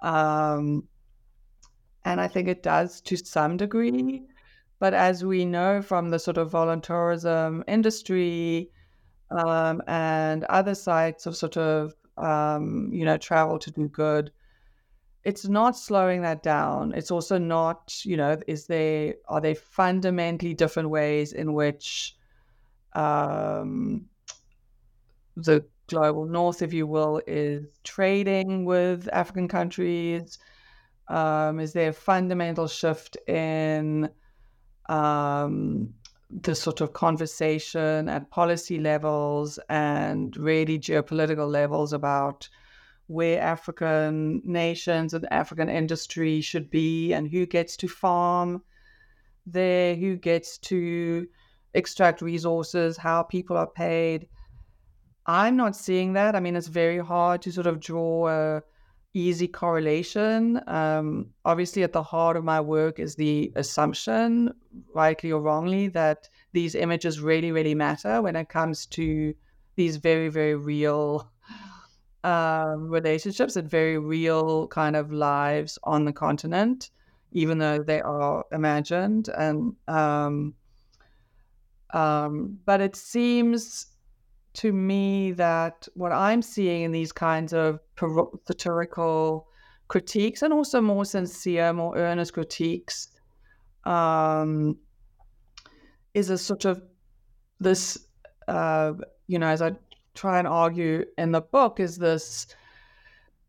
Um, 0.00 0.84
and 2.04 2.20
I 2.20 2.28
think 2.28 2.48
it 2.48 2.62
does 2.62 3.00
to 3.02 3.16
some 3.16 3.56
degree. 3.56 4.22
But 4.78 4.94
as 4.94 5.24
we 5.24 5.44
know 5.44 5.82
from 5.82 6.10
the 6.10 6.18
sort 6.18 6.38
of 6.38 6.52
volunteerism 6.52 7.64
industry 7.66 8.70
um, 9.30 9.82
and 9.88 10.44
other 10.44 10.74
sites 10.74 11.26
of 11.26 11.36
sort 11.36 11.56
of, 11.56 11.94
um, 12.16 12.90
you 12.92 13.04
know, 13.04 13.16
travel 13.16 13.58
to 13.58 13.70
do 13.70 13.88
good, 13.88 14.30
it's 15.28 15.46
not 15.46 15.76
slowing 15.76 16.22
that 16.22 16.42
down. 16.42 16.94
It's 16.96 17.10
also 17.10 17.36
not, 17.36 18.00
you 18.02 18.16
know, 18.16 18.40
is 18.46 18.66
there, 18.66 19.14
are 19.28 19.42
there 19.42 19.54
fundamentally 19.54 20.54
different 20.54 20.88
ways 20.88 21.34
in 21.34 21.52
which 21.52 22.16
um, 22.94 24.06
the 25.36 25.66
global 25.86 26.24
north, 26.24 26.62
if 26.62 26.72
you 26.72 26.86
will, 26.86 27.20
is 27.26 27.66
trading 27.84 28.64
with 28.64 29.06
African 29.12 29.48
countries? 29.48 30.38
Um, 31.08 31.60
is 31.60 31.74
there 31.74 31.90
a 31.90 31.92
fundamental 31.92 32.66
shift 32.66 33.18
in 33.28 34.08
um, 34.88 35.92
the 36.30 36.54
sort 36.54 36.80
of 36.80 36.94
conversation 36.94 38.08
at 38.08 38.30
policy 38.30 38.78
levels 38.78 39.58
and 39.68 40.34
really 40.38 40.78
geopolitical 40.78 41.50
levels 41.50 41.92
about 41.92 42.48
where 43.08 43.40
African 43.40 44.40
nations 44.44 45.14
and 45.14 45.26
African 45.32 45.68
industry 45.68 46.40
should 46.40 46.70
be 46.70 47.12
and 47.12 47.28
who 47.28 47.46
gets 47.46 47.76
to 47.78 47.88
farm 47.88 48.62
there, 49.46 49.96
who 49.96 50.16
gets 50.16 50.58
to 50.58 51.26
extract 51.74 52.22
resources, 52.22 52.96
how 52.96 53.22
people 53.22 53.56
are 53.56 53.66
paid. 53.66 54.28
I'm 55.26 55.56
not 55.56 55.74
seeing 55.74 56.12
that. 56.14 56.36
I 56.36 56.40
mean, 56.40 56.54
it's 56.54 56.68
very 56.68 56.98
hard 56.98 57.42
to 57.42 57.52
sort 57.52 57.66
of 57.66 57.80
draw 57.80 58.28
a 58.28 58.62
easy 59.14 59.48
correlation. 59.48 60.60
Um, 60.66 61.30
obviously, 61.44 61.82
at 61.82 61.92
the 61.92 62.02
heart 62.02 62.36
of 62.36 62.44
my 62.44 62.60
work 62.60 62.98
is 62.98 63.14
the 63.14 63.52
assumption, 63.56 64.52
rightly 64.94 65.32
or 65.32 65.40
wrongly, 65.40 65.88
that 65.88 66.28
these 66.52 66.74
images 66.74 67.20
really, 67.20 67.52
really 67.52 67.74
matter 67.74 68.20
when 68.22 68.36
it 68.36 68.48
comes 68.48 68.86
to 68.86 69.34
these 69.76 69.96
very, 69.96 70.28
very 70.28 70.54
real 70.54 71.30
um, 72.24 72.88
relationships 72.88 73.56
and 73.56 73.68
very 73.68 73.98
real 73.98 74.66
kind 74.68 74.96
of 74.96 75.12
lives 75.12 75.78
on 75.84 76.04
the 76.04 76.12
continent, 76.12 76.90
even 77.32 77.58
though 77.58 77.82
they 77.82 78.00
are 78.00 78.44
imagined. 78.52 79.28
And 79.28 79.74
um, 79.86 80.54
um, 81.94 82.58
but 82.66 82.80
it 82.80 82.96
seems 82.96 83.86
to 84.54 84.72
me 84.72 85.32
that 85.32 85.86
what 85.94 86.12
I'm 86.12 86.42
seeing 86.42 86.82
in 86.82 86.92
these 86.92 87.12
kinds 87.12 87.52
of 87.52 87.80
satirical 88.46 89.46
critiques 89.88 90.42
and 90.42 90.52
also 90.52 90.80
more 90.80 91.04
sincere, 91.04 91.72
more 91.72 91.96
earnest 91.96 92.34
critiques 92.34 93.08
um, 93.84 94.76
is 96.14 96.30
a 96.30 96.38
sort 96.38 96.64
of 96.64 96.82
this, 97.60 97.98
uh, 98.48 98.92
you 99.26 99.38
know, 99.38 99.46
as 99.46 99.62
I 99.62 99.72
try 100.18 100.38
and 100.38 100.48
argue 100.48 101.04
in 101.16 101.32
the 101.32 101.40
book, 101.40 101.80
is 101.80 101.96
this 101.96 102.46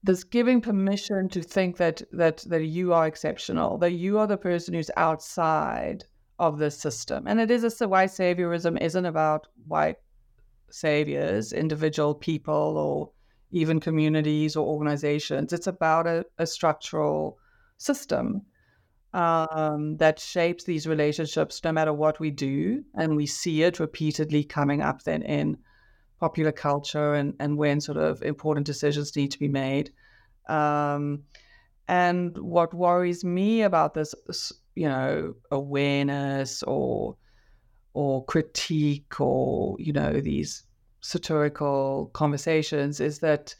this 0.01 0.23
giving 0.23 0.61
permission 0.61 1.27
to 1.29 1.41
think 1.41 1.77
that 1.77 2.01
that 2.11 2.37
that 2.47 2.63
you 2.63 2.93
are 2.93 3.07
exceptional, 3.07 3.77
that 3.79 3.91
you 3.91 4.19
are 4.19 4.27
the 4.27 4.37
person 4.37 4.73
who's 4.73 4.91
outside 4.95 6.05
of 6.37 6.59
the 6.59 6.71
system, 6.71 7.27
and 7.27 7.39
it 7.39 7.51
is 7.51 7.81
a 7.81 7.87
white 7.87 8.11
saviorism 8.11 8.79
isn't 8.81 9.05
about 9.05 9.47
white 9.67 9.97
saviors, 10.71 11.51
individual 11.53 12.13
people, 12.13 12.77
or 12.77 13.11
even 13.51 13.79
communities 13.79 14.55
or 14.55 14.67
organizations. 14.67 15.53
It's 15.53 15.67
about 15.67 16.07
a, 16.07 16.25
a 16.37 16.45
structural 16.45 17.37
system 17.77 18.43
um, 19.13 19.97
that 19.97 20.19
shapes 20.19 20.63
these 20.63 20.87
relationships 20.87 21.61
no 21.63 21.71
matter 21.71 21.93
what 21.93 22.19
we 22.19 22.31
do. 22.31 22.83
And 22.95 23.15
we 23.15 23.25
see 23.25 23.63
it 23.63 23.79
repeatedly 23.79 24.43
coming 24.43 24.81
up 24.81 25.03
then 25.03 25.23
in 25.23 25.57
popular 26.19 26.51
culture 26.51 27.13
and, 27.13 27.33
and 27.39 27.57
when 27.57 27.81
sort 27.81 27.97
of 27.97 28.21
important 28.23 28.65
decisions 28.65 29.15
need 29.15 29.31
to 29.31 29.39
be 29.39 29.47
made. 29.47 29.91
Um, 30.47 31.23
and 31.87 32.37
what 32.37 32.73
worries 32.73 33.23
me 33.23 33.61
about 33.61 33.93
this, 33.93 34.13
you 34.75 34.87
know, 34.87 35.33
awareness 35.51 36.63
or 36.63 37.15
or 37.93 38.23
critique 38.25 39.19
or 39.19 39.75
you 39.79 39.91
know 39.91 40.21
these 40.21 40.63
satirical 41.01 42.11
conversations 42.13 42.99
is 42.99 43.19
that 43.19 43.55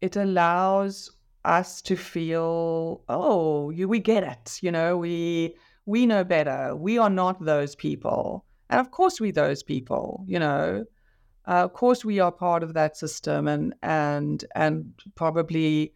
it 0.00 0.16
allows 0.16 1.10
us 1.44 1.82
to 1.82 1.94
feel 1.94 3.02
oh 3.10 3.68
you, 3.68 3.86
we 3.86 3.98
get 3.98 4.24
it 4.24 4.58
you 4.62 4.72
know 4.72 4.96
we 4.96 5.54
we 5.86 6.06
know 6.06 6.22
better. 6.22 6.76
We 6.76 6.98
are 6.98 7.10
not 7.10 7.44
those 7.44 7.74
people. 7.74 8.44
And 8.68 8.80
of 8.80 8.92
course 8.92 9.20
we 9.20 9.30
those 9.32 9.62
people 9.62 10.24
you 10.26 10.38
know 10.38 10.84
uh, 11.50 11.64
of 11.64 11.72
course 11.72 12.04
we 12.04 12.20
are 12.20 12.32
part 12.32 12.62
of 12.62 12.72
that 12.74 12.96
system 12.96 13.48
and 13.48 13.74
and 13.82 14.44
and 14.54 14.94
probably 15.14 15.92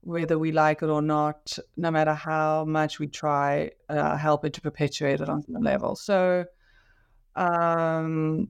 whether 0.00 0.38
we 0.38 0.52
like 0.52 0.82
it 0.82 0.90
or 0.90 1.02
not 1.02 1.58
no 1.76 1.90
matter 1.90 2.14
how 2.14 2.64
much 2.64 2.98
we 2.98 3.06
try 3.06 3.70
uh, 3.88 4.16
help 4.16 4.44
it 4.44 4.52
to 4.52 4.60
perpetuate 4.60 5.20
it 5.20 5.28
on 5.28 5.42
some 5.42 5.62
level 5.62 5.96
so 5.96 6.44
um, 7.36 8.48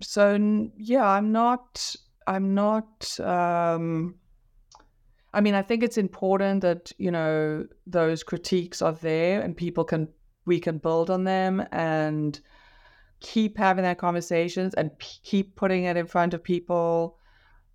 so 0.00 0.68
yeah, 0.76 1.06
I'm 1.06 1.32
not. 1.32 1.94
I'm 2.26 2.54
not. 2.54 3.18
Um, 3.20 4.16
I 5.34 5.40
mean, 5.40 5.54
I 5.54 5.62
think 5.62 5.82
it's 5.82 5.98
important 5.98 6.62
that 6.62 6.92
you 6.98 7.10
know 7.10 7.66
those 7.86 8.22
critiques 8.22 8.82
are 8.82 8.92
there 8.92 9.40
and 9.40 9.56
people 9.56 9.84
can 9.84 10.08
we 10.44 10.58
can 10.60 10.78
build 10.78 11.08
on 11.08 11.24
them 11.24 11.64
and 11.70 12.40
keep 13.22 13.56
having 13.56 13.84
that 13.84 13.98
conversations 13.98 14.74
and 14.74 14.96
p- 14.98 15.20
keep 15.22 15.56
putting 15.56 15.84
it 15.84 15.96
in 15.96 16.06
front 16.06 16.34
of 16.34 16.42
people. 16.42 17.16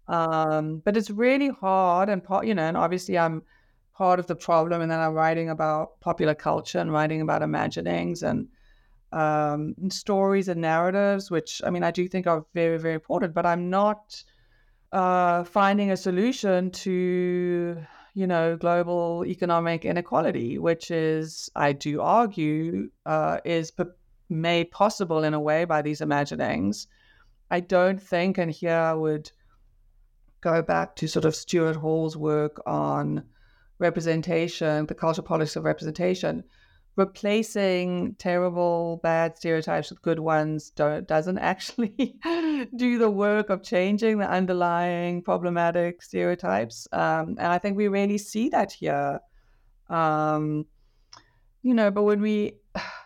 Um, 0.07 0.81
but 0.85 0.95
it's 0.95 1.09
really 1.09 1.49
hard 1.49 2.09
and 2.09 2.23
part, 2.23 2.45
you 2.45 2.53
know, 2.53 2.63
and 2.63 2.77
obviously 2.77 3.17
I'm 3.17 3.41
part 3.95 4.19
of 4.19 4.27
the 4.27 4.35
problem. 4.35 4.81
And 4.81 4.91
then 4.91 4.99
I'm 4.99 5.13
writing 5.13 5.49
about 5.49 5.99
popular 5.99 6.35
culture 6.35 6.79
and 6.79 6.91
writing 6.91 7.21
about 7.21 7.41
imaginings 7.41 8.23
and 8.23 8.47
um, 9.11 9.73
stories 9.89 10.47
and 10.49 10.61
narratives, 10.61 11.31
which 11.31 11.61
I 11.65 11.69
mean, 11.69 11.83
I 11.83 11.91
do 11.91 12.07
think 12.07 12.27
are 12.27 12.45
very, 12.53 12.77
very 12.77 12.93
important, 12.93 13.33
but 13.33 13.45
I'm 13.45 13.69
not 13.69 14.23
uh, 14.91 15.43
finding 15.43 15.91
a 15.91 15.97
solution 15.97 16.71
to, 16.71 17.77
you 18.13 18.27
know, 18.27 18.57
global 18.57 19.23
economic 19.25 19.85
inequality, 19.85 20.57
which 20.57 20.91
is, 20.91 21.49
I 21.55 21.73
do 21.73 22.01
argue, 22.01 22.89
uh, 23.05 23.39
is 23.45 23.71
p- 23.71 23.83
made 24.29 24.71
possible 24.71 25.23
in 25.23 25.33
a 25.33 25.39
way 25.39 25.65
by 25.65 25.81
these 25.81 26.01
imaginings. 26.01 26.87
I 27.49 27.61
don't 27.61 28.01
think, 28.01 28.37
and 28.37 28.51
here 28.51 28.75
I 28.75 28.93
would 28.93 29.31
go 30.41 30.61
back 30.61 30.95
to 30.97 31.07
sort 31.07 31.25
of 31.25 31.35
Stuart 31.35 31.75
Hall's 31.75 32.17
work 32.17 32.61
on 32.65 33.23
representation, 33.79 34.85
the 34.85 34.95
cultural 34.95 35.25
politics 35.25 35.55
of 35.55 35.63
representation 35.63 36.43
replacing 36.97 38.15
terrible 38.15 38.99
bad 39.03 39.37
stereotypes 39.37 39.91
with 39.91 40.01
good 40.01 40.19
ones 40.19 40.71
doesn't 40.71 41.37
actually 41.53 42.19
do 42.75 42.97
the 42.97 43.09
work 43.09 43.49
of 43.49 43.63
changing 43.63 44.17
the 44.17 44.29
underlying 44.29 45.21
problematic 45.21 46.01
stereotypes 46.01 46.87
um, 46.91 47.35
and 47.37 47.47
i 47.47 47.57
think 47.57 47.77
we 47.77 47.87
really 47.87 48.17
see 48.17 48.49
that 48.49 48.71
here 48.71 49.19
um, 49.89 50.65
you 51.61 51.73
know 51.73 51.89
but 51.89 52.03
when 52.03 52.19
we 52.19 52.53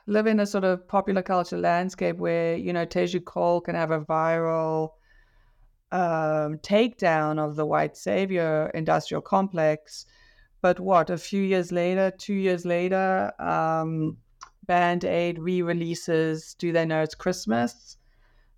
live 0.08 0.28
in 0.28 0.40
a 0.40 0.46
sort 0.46 0.64
of 0.64 0.88
popular 0.88 1.22
culture 1.22 1.58
landscape 1.58 2.18
where 2.18 2.56
you 2.56 2.74
know 2.74 2.86
teju 2.86 3.24
cole 3.24 3.62
can 3.62 3.76
have 3.76 3.92
a 3.92 4.02
viral 4.02 4.92
um, 5.92 6.58
takedown 6.60 7.38
of 7.40 7.56
the 7.56 7.66
white 7.66 7.98
savior 7.98 8.72
industrial 8.74 9.22
complex 9.22 10.06
but 10.62 10.80
what, 10.80 11.10
a 11.10 11.18
few 11.18 11.42
years 11.42 11.72
later, 11.72 12.12
two 12.12 12.36
years 12.36 12.66
later, 12.66 13.34
um, 13.42 14.18
Band 14.68 15.04
Aid 15.04 15.40
re 15.40 15.64
releases 15.64 16.54
Do 16.54 16.72
They 16.72 16.86
Know 16.86 17.02
It's 17.02 17.16
Christmas? 17.16 17.98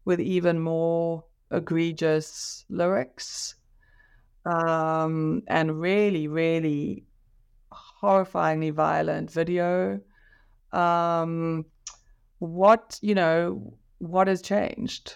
with 0.05 0.19
even 0.19 0.59
more 0.59 1.23
egregious 1.49 2.65
lyrics 2.67 3.55
um, 4.45 5.43
and 5.47 5.79
really, 5.79 6.27
really 6.27 7.05
horrifyingly 7.71 8.73
violent 8.73 9.31
video. 9.31 10.01
Um, 10.73 11.65
what 12.39 12.99
you 13.01 13.15
know, 13.15 13.73
what 13.99 14.27
has 14.27 14.41
changed? 14.41 15.15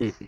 Mm-hmm. 0.00 0.26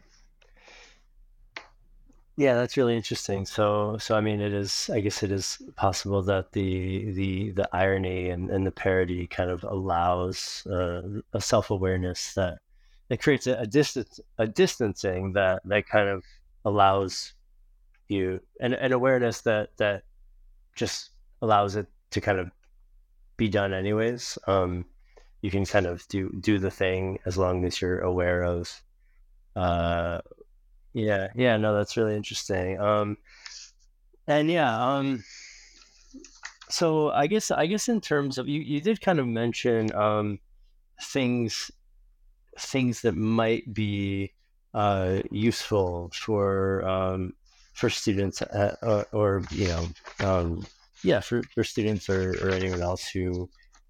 Yeah, 2.36 2.55
that's 2.55 2.78
really 2.78 2.97
interesting. 2.97 3.45
So, 3.45 3.99
so 3.99 4.16
I 4.16 4.20
mean, 4.22 4.40
it 4.40 4.55
is. 4.55 4.90
I 4.93 5.01
guess 5.01 5.22
it 5.22 5.30
is 5.30 5.61
possible 5.76 6.22
that 6.22 6.53
the 6.53 7.12
the 7.12 7.51
the 7.53 7.68
irony 7.72 8.30
and, 8.30 8.51
and 8.51 8.66
the 8.66 8.70
parody 8.72 9.26
kind 9.26 9.51
of 9.51 9.64
allows 9.64 10.66
uh, 10.66 11.03
a 11.34 11.40
self 11.40 11.70
awareness 11.70 12.32
that 12.34 12.59
that 13.09 13.20
creates 13.20 13.47
a, 13.47 13.59
a 13.59 13.66
distance 13.66 14.18
a 14.38 14.47
distancing 14.47 15.34
that 15.34 15.61
that 15.66 15.86
kind 15.86 16.09
of 16.09 16.24
allows 16.64 17.34
you 18.09 18.40
an, 18.61 18.72
an 18.74 18.93
awareness 18.93 19.43
that 19.43 19.76
that 19.76 20.05
just 20.74 21.11
allows 21.43 21.76
it 21.76 21.86
to 22.11 22.20
kind 22.20 22.38
of 22.38 22.51
be 23.45 23.49
done 23.49 23.72
anyways. 23.72 24.38
Um, 24.47 24.84
you 25.43 25.51
can 25.51 25.64
kind 25.66 25.86
of 25.86 26.07
do 26.09 26.30
do 26.40 26.59
the 26.59 26.70
thing 26.70 27.18
as 27.26 27.36
long 27.36 27.64
as 27.64 27.80
you're 27.80 28.01
aware 28.01 28.43
of 28.45 28.82
uh 29.57 30.20
yeah, 30.95 31.28
yeah, 31.34 31.57
no, 31.57 31.74
that's 31.74 31.97
really 31.97 32.16
interesting. 32.16 32.78
Um, 32.78 33.16
and 34.26 34.51
yeah, 34.51 34.72
um, 34.76 35.24
so 36.68 37.11
I 37.11 37.26
guess 37.26 37.51
I 37.51 37.66
guess 37.66 37.88
in 37.88 38.01
terms 38.01 38.38
of 38.38 38.49
you, 38.49 38.61
you 38.61 38.80
did 38.80 39.01
kind 39.01 39.18
of 39.18 39.26
mention 39.26 39.95
um, 39.95 40.38
things 41.01 41.70
things 42.59 43.03
that 43.03 43.16
might 43.16 43.72
be 43.72 44.34
uh, 44.74 45.20
useful 45.30 46.11
for 46.12 46.86
um, 46.86 47.32
for 47.72 47.88
students 47.88 48.43
at, 48.43 48.53
uh, 48.53 48.76
or, 48.82 49.07
or 49.12 49.43
you 49.51 49.68
know 49.68 49.88
um, 50.20 50.66
yeah 51.03 51.21
for, 51.21 51.43
for 51.55 51.65
students 51.65 52.09
or, 52.09 52.33
or 52.43 52.51
anyone 52.51 52.81
else 52.81 53.09
who 53.09 53.49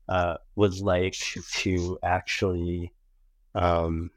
uh, 0.08 0.36
would 0.56 0.78
like 0.80 1.14
to 1.52 1.98
actually 2.02 2.92
um, 3.54 4.10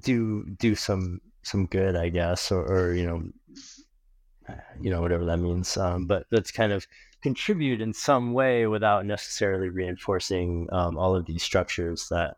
do 0.00 0.44
do 0.58 0.74
some 0.74 1.20
some 1.42 1.66
good, 1.66 1.96
I 1.96 2.08
guess, 2.08 2.52
or, 2.52 2.62
or 2.62 2.94
you 2.94 3.06
know, 3.06 4.56
you 4.80 4.90
know 4.90 5.00
whatever 5.00 5.24
that 5.24 5.38
means. 5.38 5.76
Um, 5.76 6.06
but 6.06 6.26
that's 6.30 6.52
kind 6.52 6.72
of 6.72 6.86
contribute 7.22 7.80
in 7.80 7.92
some 7.92 8.32
way 8.32 8.66
without 8.66 9.06
necessarily 9.06 9.68
reinforcing 9.68 10.68
um, 10.72 10.96
all 10.96 11.14
of 11.14 11.26
these 11.26 11.42
structures 11.42 12.08
that 12.10 12.36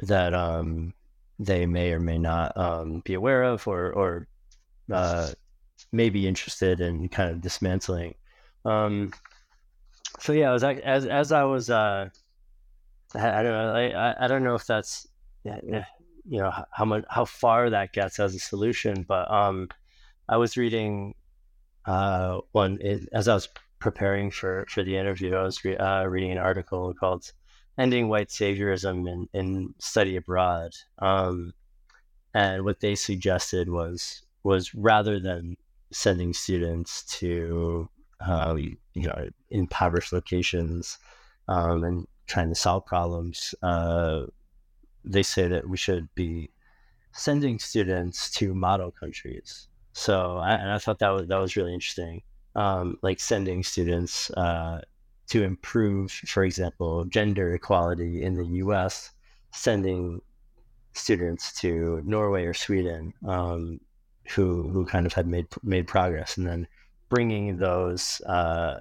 that 0.00 0.34
um, 0.34 0.94
they 1.38 1.66
may 1.66 1.92
or 1.92 2.00
may 2.00 2.18
not 2.18 2.56
um, 2.56 3.00
be 3.04 3.14
aware 3.14 3.42
of 3.42 3.66
or 3.66 3.92
or 3.92 4.28
uh, 4.92 5.30
may 5.92 6.10
be 6.10 6.26
interested 6.26 6.80
in 6.80 7.08
kind 7.08 7.30
of 7.30 7.40
dismantling. 7.40 8.14
Um, 8.64 9.12
so 10.18 10.32
yeah, 10.32 10.52
was 10.52 10.64
as 10.64 11.06
as 11.06 11.32
I 11.32 11.44
was 11.44 11.70
uh, 11.70 12.10
I, 13.14 13.40
I 13.40 13.42
don't 13.42 13.52
know 13.52 13.74
I, 13.74 14.24
I 14.24 14.28
don't 14.28 14.44
know 14.44 14.54
if 14.54 14.66
that's 14.66 15.06
you 15.44 16.38
know 16.38 16.52
how 16.70 16.84
much 16.84 17.04
how 17.08 17.24
far 17.24 17.70
that 17.70 17.92
gets 17.92 18.18
as 18.18 18.34
a 18.34 18.38
solution. 18.38 19.04
But 19.06 19.30
um, 19.30 19.68
I 20.28 20.36
was 20.36 20.56
reading 20.56 21.14
uh, 21.86 22.40
one 22.52 22.78
it, 22.80 23.08
as 23.12 23.28
I 23.28 23.34
was 23.34 23.48
preparing 23.78 24.30
for 24.30 24.66
for 24.68 24.82
the 24.82 24.96
interview. 24.96 25.34
I 25.34 25.42
was 25.42 25.64
re- 25.64 25.76
uh, 25.76 26.04
reading 26.04 26.32
an 26.32 26.38
article 26.38 26.92
called 26.94 27.32
"Ending 27.78 28.08
White 28.08 28.28
Saviorism 28.28 29.08
in, 29.08 29.28
in 29.32 29.74
Study 29.78 30.16
Abroad," 30.16 30.72
um, 30.98 31.52
and 32.34 32.64
what 32.64 32.80
they 32.80 32.94
suggested 32.94 33.68
was 33.68 34.22
was 34.42 34.74
rather 34.74 35.18
than 35.18 35.56
sending 35.92 36.32
students 36.32 37.04
to 37.18 37.88
uh, 38.26 38.54
you 38.56 38.76
know 38.94 39.28
impoverished 39.50 40.12
locations 40.12 40.98
um, 41.48 41.84
and 41.84 42.06
trying 42.26 42.48
to 42.48 42.54
solve 42.54 42.86
problems, 42.86 43.54
uh, 43.62 44.22
they 45.04 45.22
say 45.22 45.48
that 45.48 45.68
we 45.68 45.76
should 45.76 46.08
be 46.14 46.50
sending 47.12 47.58
students 47.58 48.30
to 48.30 48.54
model 48.54 48.90
countries. 48.90 49.68
So, 49.92 50.36
I, 50.36 50.52
and 50.52 50.70
I 50.70 50.78
thought 50.78 51.00
that 51.00 51.10
was 51.10 51.26
that 51.28 51.38
was 51.38 51.56
really 51.56 51.74
interesting. 51.74 52.22
Um, 52.54 52.98
like 53.02 53.20
sending 53.20 53.62
students 53.62 54.30
uh, 54.30 54.80
to 55.28 55.42
improve, 55.42 56.10
for 56.10 56.44
example, 56.44 57.04
gender 57.04 57.54
equality 57.54 58.22
in 58.22 58.34
the 58.34 58.46
U.S. 58.64 59.10
Sending 59.52 60.20
students 60.92 61.52
to 61.60 62.02
Norway 62.04 62.44
or 62.44 62.54
Sweden, 62.54 63.12
um, 63.26 63.80
who 64.30 64.68
who 64.68 64.84
kind 64.86 65.06
of 65.06 65.12
had 65.12 65.26
made 65.26 65.46
made 65.62 65.88
progress, 65.88 66.36
and 66.36 66.46
then 66.46 66.66
bringing 67.10 67.58
those 67.58 68.22
uh, 68.22 68.80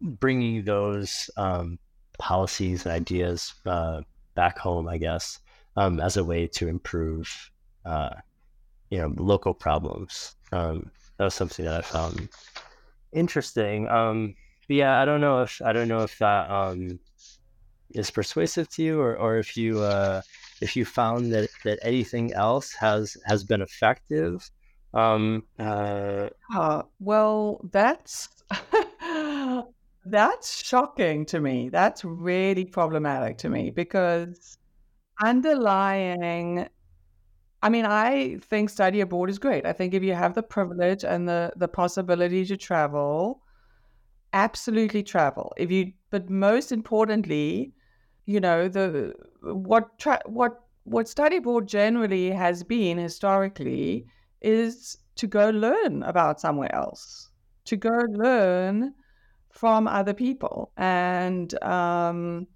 bringing 0.00 0.64
those 0.64 1.28
um, 1.36 1.78
policies 2.18 2.86
and 2.86 2.94
ideas 2.94 3.54
uh, 3.66 4.00
back 4.34 4.58
home, 4.58 4.88
I 4.88 4.96
guess, 4.96 5.40
um, 5.76 6.00
as 6.00 6.16
a 6.16 6.24
way 6.24 6.46
to 6.46 6.68
improve, 6.68 7.50
uh, 7.84 8.14
you 8.90 8.98
know, 8.98 9.12
local 9.16 9.52
problems. 9.52 10.36
Um, 10.52 10.90
that 11.18 11.24
was 11.24 11.34
something 11.34 11.64
that 11.66 11.74
I 11.74 11.82
found 11.82 12.28
interesting. 13.12 13.88
Um, 13.88 14.34
but 14.66 14.76
yeah, 14.76 15.02
I 15.02 15.04
don't 15.04 15.20
know 15.20 15.42
if 15.42 15.60
I 15.62 15.72
don't 15.72 15.88
know 15.88 16.02
if 16.02 16.18
that 16.18 16.50
um, 16.50 16.98
is 17.90 18.10
persuasive 18.10 18.68
to 18.70 18.82
you, 18.82 19.00
or, 19.00 19.16
or 19.16 19.38
if 19.38 19.56
you 19.56 19.80
uh, 19.80 20.22
if 20.60 20.76
you 20.76 20.84
found 20.84 21.32
that, 21.32 21.48
that 21.64 21.78
anything 21.82 22.32
else 22.32 22.72
has 22.72 23.16
has 23.24 23.44
been 23.44 23.62
effective. 23.62 24.48
Um, 24.94 25.44
uh, 25.58 26.28
uh, 26.54 26.82
well, 26.98 27.60
that's 27.70 28.28
That's 30.04 30.62
shocking 30.64 31.26
to 31.26 31.40
me. 31.40 31.68
That's 31.68 32.02
really 32.04 32.64
problematic 32.64 33.36
to 33.38 33.50
me 33.50 33.70
because 33.70 34.58
underlying 35.22 36.68
I 37.62 37.68
mean, 37.70 37.86
I 37.86 38.38
think 38.42 38.70
study 38.70 39.00
abroad 39.00 39.30
is 39.30 39.38
great. 39.38 39.66
I 39.66 39.72
think 39.72 39.94
if 39.94 40.02
you 40.02 40.14
have 40.14 40.34
the 40.34 40.42
privilege 40.42 41.04
and 41.04 41.28
the 41.28 41.52
the 41.56 41.68
possibility 41.68 42.44
to 42.46 42.56
travel, 42.56 43.42
absolutely 44.32 45.02
travel. 45.02 45.52
If 45.56 45.70
you 45.70 45.92
but 46.10 46.30
most 46.30 46.72
importantly, 46.72 47.72
you 48.26 48.40
know, 48.40 48.68
the 48.68 49.14
what 49.42 49.98
tra- 49.98 50.22
what 50.26 50.60
what 50.84 51.08
study 51.08 51.36
abroad 51.36 51.68
generally 51.68 52.30
has 52.30 52.62
been 52.64 52.98
historically 52.98 54.06
is 54.40 54.98
to 55.16 55.26
go 55.26 55.50
learn 55.50 56.02
about 56.02 56.40
somewhere 56.40 56.74
else, 56.74 57.30
to 57.64 57.76
go 57.76 58.04
learn 58.08 58.94
from 59.50 59.88
other 59.88 60.14
people 60.14 60.70
and 60.76 61.60
um, 61.64 62.46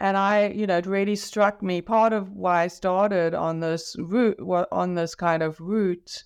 and 0.00 0.16
I, 0.16 0.48
you 0.48 0.66
know, 0.66 0.78
it 0.78 0.86
really 0.86 1.16
struck 1.16 1.62
me. 1.62 1.80
Part 1.82 2.12
of 2.12 2.30
why 2.32 2.62
I 2.62 2.66
started 2.68 3.34
on 3.34 3.60
this 3.60 3.96
route, 3.98 4.38
on 4.70 4.94
this 4.94 5.14
kind 5.14 5.42
of 5.42 5.60
route, 5.60 6.22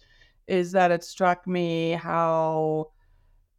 is 0.46 0.72
that 0.72 0.90
it 0.90 1.02
struck 1.02 1.46
me 1.46 1.92
how 1.92 2.90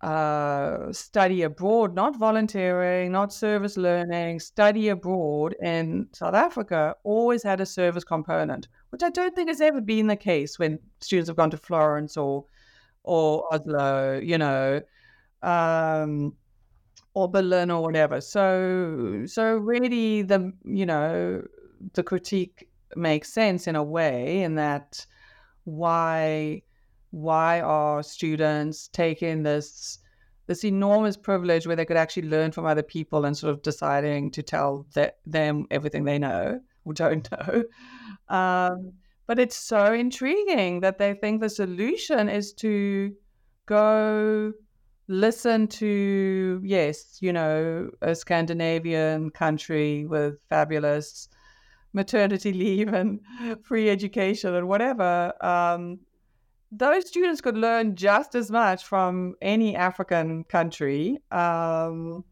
uh, 0.02 0.92
study 0.92 1.42
abroad, 1.42 1.96
not 1.96 2.18
volunteering, 2.18 3.12
not 3.12 3.34
service 3.34 3.78
learning, 3.78 4.40
study 4.40 4.90
abroad 4.90 5.56
in 5.64 6.08
South 6.14 6.36
Africa 6.36 6.96
always 7.04 7.42
had 7.42 7.62
a 7.62 7.66
service 7.66 8.04
component, 8.04 8.68
which 8.94 9.02
I 9.02 9.10
don't 9.10 9.36
think 9.36 9.50
has 9.50 9.60
ever 9.60 9.82
been 9.82 10.06
the 10.06 10.16
case 10.16 10.60
when 10.60 10.78
students 11.00 11.28
have 11.28 11.36
gone 11.36 11.50
to 11.50 11.58
Florence 11.58 12.16
or 12.16 12.46
or 13.02 13.52
Oslo. 13.52 14.20
You 14.20 14.38
know, 14.38 14.82
um, 15.42 16.36
or 17.16 17.28
Berlin 17.28 17.72
or 17.72 17.82
whatever. 17.82 18.22
So 18.22 19.24
so 19.26 19.58
really 19.58 20.22
the 20.22 20.54
you 20.64 20.86
know 20.86 21.44
the 21.94 22.04
critique 22.04 22.70
makes 22.96 23.34
sense 23.34 23.66
in 23.66 23.76
a 23.76 23.84
way 23.84 24.44
in 24.44 24.54
that 24.56 25.04
why 25.64 26.62
why 27.10 27.62
are 27.62 28.04
students 28.04 28.90
taking 28.90 29.42
this 29.42 29.98
this 30.46 30.64
enormous 30.64 31.18
privilege 31.18 31.66
where 31.66 31.76
they 31.76 31.86
could 31.86 31.98
actually 31.98 32.30
learn 32.30 32.52
from 32.52 32.68
other 32.68 32.84
people 32.84 33.26
and 33.26 33.36
sort 33.36 33.52
of 33.52 33.64
deciding 33.64 34.30
to 34.30 34.44
tell 34.44 34.86
th- 34.94 35.14
them 35.26 35.66
everything 35.72 36.04
they 36.04 36.20
know 36.20 36.62
don't 36.94 37.30
know. 37.32 37.64
Um, 38.30 38.94
but 39.28 39.40
it's 39.40 39.56
so 39.56 39.94
intriguing 39.94 40.82
that 40.82 40.98
they 40.98 41.14
think 41.14 41.42
the 41.42 41.50
solution 41.50 42.30
is 42.30 42.54
to 42.54 43.14
go 43.66 44.54
listen 45.08 45.68
to 45.68 46.62
yes 46.64 47.18
you 47.22 47.34
know 47.34 47.90
a 48.02 48.16
scandinavian 48.16 49.30
country 49.30 50.06
with 50.06 50.42
fabulous 50.50 51.28
maternity 51.92 52.54
leave 52.54 52.94
and 52.94 53.20
free 53.64 53.90
education 53.90 54.54
and 54.56 54.68
whatever 54.68 55.34
um, 55.42 56.00
those 56.72 57.08
students 57.08 57.42
could 57.42 57.58
learn 57.58 57.96
just 57.96 58.34
as 58.34 58.50
much 58.50 58.86
from 58.86 59.36
any 59.42 59.76
african 59.76 60.44
country 60.46 61.18
um, 61.32 62.24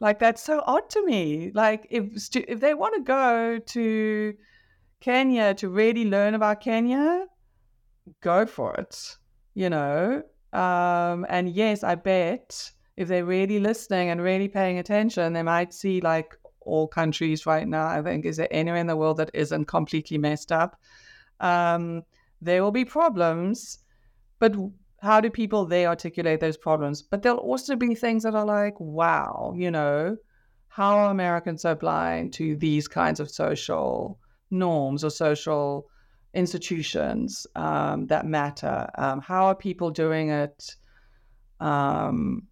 like 0.00 0.18
that's 0.18 0.42
so 0.42 0.62
odd 0.66 0.88
to 0.90 1.04
me 1.04 1.50
like 1.54 1.86
if 1.90 2.34
if 2.34 2.60
they 2.60 2.74
want 2.74 2.94
to 2.94 3.02
go 3.02 3.58
to 3.58 4.34
Kenya 5.00 5.54
to 5.54 5.68
really 5.68 6.04
learn 6.04 6.34
about 6.34 6.60
Kenya, 6.60 7.26
go 8.20 8.46
for 8.46 8.74
it. 8.74 9.16
You 9.54 9.70
know, 9.70 10.22
um, 10.52 11.26
and 11.28 11.48
yes, 11.48 11.82
I 11.82 11.94
bet 11.94 12.70
if 12.96 13.08
they're 13.08 13.24
really 13.24 13.60
listening 13.60 14.10
and 14.10 14.20
really 14.22 14.48
paying 14.48 14.78
attention, 14.78 15.32
they 15.32 15.42
might 15.42 15.72
see 15.72 16.00
like 16.00 16.36
all 16.60 16.86
countries 16.86 17.46
right 17.46 17.66
now. 17.66 17.86
I 17.86 18.02
think 18.02 18.24
is 18.24 18.36
there 18.36 18.48
anywhere 18.50 18.80
in 18.80 18.86
the 18.86 18.96
world 18.96 19.16
that 19.18 19.30
isn't 19.34 19.66
completely 19.66 20.18
messed 20.18 20.52
up? 20.52 20.80
Um, 21.40 22.02
there 22.40 22.62
will 22.62 22.72
be 22.72 22.84
problems, 22.84 23.78
but 24.38 24.54
how 25.00 25.20
do 25.20 25.30
people 25.30 25.64
there 25.64 25.88
articulate 25.88 26.40
those 26.40 26.56
problems? 26.56 27.02
But 27.02 27.22
there'll 27.22 27.38
also 27.38 27.76
be 27.76 27.94
things 27.94 28.24
that 28.24 28.34
are 28.34 28.44
like, 28.44 28.74
wow, 28.78 29.54
you 29.56 29.70
know, 29.70 30.16
how 30.68 30.98
are 30.98 31.10
Americans 31.10 31.62
so 31.62 31.74
blind 31.74 32.32
to 32.34 32.56
these 32.56 32.88
kinds 32.88 33.20
of 33.20 33.30
social 33.30 34.18
norms 34.50 35.04
or 35.04 35.10
social 35.10 35.88
institutions 36.34 37.46
um, 37.54 38.06
that 38.08 38.26
matter? 38.26 38.88
Um, 38.96 39.20
how 39.20 39.46
are 39.46 39.54
people 39.54 39.90
doing 39.90 40.30
it? 40.30 40.74
Um, 41.60 42.46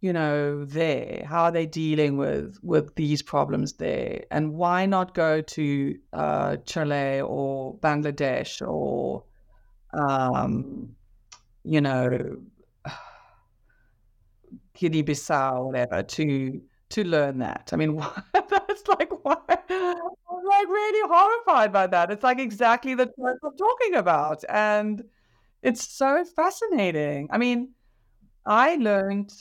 you 0.00 0.12
know, 0.14 0.64
there? 0.64 1.24
How 1.26 1.44
are 1.44 1.52
they 1.52 1.66
dealing 1.66 2.16
with 2.16 2.58
with 2.62 2.94
these 2.94 3.22
problems 3.22 3.74
there? 3.74 4.24
And 4.30 4.54
why 4.54 4.86
not 4.86 5.14
go 5.14 5.42
to 5.42 5.98
uh, 6.12 6.56
Chile 6.64 7.20
or 7.20 7.76
Bangladesh 7.78 8.66
or, 8.66 9.24
um, 9.92 10.96
you 11.64 11.80
know, 11.80 12.38
Guinea-Bissau, 14.74 15.66
whatever, 15.66 16.02
to 16.02 16.60
to 16.90 17.04
learn 17.04 17.38
that. 17.38 17.70
I 17.72 17.76
mean, 17.76 17.96
that's 18.34 18.88
like 18.88 19.10
why 19.24 19.36
I'm 19.48 20.44
like 20.44 20.68
really 20.68 21.08
horrified 21.08 21.72
by 21.72 21.86
that. 21.86 22.10
It's 22.10 22.24
like 22.24 22.38
exactly 22.40 22.94
the 22.94 23.06
type 23.06 23.36
I'm 23.44 23.56
talking 23.56 23.94
about, 23.94 24.44
and 24.48 25.04
it's 25.62 25.86
so 25.86 26.24
fascinating. 26.24 27.28
I 27.30 27.38
mean, 27.38 27.70
I 28.46 28.76
learned 28.76 29.32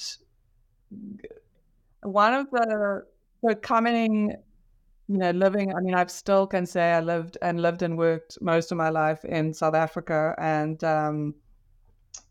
one 2.04 2.34
of 2.34 2.50
the 2.52 3.04
the 3.44 3.56
coming 3.56 4.30
you 5.08 5.18
know 5.18 5.32
living 5.32 5.74
i 5.76 5.80
mean 5.82 5.96
i 5.96 6.06
still 6.06 6.46
can 6.48 6.66
say 6.66 6.94
i 6.94 7.00
lived 7.00 7.38
and 7.42 7.62
lived 7.62 7.82
and 7.82 7.98
worked 7.98 8.38
most 8.42 8.72
of 8.72 8.78
my 8.78 8.90
life 8.90 9.24
in 9.26 9.54
south 9.54 9.76
africa 9.76 10.36
and 10.38 10.84
um, 10.84 11.34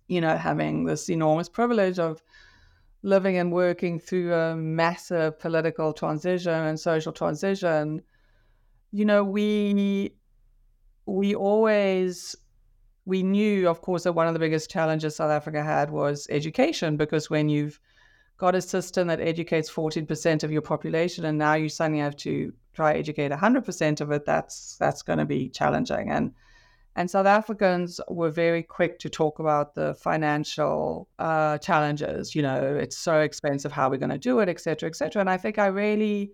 you 0.09 0.21
know 0.21 0.37
having 0.37 0.85
this 0.85 1.09
enormous 1.09 1.49
privilege 1.49 1.99
of 1.99 2.23
living 3.03 3.37
and 3.37 3.53
working 3.53 4.01
through 4.01 4.35
a 4.35 4.57
massive 4.57 5.39
political 5.39 5.93
transition 5.93 6.53
and 6.53 6.81
social 6.81 7.13
transition 7.13 8.03
you 8.91 9.05
know 9.05 9.23
we 9.23 10.13
we 11.07 11.35
always 11.35 12.35
we 13.05 13.23
knew 13.23 13.69
of 13.69 13.81
course 13.81 14.03
that 14.03 14.13
one 14.13 14.27
of 14.27 14.35
the 14.35 14.41
biggest 14.41 14.71
challenges 14.71 15.17
south 15.17 15.31
africa 15.31 15.63
had 15.63 15.91
was 15.91 16.27
education 16.31 16.97
because 16.97 17.31
when 17.31 17.49
you've 17.49 17.79
got 18.39 18.55
a 18.55 18.63
system 18.63 19.09
that 19.09 19.21
educates 19.21 19.69
14% 19.71 20.45
of 20.45 20.53
your 20.53 20.63
population 20.63 21.25
and 21.25 21.37
now 21.37 21.55
you 21.55 21.69
suddenly 21.69 22.01
have 22.01 22.17
to 22.17 22.53
try 22.73 22.95
educate 22.95 23.33
100% 23.33 24.01
of 24.01 24.13
it 24.13 24.25
that's 24.25 24.77
that's 24.79 25.03
going 25.03 25.19
to 25.19 25.25
be 25.25 25.49
challenging. 25.49 26.09
And 26.11 26.33
and 26.99 27.09
South 27.09 27.27
Africans 27.27 28.01
were 28.09 28.29
very 28.29 28.65
quick 28.65 28.99
to 28.99 29.09
talk 29.09 29.39
about 29.39 29.77
the 29.77 29.95
financial 29.95 31.09
uh, 31.21 31.57
challenges. 31.59 32.35
You 32.35 32.43
know, 32.43 32.75
it's 32.75 32.99
so 32.99 33.21
expensive. 33.21 33.71
How 33.71 33.87
are 33.87 33.91
we 33.91 33.99
going 33.99 34.11
to 34.11 34.19
do 34.19 34.41
it, 34.41 34.49
et 34.49 34.59
cetera, 34.59 34.89
et 34.89 34.97
cetera. 34.97 35.21
And 35.21 35.31
I 35.31 35.37
think 35.37 35.61
I 35.61 35.67
really 35.67 36.33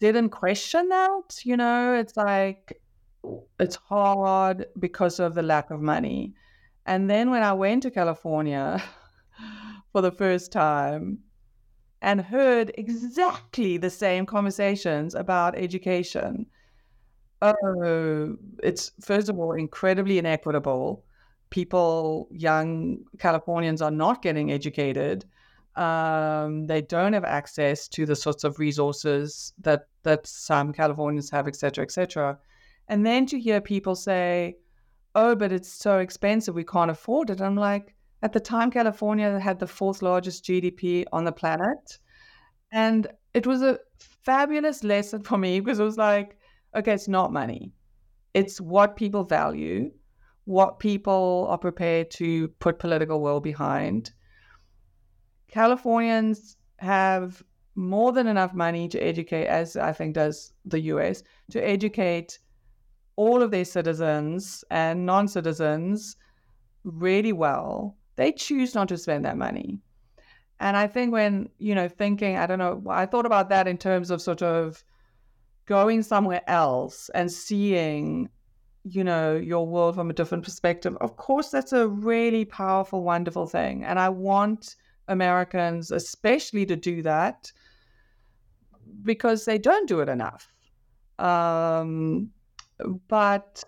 didn't 0.00 0.28
question 0.28 0.90
that. 0.90 1.40
You 1.44 1.56
know, 1.56 1.94
it's 1.94 2.14
like 2.14 2.78
it's 3.58 3.76
hard 3.76 4.66
because 4.78 5.18
of 5.18 5.34
the 5.34 5.42
lack 5.42 5.70
of 5.70 5.80
money. 5.80 6.34
And 6.84 7.08
then 7.08 7.30
when 7.30 7.42
I 7.42 7.54
went 7.54 7.84
to 7.84 7.90
California, 7.90 8.82
for 9.92 10.02
the 10.02 10.12
first 10.12 10.52
time 10.52 11.20
and 12.02 12.20
heard 12.20 12.70
exactly 12.76 13.78
the 13.78 13.88
same 13.88 14.26
conversations 14.26 15.14
about 15.14 15.56
education. 15.56 16.44
Oh, 17.40 18.36
it's 18.62 18.92
first 19.00 19.28
of 19.28 19.38
all 19.38 19.52
incredibly 19.52 20.18
inequitable. 20.18 21.04
People, 21.50 22.28
young 22.30 23.04
Californians, 23.18 23.80
are 23.80 23.90
not 23.90 24.22
getting 24.22 24.50
educated. 24.52 25.24
Um, 25.76 26.66
they 26.66 26.82
don't 26.82 27.12
have 27.12 27.24
access 27.24 27.86
to 27.88 28.04
the 28.06 28.16
sorts 28.16 28.42
of 28.44 28.58
resources 28.58 29.52
that 29.60 29.86
that 30.02 30.26
some 30.26 30.72
Californians 30.72 31.30
have, 31.30 31.46
et 31.46 31.54
cetera, 31.56 31.84
et 31.84 31.92
cetera. 31.92 32.38
And 32.88 33.06
then 33.06 33.26
to 33.26 33.38
hear 33.38 33.60
people 33.60 33.94
say, 33.94 34.56
"Oh, 35.14 35.36
but 35.36 35.52
it's 35.52 35.68
so 35.72 35.98
expensive, 35.98 36.54
we 36.56 36.64
can't 36.64 36.90
afford 36.90 37.30
it," 37.30 37.40
I'm 37.40 37.56
like, 37.56 37.94
at 38.22 38.32
the 38.32 38.40
time, 38.40 38.70
California 38.72 39.38
had 39.40 39.58
the 39.60 39.66
fourth 39.68 40.02
largest 40.02 40.44
GDP 40.44 41.06
on 41.12 41.24
the 41.24 41.32
planet. 41.32 41.98
And 42.72 43.08
it 43.34 43.46
was 43.46 43.62
a 43.62 43.80
fabulous 43.98 44.84
lesson 44.84 45.22
for 45.22 45.38
me 45.38 45.60
because 45.60 45.80
it 45.80 45.84
was 45.84 45.98
like, 45.98 46.37
okay, 46.74 46.92
it's 46.92 47.08
not 47.08 47.32
money, 47.32 47.72
it's 48.34 48.60
what 48.60 48.96
people 48.96 49.24
value, 49.24 49.90
what 50.44 50.78
people 50.78 51.46
are 51.50 51.58
prepared 51.58 52.10
to 52.12 52.48
put 52.60 52.78
political 52.78 53.20
will 53.20 53.40
behind. 53.40 54.12
Californians 55.48 56.56
have 56.78 57.42
more 57.74 58.12
than 58.12 58.26
enough 58.26 58.54
money 58.54 58.88
to 58.88 58.98
educate, 58.98 59.46
as 59.46 59.76
I 59.76 59.92
think 59.92 60.14
does 60.14 60.52
the 60.64 60.80
US, 60.92 61.22
to 61.50 61.66
educate 61.66 62.38
all 63.16 63.42
of 63.42 63.50
their 63.50 63.64
citizens 63.64 64.64
and 64.70 65.06
non 65.06 65.26
citizens 65.28 66.16
really 66.84 67.32
well 67.32 67.98
they 68.18 68.32
choose 68.32 68.74
not 68.74 68.88
to 68.88 68.98
spend 68.98 69.24
that 69.24 69.38
money. 69.38 69.78
And 70.58 70.76
I 70.76 70.88
think 70.88 71.12
when, 71.12 71.50
you 71.58 71.76
know, 71.76 71.88
thinking, 71.88 72.36
I 72.36 72.46
don't 72.46 72.58
know, 72.58 72.82
I 72.90 73.06
thought 73.06 73.26
about 73.26 73.48
that 73.50 73.68
in 73.68 73.78
terms 73.78 74.10
of 74.10 74.20
sort 74.20 74.42
of 74.42 74.82
going 75.68 76.02
somewhere 76.02 76.42
else 76.48 77.10
and 77.14 77.30
seeing, 77.30 78.28
you 78.84 79.04
know, 79.04 79.36
your 79.36 79.66
world 79.66 79.94
from 79.94 80.08
a 80.10 80.14
different 80.14 80.42
perspective. 80.42 80.96
Of 81.02 81.16
course, 81.16 81.50
that's 81.50 81.74
a 81.74 81.86
really 81.86 82.44
powerful, 82.46 83.04
wonderful 83.04 83.46
thing. 83.46 83.84
And 83.84 83.98
I 84.00 84.08
want 84.08 84.76
Americans, 85.08 85.90
especially, 85.90 86.64
to 86.66 86.74
do 86.74 87.02
that 87.02 87.52
because 89.02 89.44
they 89.44 89.58
don't 89.58 89.86
do 89.86 90.00
it 90.00 90.08
enough. 90.08 90.50
Um, 91.18 92.30
but 93.08 93.62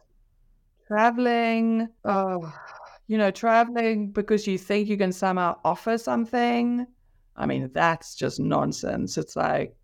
traveling, 0.88 1.88
oh, 2.04 2.52
you 3.08 3.18
know, 3.18 3.30
traveling 3.30 4.10
because 4.10 4.46
you 4.46 4.56
think 4.56 4.88
you 4.88 4.96
can 4.96 5.12
somehow 5.12 5.58
offer 5.64 5.98
something. 5.98 6.86
I 7.36 7.46
mean, 7.46 7.70
that's 7.74 8.14
just 8.14 8.40
nonsense. 8.40 9.18
It's 9.18 9.36
like, 9.36 9.79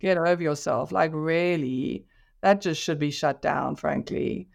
get 0.00 0.18
over 0.18 0.42
yourself. 0.42 0.92
Like, 0.92 1.10
really, 1.14 2.04
that 2.42 2.60
just 2.60 2.80
should 2.80 2.98
be 2.98 3.10
shut 3.10 3.42
down, 3.42 3.76
frankly. 3.76 4.48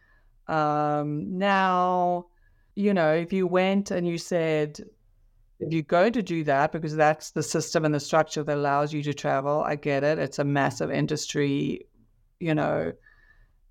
Um, 0.47 1.37
now, 1.37 2.27
you 2.75 2.93
know, 2.93 3.13
if 3.13 3.33
you 3.33 3.47
went 3.47 3.91
and 3.91 4.07
you 4.07 4.17
said, 4.17 4.79
if 5.59 5.71
you're 5.71 5.83
going 5.83 6.13
to 6.13 6.23
do 6.23 6.43
that, 6.45 6.71
because 6.71 6.95
that's 6.95 7.31
the 7.31 7.43
system 7.43 7.85
and 7.85 7.93
the 7.93 7.99
structure 7.99 8.43
that 8.43 8.57
allows 8.57 8.93
you 8.93 9.03
to 9.03 9.13
travel, 9.13 9.61
I 9.61 9.75
get 9.75 10.03
it. 10.03 10.19
It's 10.19 10.39
a 10.39 10.43
massive 10.43 10.91
industry, 10.91 11.85
you 12.39 12.55
know, 12.55 12.93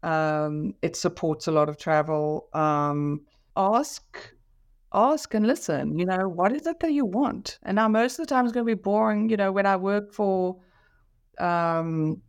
um, 0.02 0.74
it 0.82 0.96
supports 0.96 1.46
a 1.48 1.52
lot 1.52 1.68
of 1.68 1.76
travel. 1.76 2.48
Um, 2.54 3.22
ask 3.56 4.34
ask 4.92 5.34
and 5.34 5.46
listen 5.46 5.96
you 5.98 6.04
know 6.04 6.28
what 6.28 6.52
is 6.52 6.66
it 6.66 6.80
that 6.80 6.92
you 6.92 7.04
want 7.04 7.60
and 7.62 7.76
now 7.76 7.86
most 7.86 8.18
of 8.18 8.26
the 8.26 8.28
time 8.28 8.44
it's 8.44 8.52
going 8.52 8.66
to 8.66 8.76
be 8.76 8.80
boring 8.80 9.28
you 9.28 9.36
know 9.36 9.52
when 9.52 9.66
i 9.66 9.76
work 9.76 10.12
for 10.12 10.56
um, 11.40 12.20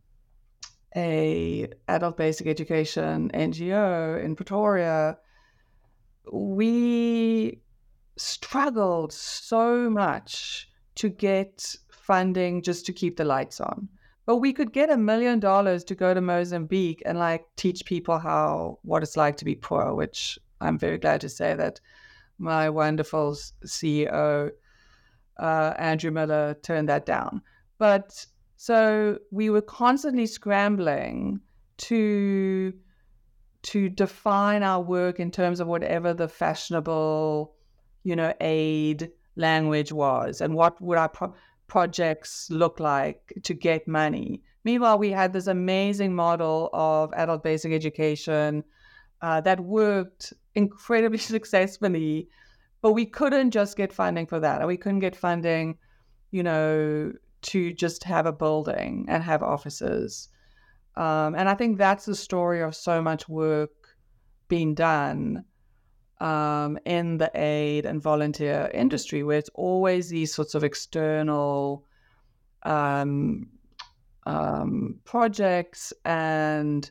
a 0.96 1.68
adult 1.88 2.16
basic 2.16 2.46
education 2.46 3.30
ngo 3.34 4.22
in 4.22 4.36
pretoria 4.36 5.16
we 6.32 7.60
struggled 8.16 9.12
so 9.12 9.88
much 9.88 10.68
to 10.94 11.08
get 11.08 11.74
funding 11.90 12.62
just 12.62 12.84
to 12.86 12.92
keep 12.92 13.16
the 13.16 13.24
lights 13.24 13.60
on 13.60 13.88
but 14.26 14.36
we 14.36 14.52
could 14.52 14.72
get 14.72 14.90
a 14.90 14.96
million 14.96 15.40
dollars 15.40 15.82
to 15.82 15.94
go 15.94 16.12
to 16.12 16.20
mozambique 16.20 17.02
and 17.06 17.18
like 17.18 17.46
teach 17.56 17.84
people 17.86 18.18
how 18.18 18.78
what 18.82 19.02
it's 19.02 19.16
like 19.16 19.36
to 19.36 19.44
be 19.44 19.54
poor 19.54 19.94
which 19.94 20.38
I'm 20.62 20.78
very 20.78 20.98
glad 20.98 21.20
to 21.22 21.28
say 21.28 21.54
that 21.54 21.80
my 22.38 22.70
wonderful 22.70 23.36
CEO, 23.64 24.50
uh, 25.38 25.74
Andrew 25.78 26.10
Miller, 26.10 26.54
turned 26.62 26.88
that 26.88 27.06
down. 27.06 27.42
But 27.78 28.26
so 28.62 29.18
we 29.32 29.50
were 29.50 29.60
constantly 29.60 30.24
scrambling 30.24 31.40
to 31.78 32.72
to 33.62 33.88
define 33.88 34.62
our 34.62 34.80
work 34.80 35.18
in 35.18 35.32
terms 35.32 35.58
of 35.58 35.66
whatever 35.66 36.14
the 36.14 36.28
fashionable, 36.28 37.56
you 38.04 38.14
know, 38.14 38.32
aid 38.40 39.10
language 39.34 39.90
was, 39.90 40.40
and 40.40 40.54
what 40.54 40.80
would 40.80 40.96
our 40.96 41.08
pro- 41.08 41.34
projects 41.66 42.48
look 42.52 42.78
like 42.78 43.34
to 43.42 43.52
get 43.52 43.88
money. 43.88 44.40
Meanwhile, 44.62 45.00
we 45.00 45.10
had 45.10 45.32
this 45.32 45.48
amazing 45.48 46.14
model 46.14 46.70
of 46.72 47.12
adult 47.14 47.42
basic 47.42 47.72
education 47.72 48.62
uh, 49.22 49.40
that 49.40 49.58
worked 49.58 50.34
incredibly 50.54 51.18
successfully, 51.34 52.28
but 52.80 52.92
we 52.92 53.06
couldn't 53.06 53.50
just 53.50 53.76
get 53.76 53.92
funding 53.92 54.26
for 54.28 54.38
that. 54.38 54.60
and 54.60 54.68
We 54.68 54.76
couldn't 54.76 55.00
get 55.00 55.16
funding, 55.16 55.78
you 56.30 56.44
know, 56.44 57.12
to 57.42 57.72
just 57.72 58.04
have 58.04 58.26
a 58.26 58.32
building 58.32 59.06
and 59.08 59.22
have 59.22 59.42
offices. 59.42 60.28
Um, 60.96 61.34
and 61.34 61.48
I 61.48 61.54
think 61.54 61.78
that's 61.78 62.04
the 62.04 62.14
story 62.14 62.62
of 62.62 62.74
so 62.74 63.02
much 63.02 63.28
work 63.28 63.70
being 64.48 64.74
done 64.74 65.44
um, 66.20 66.78
in 66.84 67.18
the 67.18 67.30
aid 67.34 67.86
and 67.86 68.00
volunteer 68.00 68.70
industry, 68.72 69.22
where 69.22 69.38
it's 69.38 69.50
always 69.54 70.08
these 70.08 70.32
sorts 70.32 70.54
of 70.54 70.62
external 70.62 71.84
um, 72.62 73.48
um, 74.26 75.00
projects 75.04 75.92
and 76.04 76.90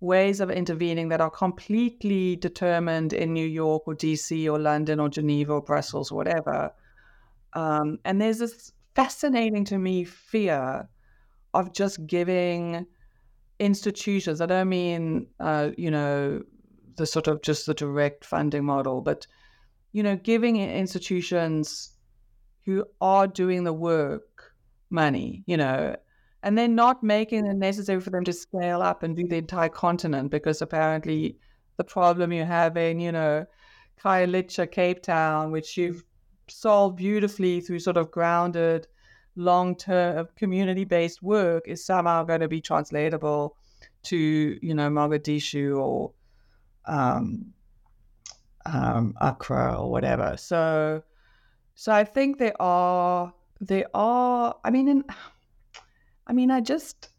ways 0.00 0.40
of 0.40 0.50
intervening 0.50 1.08
that 1.08 1.20
are 1.20 1.30
completely 1.30 2.36
determined 2.36 3.12
in 3.12 3.32
New 3.32 3.46
York 3.46 3.84
or 3.86 3.94
DC 3.94 4.46
or 4.46 4.58
London 4.58 5.00
or 5.00 5.08
Geneva 5.08 5.54
or 5.54 5.62
Brussels 5.62 6.12
or 6.12 6.16
whatever. 6.16 6.72
Um, 7.54 7.98
and 8.04 8.20
there's 8.20 8.38
this 8.38 8.72
fascinating 8.96 9.64
to 9.66 9.78
me 9.78 10.04
fear 10.04 10.88
of 11.52 11.72
just 11.72 12.06
giving 12.06 12.86
institutions, 13.60 14.40
I 14.40 14.46
don't 14.46 14.70
mean, 14.70 15.26
uh, 15.38 15.70
you 15.76 15.90
know, 15.90 16.42
the 16.96 17.06
sort 17.06 17.28
of 17.28 17.42
just 17.42 17.66
the 17.66 17.74
direct 17.74 18.24
funding 18.24 18.64
model, 18.64 19.02
but, 19.02 19.26
you 19.92 20.02
know, 20.02 20.16
giving 20.16 20.56
institutions 20.56 21.92
who 22.64 22.84
are 23.00 23.26
doing 23.26 23.64
the 23.64 23.72
work 23.72 24.54
money, 24.88 25.44
you 25.46 25.58
know, 25.58 25.94
and 26.42 26.56
then 26.56 26.74
not 26.74 27.02
making 27.02 27.46
it 27.46 27.56
necessary 27.56 28.00
for 28.00 28.10
them 28.10 28.24
to 28.24 28.32
scale 28.32 28.80
up 28.80 29.02
and 29.02 29.14
do 29.14 29.28
the 29.28 29.36
entire 29.36 29.68
continent 29.68 30.30
because 30.30 30.62
apparently 30.62 31.38
the 31.76 31.84
problem 31.84 32.32
you 32.32 32.44
have 32.44 32.76
in, 32.78 32.98
you 32.98 33.12
know, 33.12 33.44
Khayelitsha, 34.02 34.70
Cape 34.70 35.02
Town, 35.02 35.50
which 35.50 35.76
you've 35.76 36.02
solved 36.48 36.96
beautifully 36.96 37.60
through 37.60 37.80
sort 37.80 37.96
of 37.96 38.10
grounded, 38.10 38.86
long 39.34 39.76
term 39.76 40.28
community 40.36 40.84
based 40.84 41.22
work 41.22 41.64
is 41.66 41.84
somehow 41.84 42.24
going 42.24 42.40
to 42.40 42.48
be 42.48 42.60
translatable 42.60 43.56
to, 44.04 44.58
you 44.62 44.74
know, 44.74 44.88
Mogadishu 44.88 45.78
or 45.78 46.12
um, 46.86 47.52
um, 48.64 49.14
Accra 49.20 49.76
or 49.80 49.90
whatever. 49.90 50.36
So, 50.36 51.02
so 51.74 51.92
I 51.92 52.04
think 52.04 52.38
there 52.38 52.60
are, 52.60 53.32
there 53.60 53.86
are, 53.94 54.56
I 54.64 54.70
mean, 54.70 54.88
in, 54.88 55.04
I 56.26 56.32
mean, 56.32 56.50
I 56.50 56.60
just 56.60 57.10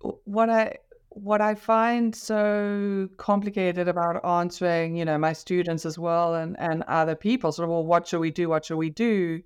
what 0.00 0.50
I 0.50 0.76
what 1.10 1.40
I 1.40 1.56
find 1.56 2.14
so 2.14 3.08
complicated 3.16 3.88
about 3.88 4.24
answering, 4.24 4.96
you 4.96 5.04
know, 5.04 5.18
my 5.18 5.32
students 5.32 5.84
as 5.84 5.98
well 5.98 6.34
and 6.34 6.58
and 6.58 6.82
other 6.84 7.16
people, 7.16 7.52
sort 7.52 7.64
of, 7.64 7.70
well, 7.70 7.84
what 7.84 8.06
should 8.06 8.20
we 8.20 8.30
do? 8.30 8.48
What 8.48 8.64
should 8.64 8.78
we 8.78 8.90
do? 8.90 9.42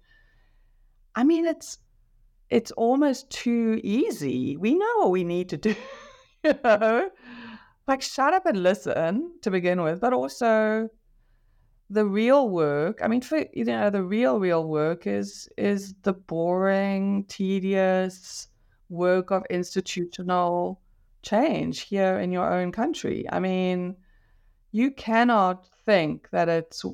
I 1.15 1.25
mean, 1.25 1.47
it's 1.47 1.79
it's 2.51 2.71
almost 2.73 3.31
too 3.31 3.81
easy. 3.83 4.57
We 4.57 4.75
know 4.75 4.93
what 4.99 5.11
we 5.11 5.25
need 5.25 5.49
to 5.51 5.57
do, 5.69 5.75
you 6.45 6.55
know, 6.63 7.11
like 7.89 8.03
shut 8.03 8.35
up 8.35 8.47
and 8.47 8.63
listen 8.63 9.33
to 9.43 9.51
begin 9.51 9.83
with, 9.83 10.01
but 10.01 10.13
also 10.13 10.91
the 11.89 12.05
real 12.05 12.49
work. 12.51 13.01
I 13.03 13.09
mean, 13.09 13.23
for 13.23 13.47
you 13.55 13.65
know, 13.65 13.89
the 13.89 14.03
real 14.03 14.39
real 14.39 14.65
work 14.69 15.07
is 15.07 15.49
is 15.57 15.95
the 16.03 16.13
boring, 16.13 17.25
tedious 17.27 18.49
work 18.91 19.31
of 19.31 19.45
institutional 19.49 20.81
change 21.25 21.81
here 21.83 22.19
in 22.19 22.33
your 22.33 22.53
own 22.53 22.73
country. 22.73 23.27
I 23.31 23.41
mean, 23.41 23.97
you 24.73 24.91
cannot 24.91 25.67
think 25.85 26.31
that 26.31 26.49
it's 26.49 26.85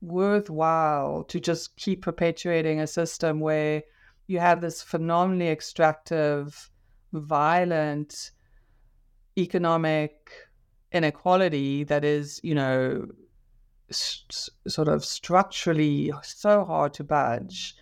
worthwhile 0.00 1.24
to 1.24 1.40
just 1.40 1.76
keep 1.76 2.02
perpetuating 2.02 2.80
a 2.80 2.86
system 2.86 3.40
where 3.40 3.82
you 4.26 4.38
have 4.38 4.60
this 4.60 4.82
phenomenally 4.82 5.48
extractive, 5.48 6.70
violent 7.12 8.30
economic 9.36 10.30
inequality 10.92 11.84
that 11.84 12.04
is, 12.04 12.40
you 12.42 12.54
know, 12.54 13.06
s- 13.90 14.48
sort 14.66 14.88
of 14.88 15.04
structurally 15.04 16.12
so 16.22 16.64
hard 16.64 16.94
to 16.94 17.04
budge 17.04 17.74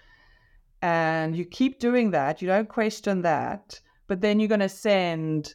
and 0.83 1.37
you 1.37 1.45
keep 1.45 1.81
doing 1.81 2.13
that, 2.13 2.41
you 2.41 2.49
don't 2.49 2.69
question 2.69 3.23
that, 3.23 3.81
but 4.07 4.21
then 4.21 4.39
you're 4.39 4.49
going 4.49 4.61
to 4.61 4.69
send 4.69 5.55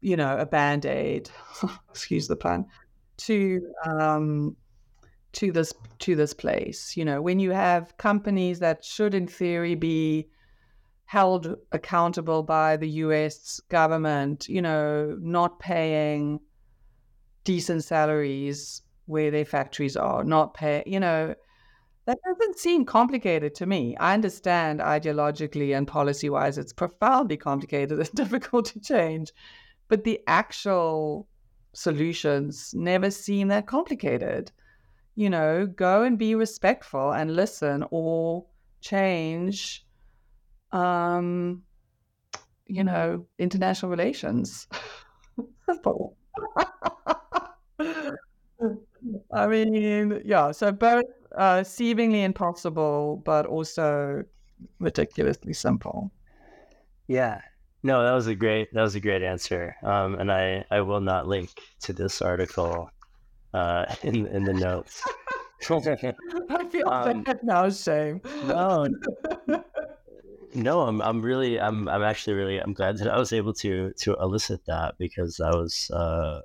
you 0.00 0.16
know 0.16 0.36
a 0.38 0.46
band 0.46 0.86
aid, 0.86 1.30
excuse 1.90 2.28
the 2.28 2.36
pun, 2.36 2.66
to 3.18 3.60
um, 3.84 4.56
to 5.32 5.52
this 5.52 5.72
to 6.00 6.14
this 6.14 6.34
place. 6.34 6.96
You 6.96 7.04
know, 7.04 7.20
when 7.22 7.38
you 7.38 7.50
have 7.50 7.96
companies 7.98 8.58
that 8.60 8.84
should, 8.84 9.14
in 9.14 9.26
theory, 9.26 9.74
be 9.74 10.28
held 11.04 11.56
accountable 11.72 12.42
by 12.42 12.76
the 12.76 12.88
U.S. 12.88 13.60
government, 13.68 14.48
you 14.48 14.60
know, 14.60 15.16
not 15.20 15.58
paying 15.58 16.40
decent 17.44 17.82
salaries 17.82 18.82
where 19.06 19.30
their 19.30 19.46
factories 19.46 19.96
are, 19.96 20.22
not 20.22 20.52
pay, 20.52 20.82
you 20.86 21.00
know 21.00 21.34
that 22.08 22.18
doesn't 22.26 22.58
seem 22.58 22.86
complicated 22.86 23.54
to 23.54 23.66
me. 23.66 23.94
I 23.98 24.14
understand 24.14 24.80
ideologically 24.80 25.76
and 25.76 25.86
policy 25.86 26.30
wise, 26.30 26.56
it's 26.56 26.72
profoundly 26.72 27.36
complicated 27.36 27.98
and 27.98 28.10
difficult 28.14 28.64
to 28.66 28.80
change. 28.80 29.30
But 29.88 30.04
the 30.04 30.20
actual 30.26 31.28
solutions 31.72 32.74
never 32.74 33.10
seem 33.10 33.48
that 33.48 33.66
complicated. 33.66 34.52
You 35.14 35.30
know, 35.30 35.66
go 35.66 36.02
and 36.02 36.18
be 36.18 36.34
respectful 36.34 37.12
and 37.12 37.34
listen 37.34 37.84
or 37.90 38.46
change, 38.80 39.86
um, 40.72 41.64
you 42.66 42.84
know, 42.84 43.26
international 43.38 43.90
relations. 43.90 44.66
I 49.32 49.46
mean, 49.46 50.22
yeah, 50.24 50.52
so 50.52 50.72
both 50.72 51.04
uh, 51.36 51.62
seemingly 51.62 52.22
impossible, 52.24 53.22
but 53.24 53.46
also 53.46 54.24
ridiculously 54.80 55.52
simple. 55.52 56.10
Yeah. 57.06 57.40
No, 57.88 58.02
that 58.02 58.12
was 58.12 58.26
a 58.26 58.34
great 58.34 58.70
that 58.74 58.82
was 58.82 58.96
a 58.96 59.00
great 59.00 59.22
answer. 59.22 59.74
Um, 59.82 60.16
and 60.16 60.30
I, 60.30 60.62
I 60.70 60.82
will 60.82 61.00
not 61.00 61.26
link 61.26 61.48
to 61.84 61.94
this 61.94 62.20
article 62.20 62.90
uh, 63.54 63.86
in 64.02 64.26
in 64.26 64.44
the 64.44 64.52
notes. 64.52 65.02
I 66.50 66.68
feel 66.68 66.86
um, 66.86 67.22
bad 67.22 67.40
now, 67.42 67.70
shame. 67.70 68.20
No, 68.44 68.86
no, 70.54 70.82
I'm 70.82 71.00
I'm 71.00 71.22
really 71.22 71.58
I'm 71.58 71.88
I'm 71.88 72.02
actually 72.02 72.34
really 72.34 72.58
I'm 72.58 72.74
glad 72.74 72.98
that 72.98 73.08
I 73.08 73.18
was 73.18 73.32
able 73.32 73.54
to 73.54 73.94
to 74.02 74.16
elicit 74.20 74.60
that 74.66 74.98
because 74.98 75.36
that 75.38 75.54
was 75.54 75.90
uh, 75.90 76.42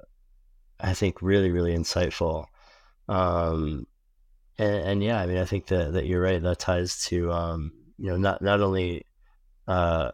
I 0.80 0.94
think 0.94 1.22
really 1.22 1.52
really 1.52 1.76
insightful. 1.76 2.46
Um, 3.10 3.86
and, 4.58 4.76
and, 4.76 5.04
yeah, 5.04 5.20
I 5.20 5.26
mean, 5.26 5.40
I 5.40 5.46
think 5.46 5.68
that, 5.68 5.92
that 5.92 6.06
you're 6.06 6.22
right. 6.22 6.42
That 6.42 6.60
ties 6.60 7.04
to 7.08 7.34
um, 7.34 7.74
you 7.98 8.08
know 8.12 8.18
not 8.18 8.42
not 8.42 8.62
only 8.62 9.06
uh, 9.68 10.12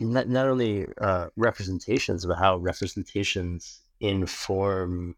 not 0.00 0.28
not 0.28 0.48
only 0.48 0.86
uh, 1.00 1.28
representations, 1.36 2.26
but 2.26 2.38
how 2.38 2.56
representations 2.56 3.80
inform 4.00 5.16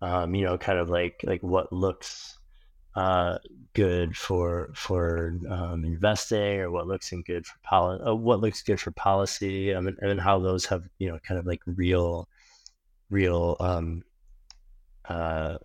um, 0.00 0.34
you 0.34 0.44
know 0.44 0.58
kind 0.58 0.78
of 0.78 0.88
like 0.88 1.20
like 1.24 1.42
what 1.42 1.72
looks 1.72 2.38
uh, 2.96 3.38
good 3.74 4.16
for 4.16 4.70
for 4.74 5.38
um, 5.50 5.84
investing 5.84 6.60
or 6.60 6.70
what 6.70 6.86
looks 6.86 7.12
good 7.26 7.46
for 7.46 7.58
policy, 7.62 8.04
uh, 8.04 8.14
what 8.14 8.40
looks 8.40 8.62
good 8.62 8.80
for 8.80 8.90
policy, 8.92 9.74
um, 9.74 9.86
and, 9.86 9.98
and 10.00 10.20
how 10.20 10.38
those 10.38 10.64
have 10.66 10.88
you 10.98 11.08
know 11.08 11.18
kind 11.26 11.38
of 11.38 11.46
like 11.46 11.60
real 11.66 12.28
real 13.10 13.56
um, 13.60 14.02
uh, 15.08 15.58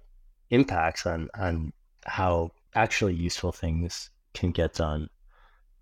impacts 0.49 1.05
on 1.05 1.29
on 1.39 1.71
how 2.05 2.51
actually 2.75 3.13
useful 3.13 3.51
things 3.51 4.09
can 4.33 4.51
get 4.51 4.73
done. 4.73 5.09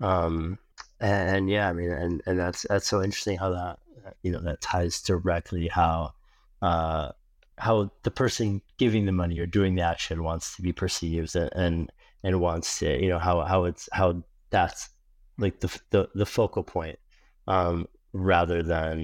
Um, 0.02 0.60
and, 1.00 1.50
yeah, 1.50 1.70
I 1.70 1.74
mean, 1.74 1.92
and, 1.92 2.22
and 2.26 2.40
that's 2.40 2.66
that's 2.70 2.88
so 2.88 3.02
interesting 3.02 3.38
how 3.38 3.52
that 3.52 3.80
you 4.24 4.32
know 4.32 4.42
that 4.42 4.62
ties 4.62 5.02
directly 5.02 5.68
how 5.68 6.14
uh, 6.62 7.10
how 7.58 7.92
the 8.04 8.12
person 8.12 8.62
giving 8.78 9.06
the 9.06 9.12
money 9.12 9.40
or 9.40 9.46
doing 9.46 9.76
the 9.76 9.82
action 9.82 10.24
wants 10.24 10.56
to 10.56 10.62
be 10.62 10.74
perceived 10.74 11.36
and 11.36 11.50
and, 11.54 11.92
and 12.24 12.42
wants 12.42 12.80
to 12.80 13.02
you 13.02 13.10
know 13.10 13.20
how 13.20 13.42
how 13.42 13.66
it's 13.66 13.90
how 13.92 14.22
that's 14.50 14.90
like 15.38 15.60
the 15.60 15.80
the, 15.92 16.10
the 16.16 16.26
focal 16.26 16.64
point 16.64 17.00
um, 17.48 17.88
rather 18.14 18.64
than 18.64 19.00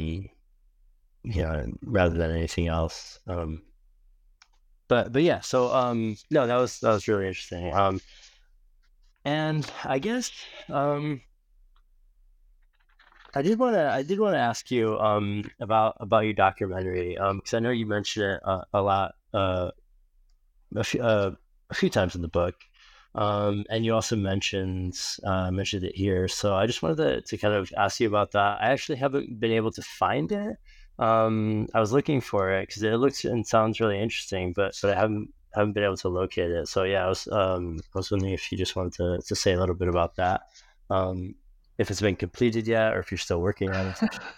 you 1.24 1.42
know 1.42 1.66
rather 1.84 2.18
than 2.18 2.32
anything 2.32 2.68
else. 2.68 3.20
Um, 3.28 3.62
but 4.88 5.12
but 5.12 5.24
yeah, 5.24 5.40
so 5.42 5.74
um, 5.74 6.16
no, 6.30 6.48
that 6.48 6.58
was 6.58 6.80
that 6.80 6.92
was 6.92 7.08
really 7.08 7.28
interesting. 7.28 7.74
Um, 7.74 8.00
and 9.24 9.70
I 9.84 10.00
guess 10.00 10.32
um, 10.70 11.22
I 13.36 13.42
did 13.42 13.60
want 13.60 13.76
to 13.76 13.92
I 13.92 14.02
did 14.02 14.20
want 14.20 14.34
to 14.36 14.40
ask 14.40 14.72
you 14.72 14.98
um, 14.98 15.44
about 15.60 15.98
about 16.00 16.24
your 16.24 16.34
documentary 16.34 17.16
because 17.16 17.54
um, 17.54 17.58
I 17.58 17.60
know 17.60 17.70
you 17.70 17.86
mentioned 17.86 18.26
it 18.26 18.40
uh, 18.46 18.62
a 18.74 18.82
lot 18.82 19.16
uh, 19.34 19.72
a, 20.74 20.84
few, 20.84 21.02
uh, 21.02 21.32
a 21.70 21.74
few 21.74 21.90
times 21.90 22.16
in 22.16 22.22
the 22.22 22.30
book. 22.30 22.56
Um, 23.14 23.66
and 23.70 23.86
you 23.86 23.94
also 23.94 24.16
mentioned 24.16 24.98
uh, 25.26 25.52
mentioned 25.52 25.84
it 25.84 25.96
here, 25.96 26.28
so 26.30 26.56
I 26.56 26.66
just 26.66 26.82
wanted 26.82 26.98
to, 26.98 27.22
to 27.22 27.38
kind 27.38 27.54
of 27.54 27.72
ask 27.78 28.00
you 28.00 28.08
about 28.08 28.32
that. 28.32 28.62
I 28.62 28.72
actually 28.72 28.98
haven't 28.98 29.40
been 29.40 29.52
able 29.52 29.72
to 29.72 29.82
find 29.82 30.32
it. 30.32 30.58
Um, 30.98 31.68
I 31.74 31.82
was 31.82 31.92
looking 31.92 32.22
for 32.22 32.52
it 32.52 32.68
because 32.68 32.84
it 32.84 32.94
looks 32.96 33.26
and 33.26 33.46
sounds 33.46 33.80
really 33.82 34.00
interesting, 34.00 34.54
but 34.54 34.78
but 34.82 34.92
I 34.92 35.00
haven't 35.00 35.34
haven't 35.54 35.74
been 35.74 35.84
able 35.84 35.98
to 35.98 36.10
locate 36.10 36.52
it. 36.52 36.68
So 36.68 36.84
yeah, 36.84 37.06
I 37.06 37.10
was 37.10 37.28
um, 37.30 37.80
I 37.94 37.98
was 38.00 38.12
wondering 38.12 38.34
if 38.34 38.52
you 38.52 38.58
just 38.58 38.76
wanted 38.78 38.94
to, 38.94 39.22
to 39.28 39.36
say 39.36 39.54
a 39.54 39.60
little 39.60 39.76
bit 39.76 39.90
about 39.90 40.16
that. 40.16 40.42
Um, 40.90 41.36
if 41.78 41.92
it's 41.92 42.02
been 42.02 42.16
completed 42.16 42.68
yet 42.68 42.94
or 42.94 43.00
if 43.00 43.12
you're 43.12 43.18
still 43.18 43.42
working 43.42 43.70
on 43.72 43.94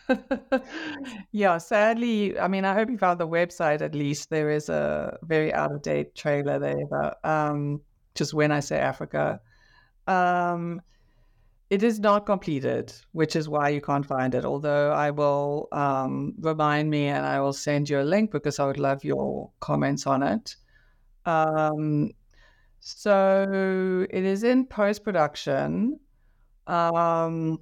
it. 0.09 0.63
yeah, 1.31 1.57
sadly, 1.57 2.39
I 2.39 2.47
mean, 2.47 2.65
I 2.65 2.73
hope 2.73 2.89
you 2.89 2.97
found 2.97 3.19
the 3.19 3.27
website 3.27 3.81
at 3.81 3.93
least. 3.93 4.29
There 4.29 4.49
is 4.49 4.69
a 4.69 5.17
very 5.23 5.53
out 5.53 5.71
of 5.71 5.81
date 5.81 6.15
trailer 6.15 6.57
there 6.59 6.81
about 6.81 7.23
um, 7.23 7.81
just 8.15 8.33
when 8.33 8.51
I 8.51 8.59
say 8.59 8.79
Africa. 8.79 9.39
Um, 10.07 10.81
it 11.69 11.83
is 11.83 11.99
not 11.99 12.25
completed, 12.25 12.93
which 13.11 13.35
is 13.35 13.49
why 13.49 13.69
you 13.69 13.81
can't 13.81 14.05
find 14.05 14.33
it. 14.33 14.45
Although 14.45 14.91
I 14.91 15.11
will 15.11 15.67
um, 15.71 16.33
remind 16.39 16.89
me 16.89 17.07
and 17.07 17.25
I 17.25 17.41
will 17.41 17.53
send 17.53 17.89
you 17.89 17.99
a 17.99 18.03
link 18.03 18.31
because 18.31 18.57
I 18.59 18.65
would 18.65 18.79
love 18.79 19.03
your 19.03 19.51
comments 19.59 20.07
on 20.07 20.23
it. 20.23 20.55
Um, 21.25 22.11
so 22.79 24.07
it 24.09 24.23
is 24.23 24.43
in 24.43 24.65
post 24.65 25.03
production. 25.03 25.99
Um, 26.67 27.59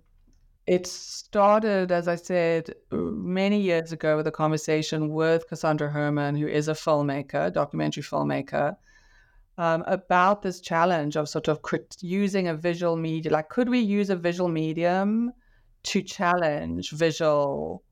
it 0.68 0.88
started, 0.88 1.92
as 1.92 2.08
I 2.08 2.16
said, 2.16 2.74
many 2.92 3.62
years 3.62 3.92
ago 3.92 4.18
with 4.18 4.26
a 4.26 4.32
conversation 4.32 5.10
with 5.10 5.48
Cassandra 5.48 5.90
Herman, 5.90 6.36
who 6.36 6.48
is 6.48 6.68
a 6.68 6.74
filmmaker, 6.74 7.54
documentary 7.54 8.02
filmmaker, 8.02 8.76
um, 9.58 9.84
about 9.86 10.42
this 10.42 10.60
challenge 10.60 11.16
of 11.16 11.30
sort 11.30 11.48
of 11.48 11.60
using 12.02 12.48
a 12.48 12.56
visual 12.56 12.98
media. 12.98 13.32
Like, 13.32 13.50
could 13.50 13.70
we 13.70 13.80
use 13.80 14.10
a 14.10 14.16
visual 14.16 14.50
medium 14.50 15.32
to 15.84 16.02
challenge 16.02 16.92
visual 16.92 17.84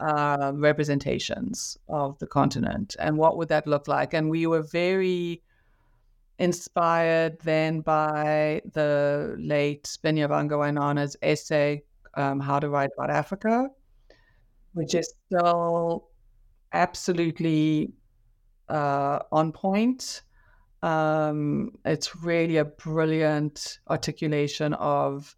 uh, 0.00 0.52
representations 0.54 1.76
of 1.88 2.18
the 2.18 2.26
continent? 2.26 2.96
And 2.98 3.18
what 3.18 3.36
would 3.36 3.48
that 3.48 3.66
look 3.66 3.88
like? 3.88 4.14
And 4.14 4.30
we 4.30 4.46
were 4.46 4.62
very 4.62 5.42
inspired 6.40 7.38
then 7.42 7.82
by 7.82 8.62
the 8.72 9.36
late 9.38 9.84
Binyavanga 10.02 10.52
Wainaina's 10.52 11.16
essay, 11.22 11.84
um, 12.14 12.40
How 12.40 12.58
to 12.58 12.70
Write 12.70 12.90
About 12.96 13.10
Africa, 13.10 13.68
which 14.72 14.94
is 14.94 15.12
still 15.26 16.08
absolutely 16.72 17.92
uh, 18.70 19.20
on 19.30 19.52
point. 19.52 20.22
Um, 20.82 21.72
it's 21.84 22.16
really 22.16 22.56
a 22.56 22.64
brilliant 22.64 23.78
articulation 23.88 24.72
of 24.74 25.36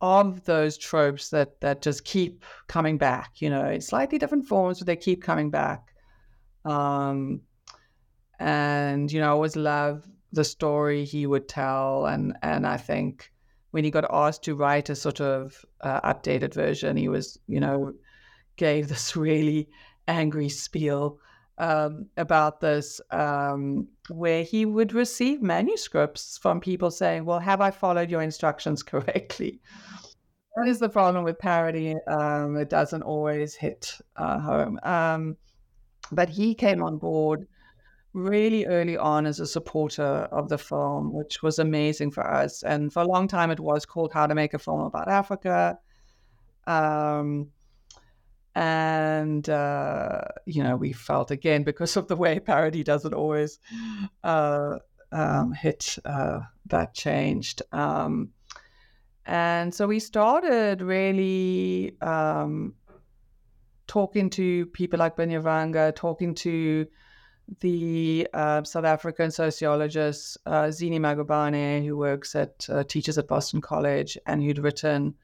of 0.00 0.44
those 0.44 0.76
tropes 0.76 1.30
that 1.30 1.60
that 1.60 1.82
just 1.82 2.04
keep 2.04 2.44
coming 2.66 2.98
back. 2.98 3.30
You 3.36 3.50
know, 3.50 3.70
in 3.70 3.80
slightly 3.80 4.18
different 4.18 4.46
forms, 4.46 4.80
but 4.80 4.86
they 4.86 4.96
keep 4.96 5.22
coming 5.22 5.50
back. 5.50 5.94
Um, 6.64 7.42
and 8.40 9.10
you 9.10 9.20
know, 9.20 9.28
I 9.28 9.30
always 9.30 9.54
love 9.54 10.04
the 10.32 10.44
story 10.44 11.04
he 11.04 11.26
would 11.26 11.48
tell, 11.48 12.06
and 12.06 12.36
and 12.42 12.66
I 12.66 12.76
think 12.76 13.32
when 13.70 13.84
he 13.84 13.90
got 13.90 14.06
asked 14.10 14.42
to 14.44 14.54
write 14.54 14.88
a 14.88 14.96
sort 14.96 15.20
of 15.20 15.64
uh, 15.80 16.00
updated 16.00 16.54
version, 16.54 16.96
he 16.96 17.08
was 17.08 17.38
you 17.46 17.60
know 17.60 17.92
gave 18.56 18.88
this 18.88 19.16
really 19.16 19.68
angry 20.08 20.48
spiel 20.48 21.18
um, 21.58 22.06
about 22.16 22.60
this, 22.60 23.00
um, 23.10 23.88
where 24.10 24.42
he 24.42 24.66
would 24.66 24.92
receive 24.92 25.42
manuscripts 25.42 26.38
from 26.38 26.60
people 26.60 26.90
saying, 26.90 27.24
"Well, 27.24 27.40
have 27.40 27.60
I 27.60 27.70
followed 27.70 28.10
your 28.10 28.22
instructions 28.22 28.82
correctly?" 28.92 29.60
That 30.56 30.68
is 30.68 30.78
the 30.78 30.88
problem 30.88 31.24
with 31.24 31.38
parody; 31.38 31.94
um, 32.06 32.56
it 32.56 32.70
doesn't 32.70 33.02
always 33.02 33.54
hit 33.54 33.92
uh, 34.16 34.38
home. 34.38 34.78
Um, 34.82 35.36
but 36.12 36.28
he 36.28 36.54
came 36.54 36.82
on 36.82 36.98
board 36.98 37.46
really 38.16 38.64
early 38.64 38.96
on 38.96 39.26
as 39.26 39.40
a 39.40 39.46
supporter 39.46 40.02
of 40.02 40.48
the 40.48 40.56
film, 40.56 41.12
which 41.12 41.42
was 41.42 41.58
amazing 41.58 42.10
for 42.10 42.26
us. 42.26 42.62
And 42.62 42.90
for 42.90 43.02
a 43.02 43.06
long 43.06 43.28
time, 43.28 43.50
it 43.50 43.60
was 43.60 43.84
called 43.84 44.12
How 44.12 44.26
to 44.26 44.34
Make 44.34 44.54
a 44.54 44.58
Film 44.58 44.80
About 44.80 45.08
Africa. 45.08 45.78
Um, 46.66 47.50
and, 48.54 49.46
uh, 49.50 50.22
you 50.46 50.62
know, 50.62 50.76
we 50.76 50.94
felt 50.94 51.30
again, 51.30 51.62
because 51.62 51.96
of 51.98 52.08
the 52.08 52.16
way 52.16 52.40
parody 52.40 52.82
doesn't 52.82 53.12
always 53.12 53.58
uh, 54.24 54.78
um, 55.12 55.52
hit, 55.52 55.98
uh, 56.06 56.40
that 56.66 56.94
changed. 56.94 57.60
Um, 57.70 58.30
and 59.26 59.74
so 59.74 59.86
we 59.86 60.00
started 60.00 60.80
really 60.80 62.00
um, 62.00 62.74
talking 63.86 64.30
to 64.30 64.64
people 64.66 65.00
like 65.00 65.16
Binyavanga, 65.16 65.94
talking 65.94 66.34
to 66.36 66.86
the 67.60 68.28
uh, 68.34 68.64
South 68.64 68.84
African 68.84 69.30
sociologist 69.30 70.38
uh, 70.46 70.64
Zine 70.64 70.98
Magubane, 70.98 71.84
who 71.84 71.96
works 71.96 72.34
at 72.34 72.66
uh, 72.68 72.84
teaches 72.84 73.18
at 73.18 73.28
Boston 73.28 73.60
College, 73.60 74.18
and 74.26 74.42
who'd 74.42 74.58
written 74.58 75.14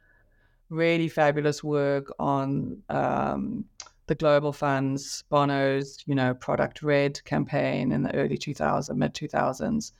really 0.70 1.08
fabulous 1.08 1.62
work 1.62 2.12
on 2.18 2.82
um, 2.88 3.64
the 4.06 4.14
Global 4.14 4.52
Fund's 4.52 5.22
Bono's, 5.28 6.02
you 6.06 6.14
know, 6.14 6.34
Product 6.34 6.82
Red 6.82 7.22
campaign 7.24 7.92
in 7.92 8.02
the 8.02 8.14
early 8.14 8.38
2000s, 8.38 8.94
mid 8.96 9.14
2000s. 9.14 9.92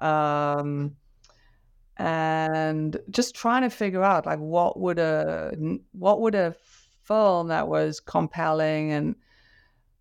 Um, 0.00 0.96
and 1.96 2.98
just 3.10 3.34
trying 3.34 3.62
to 3.62 3.70
figure 3.70 4.02
out 4.02 4.24
like 4.24 4.38
what 4.38 4.80
would 4.80 4.98
a 4.98 5.52
what 5.92 6.20
would 6.22 6.34
a 6.34 6.54
film 7.02 7.48
that 7.48 7.68
was 7.68 8.00
compelling 8.00 8.92
and 8.92 9.14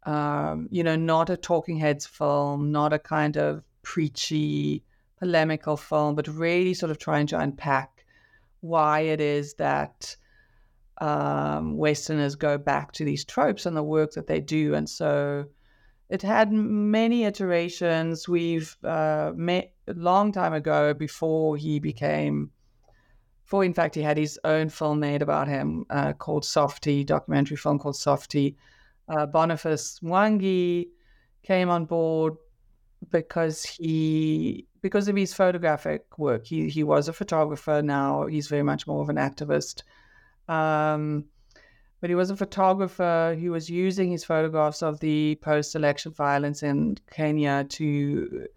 um, 0.03 0.67
you 0.71 0.83
know, 0.83 0.95
not 0.95 1.29
a 1.29 1.37
talking 1.37 1.77
heads 1.77 2.05
film, 2.05 2.71
not 2.71 2.93
a 2.93 2.99
kind 2.99 3.37
of 3.37 3.63
preachy, 3.81 4.83
polemical 5.17 5.77
film, 5.77 6.15
but 6.15 6.27
really 6.27 6.73
sort 6.73 6.91
of 6.91 6.97
trying 6.97 7.27
to 7.27 7.39
unpack 7.39 8.05
why 8.61 9.01
it 9.01 9.21
is 9.21 9.53
that 9.55 10.15
um, 10.99 11.77
Westerners 11.77 12.35
go 12.35 12.57
back 12.57 12.91
to 12.93 13.05
these 13.05 13.25
tropes 13.25 13.65
and 13.65 13.75
the 13.75 13.83
work 13.83 14.11
that 14.13 14.27
they 14.27 14.39
do. 14.39 14.73
And 14.73 14.89
so 14.89 15.45
it 16.09 16.21
had 16.21 16.51
many 16.51 17.23
iterations. 17.25 18.27
We've 18.27 18.75
uh, 18.83 19.31
met 19.35 19.73
a 19.87 19.93
long 19.93 20.31
time 20.31 20.53
ago 20.53 20.93
before 20.93 21.57
he 21.57 21.79
became, 21.79 22.51
before 23.43 23.63
in 23.63 23.73
fact 23.73 23.95
he 23.95 24.01
had 24.01 24.17
his 24.17 24.39
own 24.43 24.69
film 24.69 24.99
made 24.99 25.21
about 25.21 25.47
him 25.47 25.85
uh, 25.89 26.13
called 26.13 26.45
Softie, 26.45 27.03
documentary 27.03 27.57
film 27.57 27.79
called 27.79 27.95
Softie 27.95 28.57
uh, 29.09 29.25
Boniface 29.25 29.99
Mwangi 30.03 30.87
came 31.43 31.69
on 31.69 31.85
board 31.85 32.35
because 33.11 33.63
he 33.63 34.67
because 34.81 35.07
of 35.07 35.15
his 35.15 35.33
photographic 35.33 36.17
work. 36.17 36.45
He 36.45 36.69
he 36.69 36.83
was 36.83 37.07
a 37.07 37.13
photographer. 37.13 37.81
Now 37.83 38.27
he's 38.27 38.47
very 38.47 38.63
much 38.63 38.87
more 38.87 39.01
of 39.01 39.09
an 39.09 39.17
activist. 39.17 39.83
Um, 40.47 41.25
but 42.01 42.09
he 42.09 42.15
was 42.15 42.29
a 42.29 42.37
photographer 42.37 43.37
who 43.39 43.51
was 43.51 43.69
using 43.69 44.09
his 44.11 44.23
photographs 44.23 44.81
of 44.81 44.99
the 45.01 45.37
post-election 45.41 46.13
violence 46.13 46.63
in 46.63 46.97
Kenya 47.11 47.65
to 47.69 48.47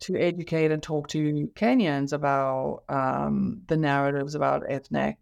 to 0.00 0.16
educate 0.16 0.72
and 0.72 0.82
talk 0.82 1.08
to 1.08 1.48
Kenyans 1.54 2.12
about 2.12 2.82
um, 2.88 3.62
the 3.68 3.76
narratives 3.76 4.34
about 4.34 4.64
ethnic 4.68 5.16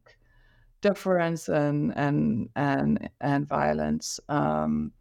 difference 0.80 1.48
and 1.48 1.92
and 1.96 2.48
and 2.56 3.10
and 3.20 3.48
violence. 3.48 4.20
Um, 4.28 4.92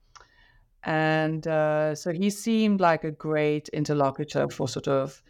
and 0.83 1.45
uh, 1.47 1.95
so 1.95 2.11
he 2.11 2.29
seemed 2.29 2.79
like 2.79 3.03
a 3.03 3.11
great 3.11 3.69
interlocutor 3.69 4.47
for 4.49 4.67
sort 4.67 4.87
of, 4.87 5.21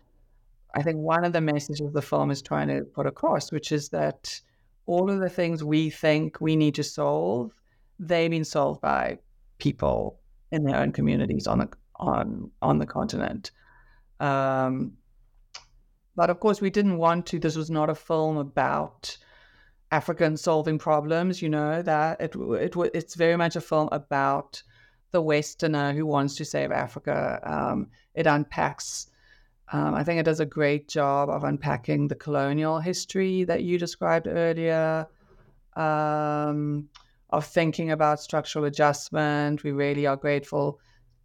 I 0.76 0.84
think 0.84 0.98
one 0.98 1.26
of 1.26 1.34
the 1.34 1.42
messages 1.42 1.92
the 1.92 2.02
film 2.04 2.30
is 2.30 2.42
trying 2.42 2.68
to 2.68 2.84
put 2.84 3.08
across, 3.08 3.52
which 3.52 3.72
is 3.72 3.90
that 3.90 4.40
all 4.86 5.10
of 5.10 5.20
the 5.20 5.30
things 5.30 5.64
we 5.64 5.90
think 5.90 6.40
we 6.40 6.56
need 6.56 6.76
to 6.76 6.84
solve, 6.84 7.52
they've 7.98 8.30
been 8.30 8.46
solved 8.46 8.82
by 8.82 9.18
people 9.58 10.20
in 10.52 10.64
their 10.64 10.78
own 10.78 10.92
communities 10.92 11.48
on 11.48 11.60
the 11.60 11.70
on 11.96 12.52
on 12.62 12.78
the 12.80 12.86
continent. 12.86 13.52
Um, 14.20 14.94
but 16.16 16.30
of 16.30 16.40
course, 16.40 16.62
we 16.62 16.70
didn't 16.70 16.98
want 16.98 17.26
to. 17.28 17.40
This 17.40 17.56
was 17.56 17.70
not 17.70 17.90
a 17.90 17.96
film 17.96 18.38
about 18.38 19.18
Africans 19.92 20.42
solving 20.42 20.78
problems. 20.80 21.42
You 21.42 21.50
know 21.50 21.82
that 21.82 22.22
it 22.22 22.36
it 22.36 22.76
it's 22.94 23.16
very 23.16 23.38
much 23.38 23.56
a 23.56 23.62
film 23.62 23.90
about 23.92 24.64
the 25.12 25.22
Westerner 25.22 25.94
who 25.94 26.06
wants 26.06 26.36
to 26.36 26.46
save 26.46 26.72
Africa. 26.72 27.40
Um, 27.44 27.88
it 28.14 28.28
unpacks 28.28 29.08
Um, 29.72 29.94
I 29.94 30.04
think 30.04 30.20
it 30.20 30.26
does 30.26 30.40
a 30.40 30.46
great 30.46 30.88
job 30.88 31.30
of 31.30 31.44
unpacking 31.44 32.08
the 32.08 32.16
colonial 32.16 32.80
history 32.80 33.44
that 33.46 33.62
you 33.64 33.78
described 33.78 34.28
earlier, 34.28 35.08
um, 35.76 36.90
of 37.30 37.46
thinking 37.46 37.92
about 37.92 38.20
structural 38.20 38.66
adjustment. 38.66 39.64
We 39.64 39.72
really 39.72 40.08
are 40.08 40.18
grateful 40.18 40.80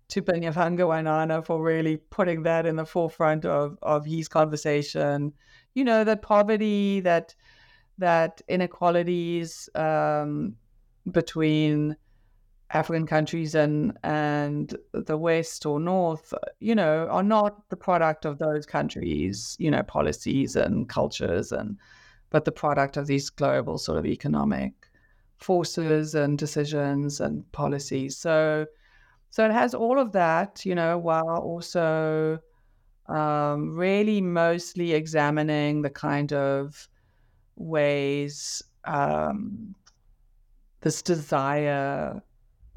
to 0.09 0.23
Binyavanga 0.23 0.85
Wainaina 0.85 1.45
for 1.47 1.63
really 1.63 1.97
putting 1.97 2.43
that 2.43 2.67
in 2.67 2.77
the 2.77 2.85
forefront 2.85 3.47
of, 3.47 3.79
of 3.83 4.05
his 4.05 4.29
conversation. 4.29 5.33
You 5.75 5.85
know, 5.85 6.05
that 6.05 6.21
poverty, 6.21 7.01
that 7.01 7.35
that 7.99 8.43
inequalities 8.49 9.69
um, 9.75 10.57
between 11.11 11.97
African 12.71 13.07
countries 13.07 13.55
and 13.55 13.97
and 14.03 14.77
the 14.93 15.17
West 15.17 15.65
or 15.65 15.79
North, 15.79 16.35
you 16.61 16.75
know, 16.75 17.07
are 17.09 17.23
not 17.23 17.69
the 17.69 17.77
product 17.77 18.25
of 18.25 18.39
those 18.39 18.67
countries, 18.67 19.57
you 19.59 19.71
know, 19.71 19.83
policies 19.83 20.57
and 20.57 20.89
cultures, 20.89 21.53
and 21.53 21.79
but 22.31 22.45
the 22.45 22.53
product 22.53 22.97
of 22.97 23.07
these 23.07 23.31
global 23.31 23.79
sort 23.79 23.99
of 23.99 24.07
economic 24.07 24.73
forces 25.37 26.15
and 26.15 26.39
decisions 26.39 27.21
and 27.21 27.51
policies. 27.53 28.17
So, 28.17 28.67
so 29.31 29.45
it 29.45 29.53
has 29.53 29.75
all 29.75 29.99
of 29.99 30.13
that, 30.13 30.65
you 30.65 30.75
know, 30.75 30.99
while 30.99 31.39
also 31.39 32.41
um, 33.07 33.77
really 33.77 34.21
mostly 34.21 34.95
examining 34.95 35.83
the 35.83 35.91
kind 35.91 36.33
of 36.33 36.89
ways 37.57 38.63
um, 38.85 39.75
this 40.81 41.03
desire 41.03 42.23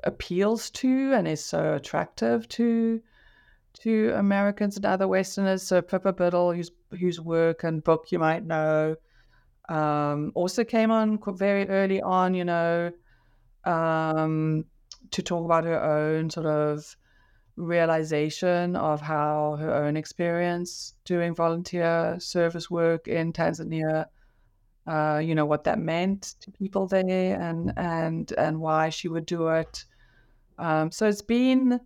appeals 0.03 0.69
to 0.69 1.13
and 1.13 1.27
is 1.27 1.43
so 1.43 1.73
attractive 1.73 2.47
to 2.47 3.01
to 3.81 4.11
Americans 4.15 4.75
and 4.75 4.85
other 4.85 5.07
Westerners. 5.07 5.61
So 5.61 5.81
Pippa 5.81 6.13
Biddle, 6.13 6.53
whose 6.53 6.71
whose 6.99 7.19
work 7.19 7.63
and 7.63 7.83
book 7.83 8.11
you 8.11 8.19
might 8.19 8.45
know, 8.45 8.95
um, 9.69 10.31
also 10.35 10.63
came 10.63 10.89
on 10.89 11.19
very 11.35 11.67
early 11.69 12.01
on. 12.01 12.33
You 12.33 12.45
know, 12.45 12.91
um, 13.65 14.65
to 15.11 15.21
talk 15.21 15.45
about 15.45 15.65
her 15.65 15.81
own 15.81 16.29
sort 16.29 16.47
of 16.47 16.95
realization 17.55 18.75
of 18.75 19.01
how 19.01 19.57
her 19.59 19.73
own 19.73 19.97
experience 19.97 20.93
doing 21.05 21.33
volunteer 21.33 22.15
service 22.19 22.69
work 22.69 23.07
in 23.07 23.33
Tanzania 23.33 24.05
uh, 24.87 25.19
you 25.23 25.35
know 25.35 25.45
what 25.45 25.65
that 25.65 25.79
meant 25.79 26.35
to 26.39 26.51
people 26.51 26.87
there 26.87 27.39
and 27.39 27.73
and 27.77 28.31
and 28.37 28.59
why 28.59 28.89
she 28.89 29.07
would 29.07 29.25
do 29.25 29.49
it. 29.49 29.85
Um, 30.57 30.91
so 30.91 31.07
it's 31.07 31.21
been, 31.21 31.79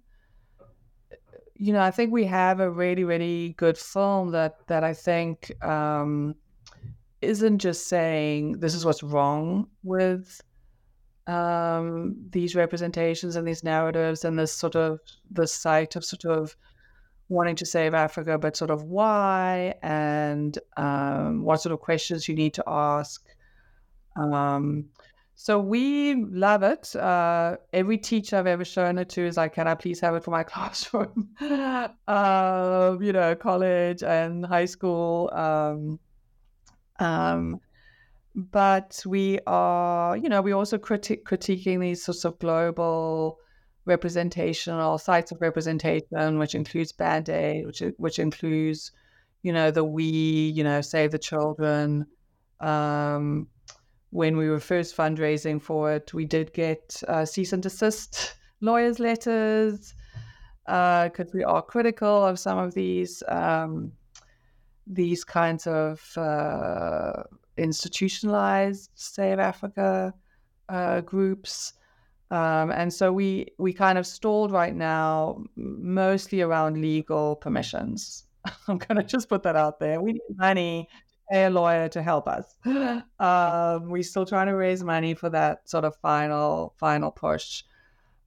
you 1.56 1.73
know, 1.73 1.82
I 1.82 1.91
think 1.91 2.11
we 2.11 2.26
have 2.26 2.60
a 2.60 2.69
really 2.69 3.03
really 3.03 3.56
good 3.57 3.78
film 3.78 4.32
that 4.32 4.68
that 4.68 4.84
I 4.84 4.94
think 4.94 5.52
um, 5.64 6.36
isn't 7.22 7.60
just 7.60 7.88
saying 7.88 8.60
this 8.60 8.76
is 8.76 8.86
what's 8.86 9.03
wrong 9.03 9.68
with 9.84 10.41
um, 11.28 12.15
these 12.30 12.56
representations 12.56 13.36
and 13.36 13.48
these 13.48 13.64
narratives 13.64 14.26
and 14.26 14.38
this 14.38 14.52
sort 14.52 14.76
of 14.76 14.99
the 15.30 15.48
sight 15.48 15.95
of 15.95 16.03
sort 16.06 16.26
of 16.26 16.56
wanting 17.32 17.56
to 17.56 17.66
save 17.66 17.94
Africa, 17.94 18.38
but 18.38 18.58
sort 18.58 18.70
of 18.70 18.84
why 18.84 19.74
and 19.82 20.60
um, 20.78 21.44
what 21.44 21.62
sort 21.62 21.74
of 21.74 21.80
questions 21.80 22.28
you 22.28 22.36
need 22.36 22.53
to 22.56 22.64
ask. 22.68 23.26
Um, 24.16 24.90
so 25.36 25.58
we 25.58 26.16
love 26.26 26.62
it. 26.62 26.95
Uh, 26.95 27.56
every 27.74 27.98
teacher 27.98 28.36
I've 28.36 28.48
ever 28.48 28.66
shown 28.66 28.99
it 28.99 29.10
to 29.10 29.26
is 29.26 29.38
like, 29.38 29.56
"Can 29.56 29.68
I 29.68 29.76
please 29.76 29.99
have 30.02 30.14
it 30.16 30.24
for 30.24 30.32
my 30.32 30.44
classroom?" 30.52 31.30
uh, 32.08 32.98
you 32.99 33.14
know, 33.14 33.34
college 33.36 34.03
and 34.03 34.45
high 34.45 34.66
school. 34.66 35.32
Um, 35.34 35.99
um, 36.99 37.60
but 38.36 39.02
we 39.06 39.40
are, 39.48 40.16
you 40.16 40.30
know, 40.30 40.41
we 40.41 40.52
also 40.52 40.78
criti- 40.78 41.24
critiquing 41.24 41.80
these 41.80 42.03
sorts 42.03 42.26
of 42.26 42.38
global 42.40 43.40
representational 43.86 44.98
sites 44.98 45.32
of 45.32 45.41
representation, 45.41 46.38
which 46.38 46.56
includes 46.56 46.91
Band 46.91 47.30
Aid, 47.30 47.66
which 47.66 47.84
which 47.98 48.20
includes, 48.20 48.91
you 49.44 49.53
know, 49.53 49.72
the 49.72 49.84
we, 49.84 50.03
you 50.03 50.64
know, 50.64 50.82
Save 50.82 51.12
the 51.12 51.20
Children. 51.20 52.06
Um, 52.60 53.48
when 54.12 54.36
we 54.38 54.49
were 54.49 54.60
first 54.60 54.95
fundraising 54.95 55.62
for 55.62 55.94
it, 55.94 56.14
we 56.14 56.26
did 56.26 56.53
get 56.53 57.02
uh, 57.08 57.26
cease 57.26 57.53
and 57.53 57.64
desist 57.64 58.36
lawyers' 58.62 58.99
letters 58.99 59.95
because 60.66 61.28
uh, 61.28 61.34
we 61.34 61.44
are 61.44 61.62
critical 61.62 62.24
of 62.26 62.38
some 62.38 62.58
of 62.58 62.74
these 62.74 63.24
um, 63.28 63.91
these 64.86 65.24
kinds 65.24 65.66
of 65.68 66.18
uh, 66.18 67.24
institutionalized 67.58 68.90
Save 68.95 69.40
Africa 69.40 70.14
uh, 70.70 71.02
groups. 71.02 71.74
Um, 72.32 72.72
and 72.72 72.94
so 72.94 73.12
we 73.12 73.48
we 73.58 73.74
kind 73.74 73.98
of 73.98 74.08
stalled 74.08 74.52
right 74.52 74.74
now, 74.74 75.44
mostly 75.58 76.41
around 76.41 76.82
legal 76.82 77.36
permissions. 77.36 78.24
I'm 78.68 78.78
going 78.78 78.95
to 78.95 79.03
just 79.03 79.28
put 79.28 79.44
that 79.44 79.58
out 79.58 79.80
there. 79.80 80.02
We 80.02 80.14
need 80.14 80.38
money 80.38 80.88
to 80.90 81.34
pay 81.34 81.45
a 81.45 81.49
lawyer 81.49 81.90
to 81.90 82.02
help 82.02 82.28
us. 82.28 82.58
Um, 83.20 83.90
we're 83.90 84.02
still 84.02 84.26
trying 84.26 84.48
to 84.48 84.56
raise 84.56 84.84
money 84.84 85.14
for 85.14 85.30
that 85.30 85.70
sort 85.70 85.86
of 85.86 85.95
final 85.98 86.74
final 86.80 87.12
push. 87.12 87.64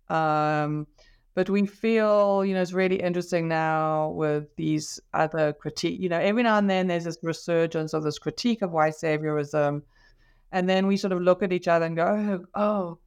Um, 0.09 0.87
but 1.35 1.51
we 1.51 1.67
feel, 1.67 2.45
you 2.45 2.55
know, 2.55 2.63
it's 2.63 2.73
really 2.73 3.01
interesting 3.01 3.49
now 3.49 4.11
with 4.11 4.55
these 4.57 5.01
other 5.15 5.53
critique. 5.53 5.99
You 5.99 6.09
know, 6.11 6.21
every 6.21 6.45
now 6.45 6.59
and 6.59 6.71
then 6.71 6.87
there's 6.87 7.05
this 7.05 7.19
resurgence 7.23 7.93
of 7.95 8.05
this 8.05 8.19
critique 8.19 8.63
of 8.63 8.71
white 8.71 8.95
saviorism, 8.95 9.83
and 10.53 10.69
then 10.69 10.87
we 10.87 10.97
sort 10.97 11.13
of 11.13 11.23
look 11.23 11.43
at 11.43 11.53
each 11.53 11.67
other 11.67 11.87
and 11.87 11.97
go, 11.97 12.47
oh, 12.55 12.61
oh 12.63 12.99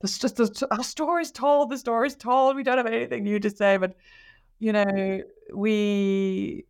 this 0.00 0.18
just 0.18 0.36
the, 0.36 0.68
our 0.70 0.82
story's 0.82 1.30
told. 1.30 1.70
The 1.70 1.78
story's 1.78 2.16
told. 2.16 2.56
We 2.56 2.62
don't 2.62 2.78
have 2.78 2.86
anything 2.86 3.24
new 3.24 3.38
to 3.40 3.50
say, 3.50 3.76
but 3.76 3.94
you 4.58 4.72
know, 4.72 5.20
we 5.54 6.64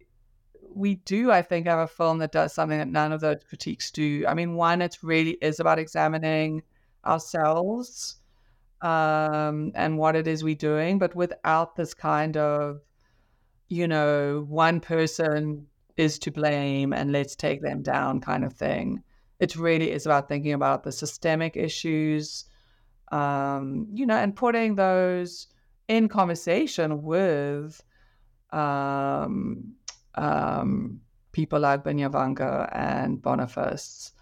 we 0.72 0.96
do, 0.96 1.30
I 1.30 1.42
think, 1.42 1.66
have 1.66 1.78
a 1.78 1.86
film 1.86 2.18
that 2.18 2.32
does 2.32 2.52
something 2.52 2.78
that 2.78 2.88
none 2.88 3.12
of 3.12 3.20
those 3.20 3.42
critiques 3.48 3.90
do. 3.90 4.24
I 4.26 4.34
mean, 4.34 4.54
one, 4.54 4.82
it 4.82 4.98
really 5.02 5.36
is 5.42 5.60
about 5.60 5.78
examining 5.78 6.62
ourselves 7.04 8.16
um, 8.82 9.72
and 9.74 9.98
what 9.98 10.16
it 10.16 10.26
is 10.26 10.44
we're 10.44 10.54
doing, 10.54 10.98
but 10.98 11.14
without 11.14 11.76
this 11.76 11.92
kind 11.94 12.36
of, 12.36 12.80
you 13.68 13.86
know, 13.86 14.46
one 14.48 14.80
person 14.80 15.66
is 15.96 16.18
to 16.20 16.30
blame 16.30 16.92
and 16.92 17.12
let's 17.12 17.36
take 17.36 17.62
them 17.62 17.82
down 17.82 18.20
kind 18.20 18.44
of 18.44 18.52
thing. 18.52 19.02
It 19.38 19.56
really 19.56 19.90
is 19.90 20.06
about 20.06 20.28
thinking 20.28 20.52
about 20.52 20.82
the 20.82 20.92
systemic 20.92 21.56
issues 21.56 22.46
um, 23.10 23.86
you 23.92 24.06
know, 24.06 24.16
and 24.16 24.34
putting 24.34 24.74
those 24.74 25.48
in 25.88 26.08
conversation 26.08 27.02
with 27.02 27.82
um, 28.50 29.74
um, 30.14 31.00
people 31.32 31.60
like 31.60 31.84
Binyavanga 31.84 32.68
and 32.72 33.20
Boniface. 33.20 34.12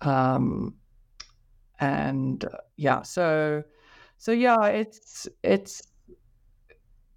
Um, 0.00 0.74
and 1.80 2.44
uh, 2.44 2.58
yeah, 2.76 3.02
so 3.02 3.62
so 4.16 4.32
yeah, 4.32 4.66
it's 4.66 5.28
it's 5.42 5.82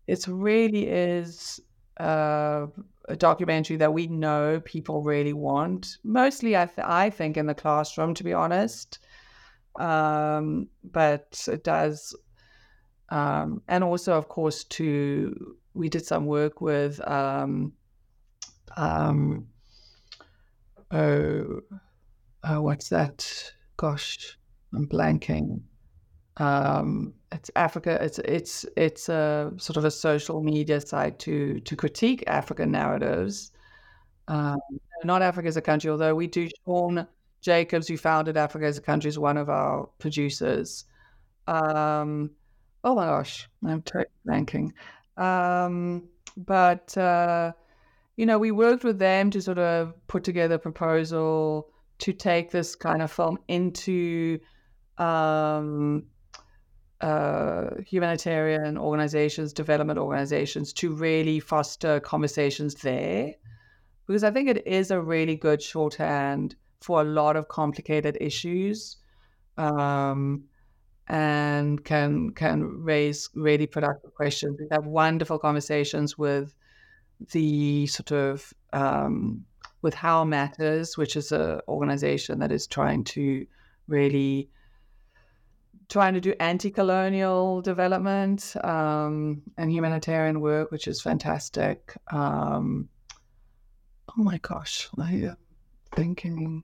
it's 0.08 0.28
really 0.28 0.88
is 0.88 1.60
uh, 2.00 2.68
a 3.08 3.16
documentary 3.16 3.78
that 3.78 3.94
we 3.94 4.08
know 4.08 4.62
people 4.66 5.04
really 5.04 5.34
want. 5.34 5.98
Mostly, 6.04 6.58
I 6.58 6.66
th- 6.66 6.88
I 6.88 7.10
think 7.10 7.38
in 7.38 7.46
the 7.46 7.54
classroom, 7.54 8.14
to 8.16 8.24
be 8.24 8.34
honest 8.34 9.00
um, 9.78 10.68
but 10.84 11.48
it 11.48 11.64
does. 11.64 12.16
Um, 13.10 13.62
and 13.68 13.84
also, 13.84 14.14
of 14.14 14.28
course, 14.28 14.64
to 14.66 15.56
we 15.74 15.90
did 15.90 16.06
some 16.06 16.26
work 16.26 16.60
with 16.60 17.00
um, 17.08 17.74
um, 18.76 19.48
oh, 20.92 21.62
oh, 22.44 22.62
what's 22.62 22.90
that? 22.90 23.54
Gosh, 23.78 24.38
I'm 24.74 24.88
blanking. 24.88 25.62
Um, 26.38 27.14
it's 27.32 27.50
Africa. 27.56 27.98
It's 28.02 28.20
it's 28.20 28.66
it's 28.76 29.10
a 29.10 29.52
sort 29.58 29.78
of 29.78 29.86
a 29.86 29.92
social 29.92 30.42
media 30.42 30.82
site 30.82 31.20
to 31.20 31.60
to 31.62 31.76
critique 31.76 32.24
African 32.28 32.72
narratives. 32.72 33.52
Um, 34.28 34.60
not 35.04 35.22
Africa 35.22 35.48
as 35.48 35.58
a 35.58 35.62
country, 35.62 35.90
although 35.90 36.16
we 36.16 36.28
do 36.28 36.50
Sean 36.66 37.08
Jacobs, 37.42 37.88
who 37.88 37.98
founded 37.98 38.38
Africa 38.38 38.66
as 38.66 38.78
a 38.78 38.82
Country, 38.82 39.10
is 39.10 39.20
one 39.20 39.38
of 39.38 39.50
our 39.50 39.90
producers. 40.00 40.86
Um, 41.48 42.32
oh 42.84 42.96
my 42.96 43.06
gosh, 43.06 43.50
I'm 43.66 43.82
totally 43.82 44.08
blanking. 44.28 44.72
Um, 45.18 46.10
but, 46.36 46.98
uh, 46.98 47.54
you 48.16 48.26
know, 48.26 48.38
we 48.38 48.52
worked 48.52 48.84
with 48.84 49.00
them 49.00 49.32
to 49.32 49.42
sort 49.42 49.60
of 49.60 49.94
put 50.08 50.24
together 50.24 50.56
a 50.56 50.60
proposal 50.60 51.70
to 52.00 52.14
take 52.14 52.52
this 52.52 52.76
kind 52.76 53.02
of 53.02 53.12
film 53.12 53.40
into 53.48 54.40
um, 54.98 56.06
uh, 57.02 57.70
humanitarian 57.86 58.78
organizations, 58.78 59.54
development 59.54 60.00
organizations 60.00 60.74
to 60.74 60.94
really 60.94 61.40
foster 61.40 62.00
conversations 62.00 62.76
there. 62.76 63.34
Because 64.06 64.24
I 64.24 64.32
think 64.32 64.50
it 64.50 64.66
is 64.66 64.92
a 64.92 65.02
really 65.02 65.36
good 65.36 65.62
shorthand 65.62 66.56
for 66.82 67.02
a 67.02 67.04
lot 67.04 67.36
of 67.36 67.48
complicated 67.48 68.18
issues 68.22 68.98
um, 69.58 70.44
and 71.08 71.84
can 71.84 72.32
can 72.32 72.84
raise 72.84 73.30
really 73.34 73.68
productive 73.68 74.14
questions. 74.14 74.58
We 74.60 74.68
have 74.72 74.86
wonderful 74.86 75.40
conversations 75.40 76.18
with 76.18 76.54
the 77.32 77.88
sort 77.88 78.12
of 78.12 78.54
um, 78.74 79.46
with 79.82 79.94
How 79.94 80.24
Matters, 80.24 80.98
which 80.98 81.16
is 81.16 81.32
an 81.32 81.62
organization 81.68 82.40
that 82.40 82.52
is 82.52 82.68
trying 82.68 83.04
to 83.06 83.46
really 83.88 84.50
trying 85.90 86.14
to 86.14 86.20
do 86.20 86.34
anti-colonial 86.40 87.62
development 87.62 88.56
um, 88.64 89.42
and 89.58 89.72
humanitarian 89.72 90.42
work, 90.42 90.70
which 90.70 90.88
is 90.88 91.02
fantastic. 91.02 91.96
Um, 92.12 92.90
oh 94.10 94.24
my 94.24 94.38
gosh, 94.40 94.90
am 94.98 95.38
thinking 95.98 96.64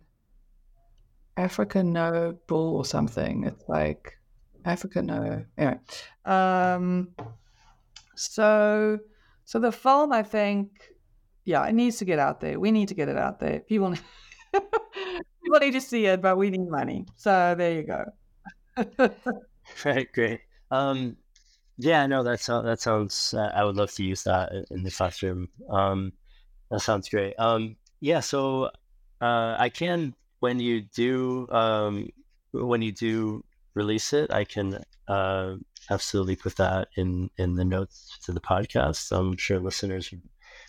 Africa 1.35 1.83
No 1.83 2.37
Bull 2.45 2.75
or 2.77 2.85
something. 2.85 3.45
It's 3.45 3.67
like 3.67 4.15
Africa 4.63 5.01
No. 5.01 5.43
Anyway, 5.57 5.79
um, 6.25 7.09
so 8.15 8.99
so 9.43 9.59
the 9.59 9.71
film, 9.71 10.13
I 10.13 10.21
think, 10.21 10.69
yeah, 11.45 11.65
it 11.65 11.73
needs 11.73 11.97
to 11.97 12.05
get 12.05 12.19
out 12.19 12.41
there. 12.41 12.59
We 12.59 12.71
need 12.71 12.89
to 12.89 12.93
get 12.93 13.09
it 13.09 13.17
out 13.17 13.39
there. 13.39 13.59
People. 13.61 13.95
people 14.53 15.59
need 15.59 15.73
to 15.73 15.81
see 15.81 16.05
it, 16.05 16.21
but 16.21 16.37
we 16.37 16.51
need 16.51 16.69
money. 16.69 17.05
So 17.15 17.55
there 17.57 17.73
you 17.73 17.83
go. 17.83 18.05
right, 19.85 20.07
great. 20.13 20.41
Um, 20.69 21.17
yeah, 21.79 22.05
no, 22.05 22.21
that 22.21 22.39
sounds 22.39 22.65
that 22.65 22.81
sounds. 22.81 23.33
Uh, 23.33 23.51
I 23.53 23.63
would 23.63 23.77
love 23.77 23.91
to 23.93 24.03
use 24.03 24.23
that 24.23 24.51
in 24.69 24.83
the 24.83 24.91
classroom. 24.91 25.49
Um, 25.71 26.13
that 26.69 26.81
sounds 26.81 27.09
great. 27.09 27.33
Um, 27.39 27.77
yeah, 27.99 28.19
so 28.19 28.69
uh, 29.23 29.55
I 29.57 29.69
can 29.69 30.13
when 30.41 30.59
you 30.59 30.81
do 30.81 31.47
um, 31.49 32.09
when 32.51 32.81
you 32.81 32.91
do 32.91 33.43
release 33.73 34.11
it, 34.11 34.33
I 34.33 34.43
can 34.43 34.83
uh, 35.07 35.55
absolutely 35.89 36.35
put 36.35 36.57
that 36.57 36.89
in 36.97 37.29
in 37.37 37.55
the 37.55 37.63
notes 37.63 38.19
to 38.25 38.33
the 38.33 38.41
podcast. 38.41 39.11
I'm 39.17 39.37
sure 39.37 39.59
listeners 39.59 40.13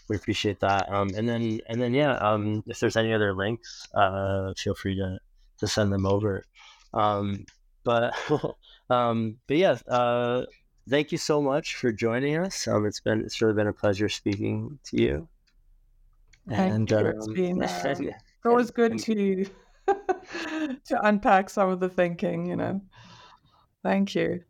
would 0.08 0.18
appreciate 0.18 0.60
that. 0.60 0.88
Um, 0.88 1.10
and 1.16 1.28
then 1.28 1.60
and 1.68 1.80
then 1.80 1.94
yeah, 1.94 2.14
um, 2.14 2.62
if 2.66 2.78
there's 2.78 2.96
any 2.96 3.12
other 3.12 3.34
links, 3.34 3.88
uh, 3.94 4.54
feel 4.56 4.74
free 4.76 4.96
to 4.96 5.18
to 5.58 5.66
send 5.66 5.92
them 5.92 6.06
over. 6.06 6.44
Um, 6.92 7.46
but 7.82 8.14
um, 8.90 9.38
but 9.48 9.56
yeah, 9.56 9.78
uh, 9.88 10.44
thank 10.88 11.10
you 11.10 11.18
so 11.18 11.42
much 11.42 11.74
for 11.74 11.90
joining 11.90 12.36
us. 12.38 12.68
Um, 12.68 12.86
it's 12.86 13.00
been 13.00 13.20
it's 13.22 13.42
really 13.42 13.54
been 13.54 13.66
a 13.66 13.72
pleasure 13.72 14.08
speaking 14.08 14.78
to 14.84 15.02
you. 15.02 15.28
And 16.50 16.88
you. 16.90 16.96
um, 17.20 18.14
it's 18.44 18.50
always 18.50 18.70
good 18.70 18.98
to 18.98 19.46
to 19.86 21.06
unpack 21.06 21.48
some 21.48 21.70
of 21.70 21.80
the 21.80 21.88
thinking. 21.88 22.46
You 22.46 22.56
know, 22.56 22.80
thank 23.82 24.14
you. 24.14 24.44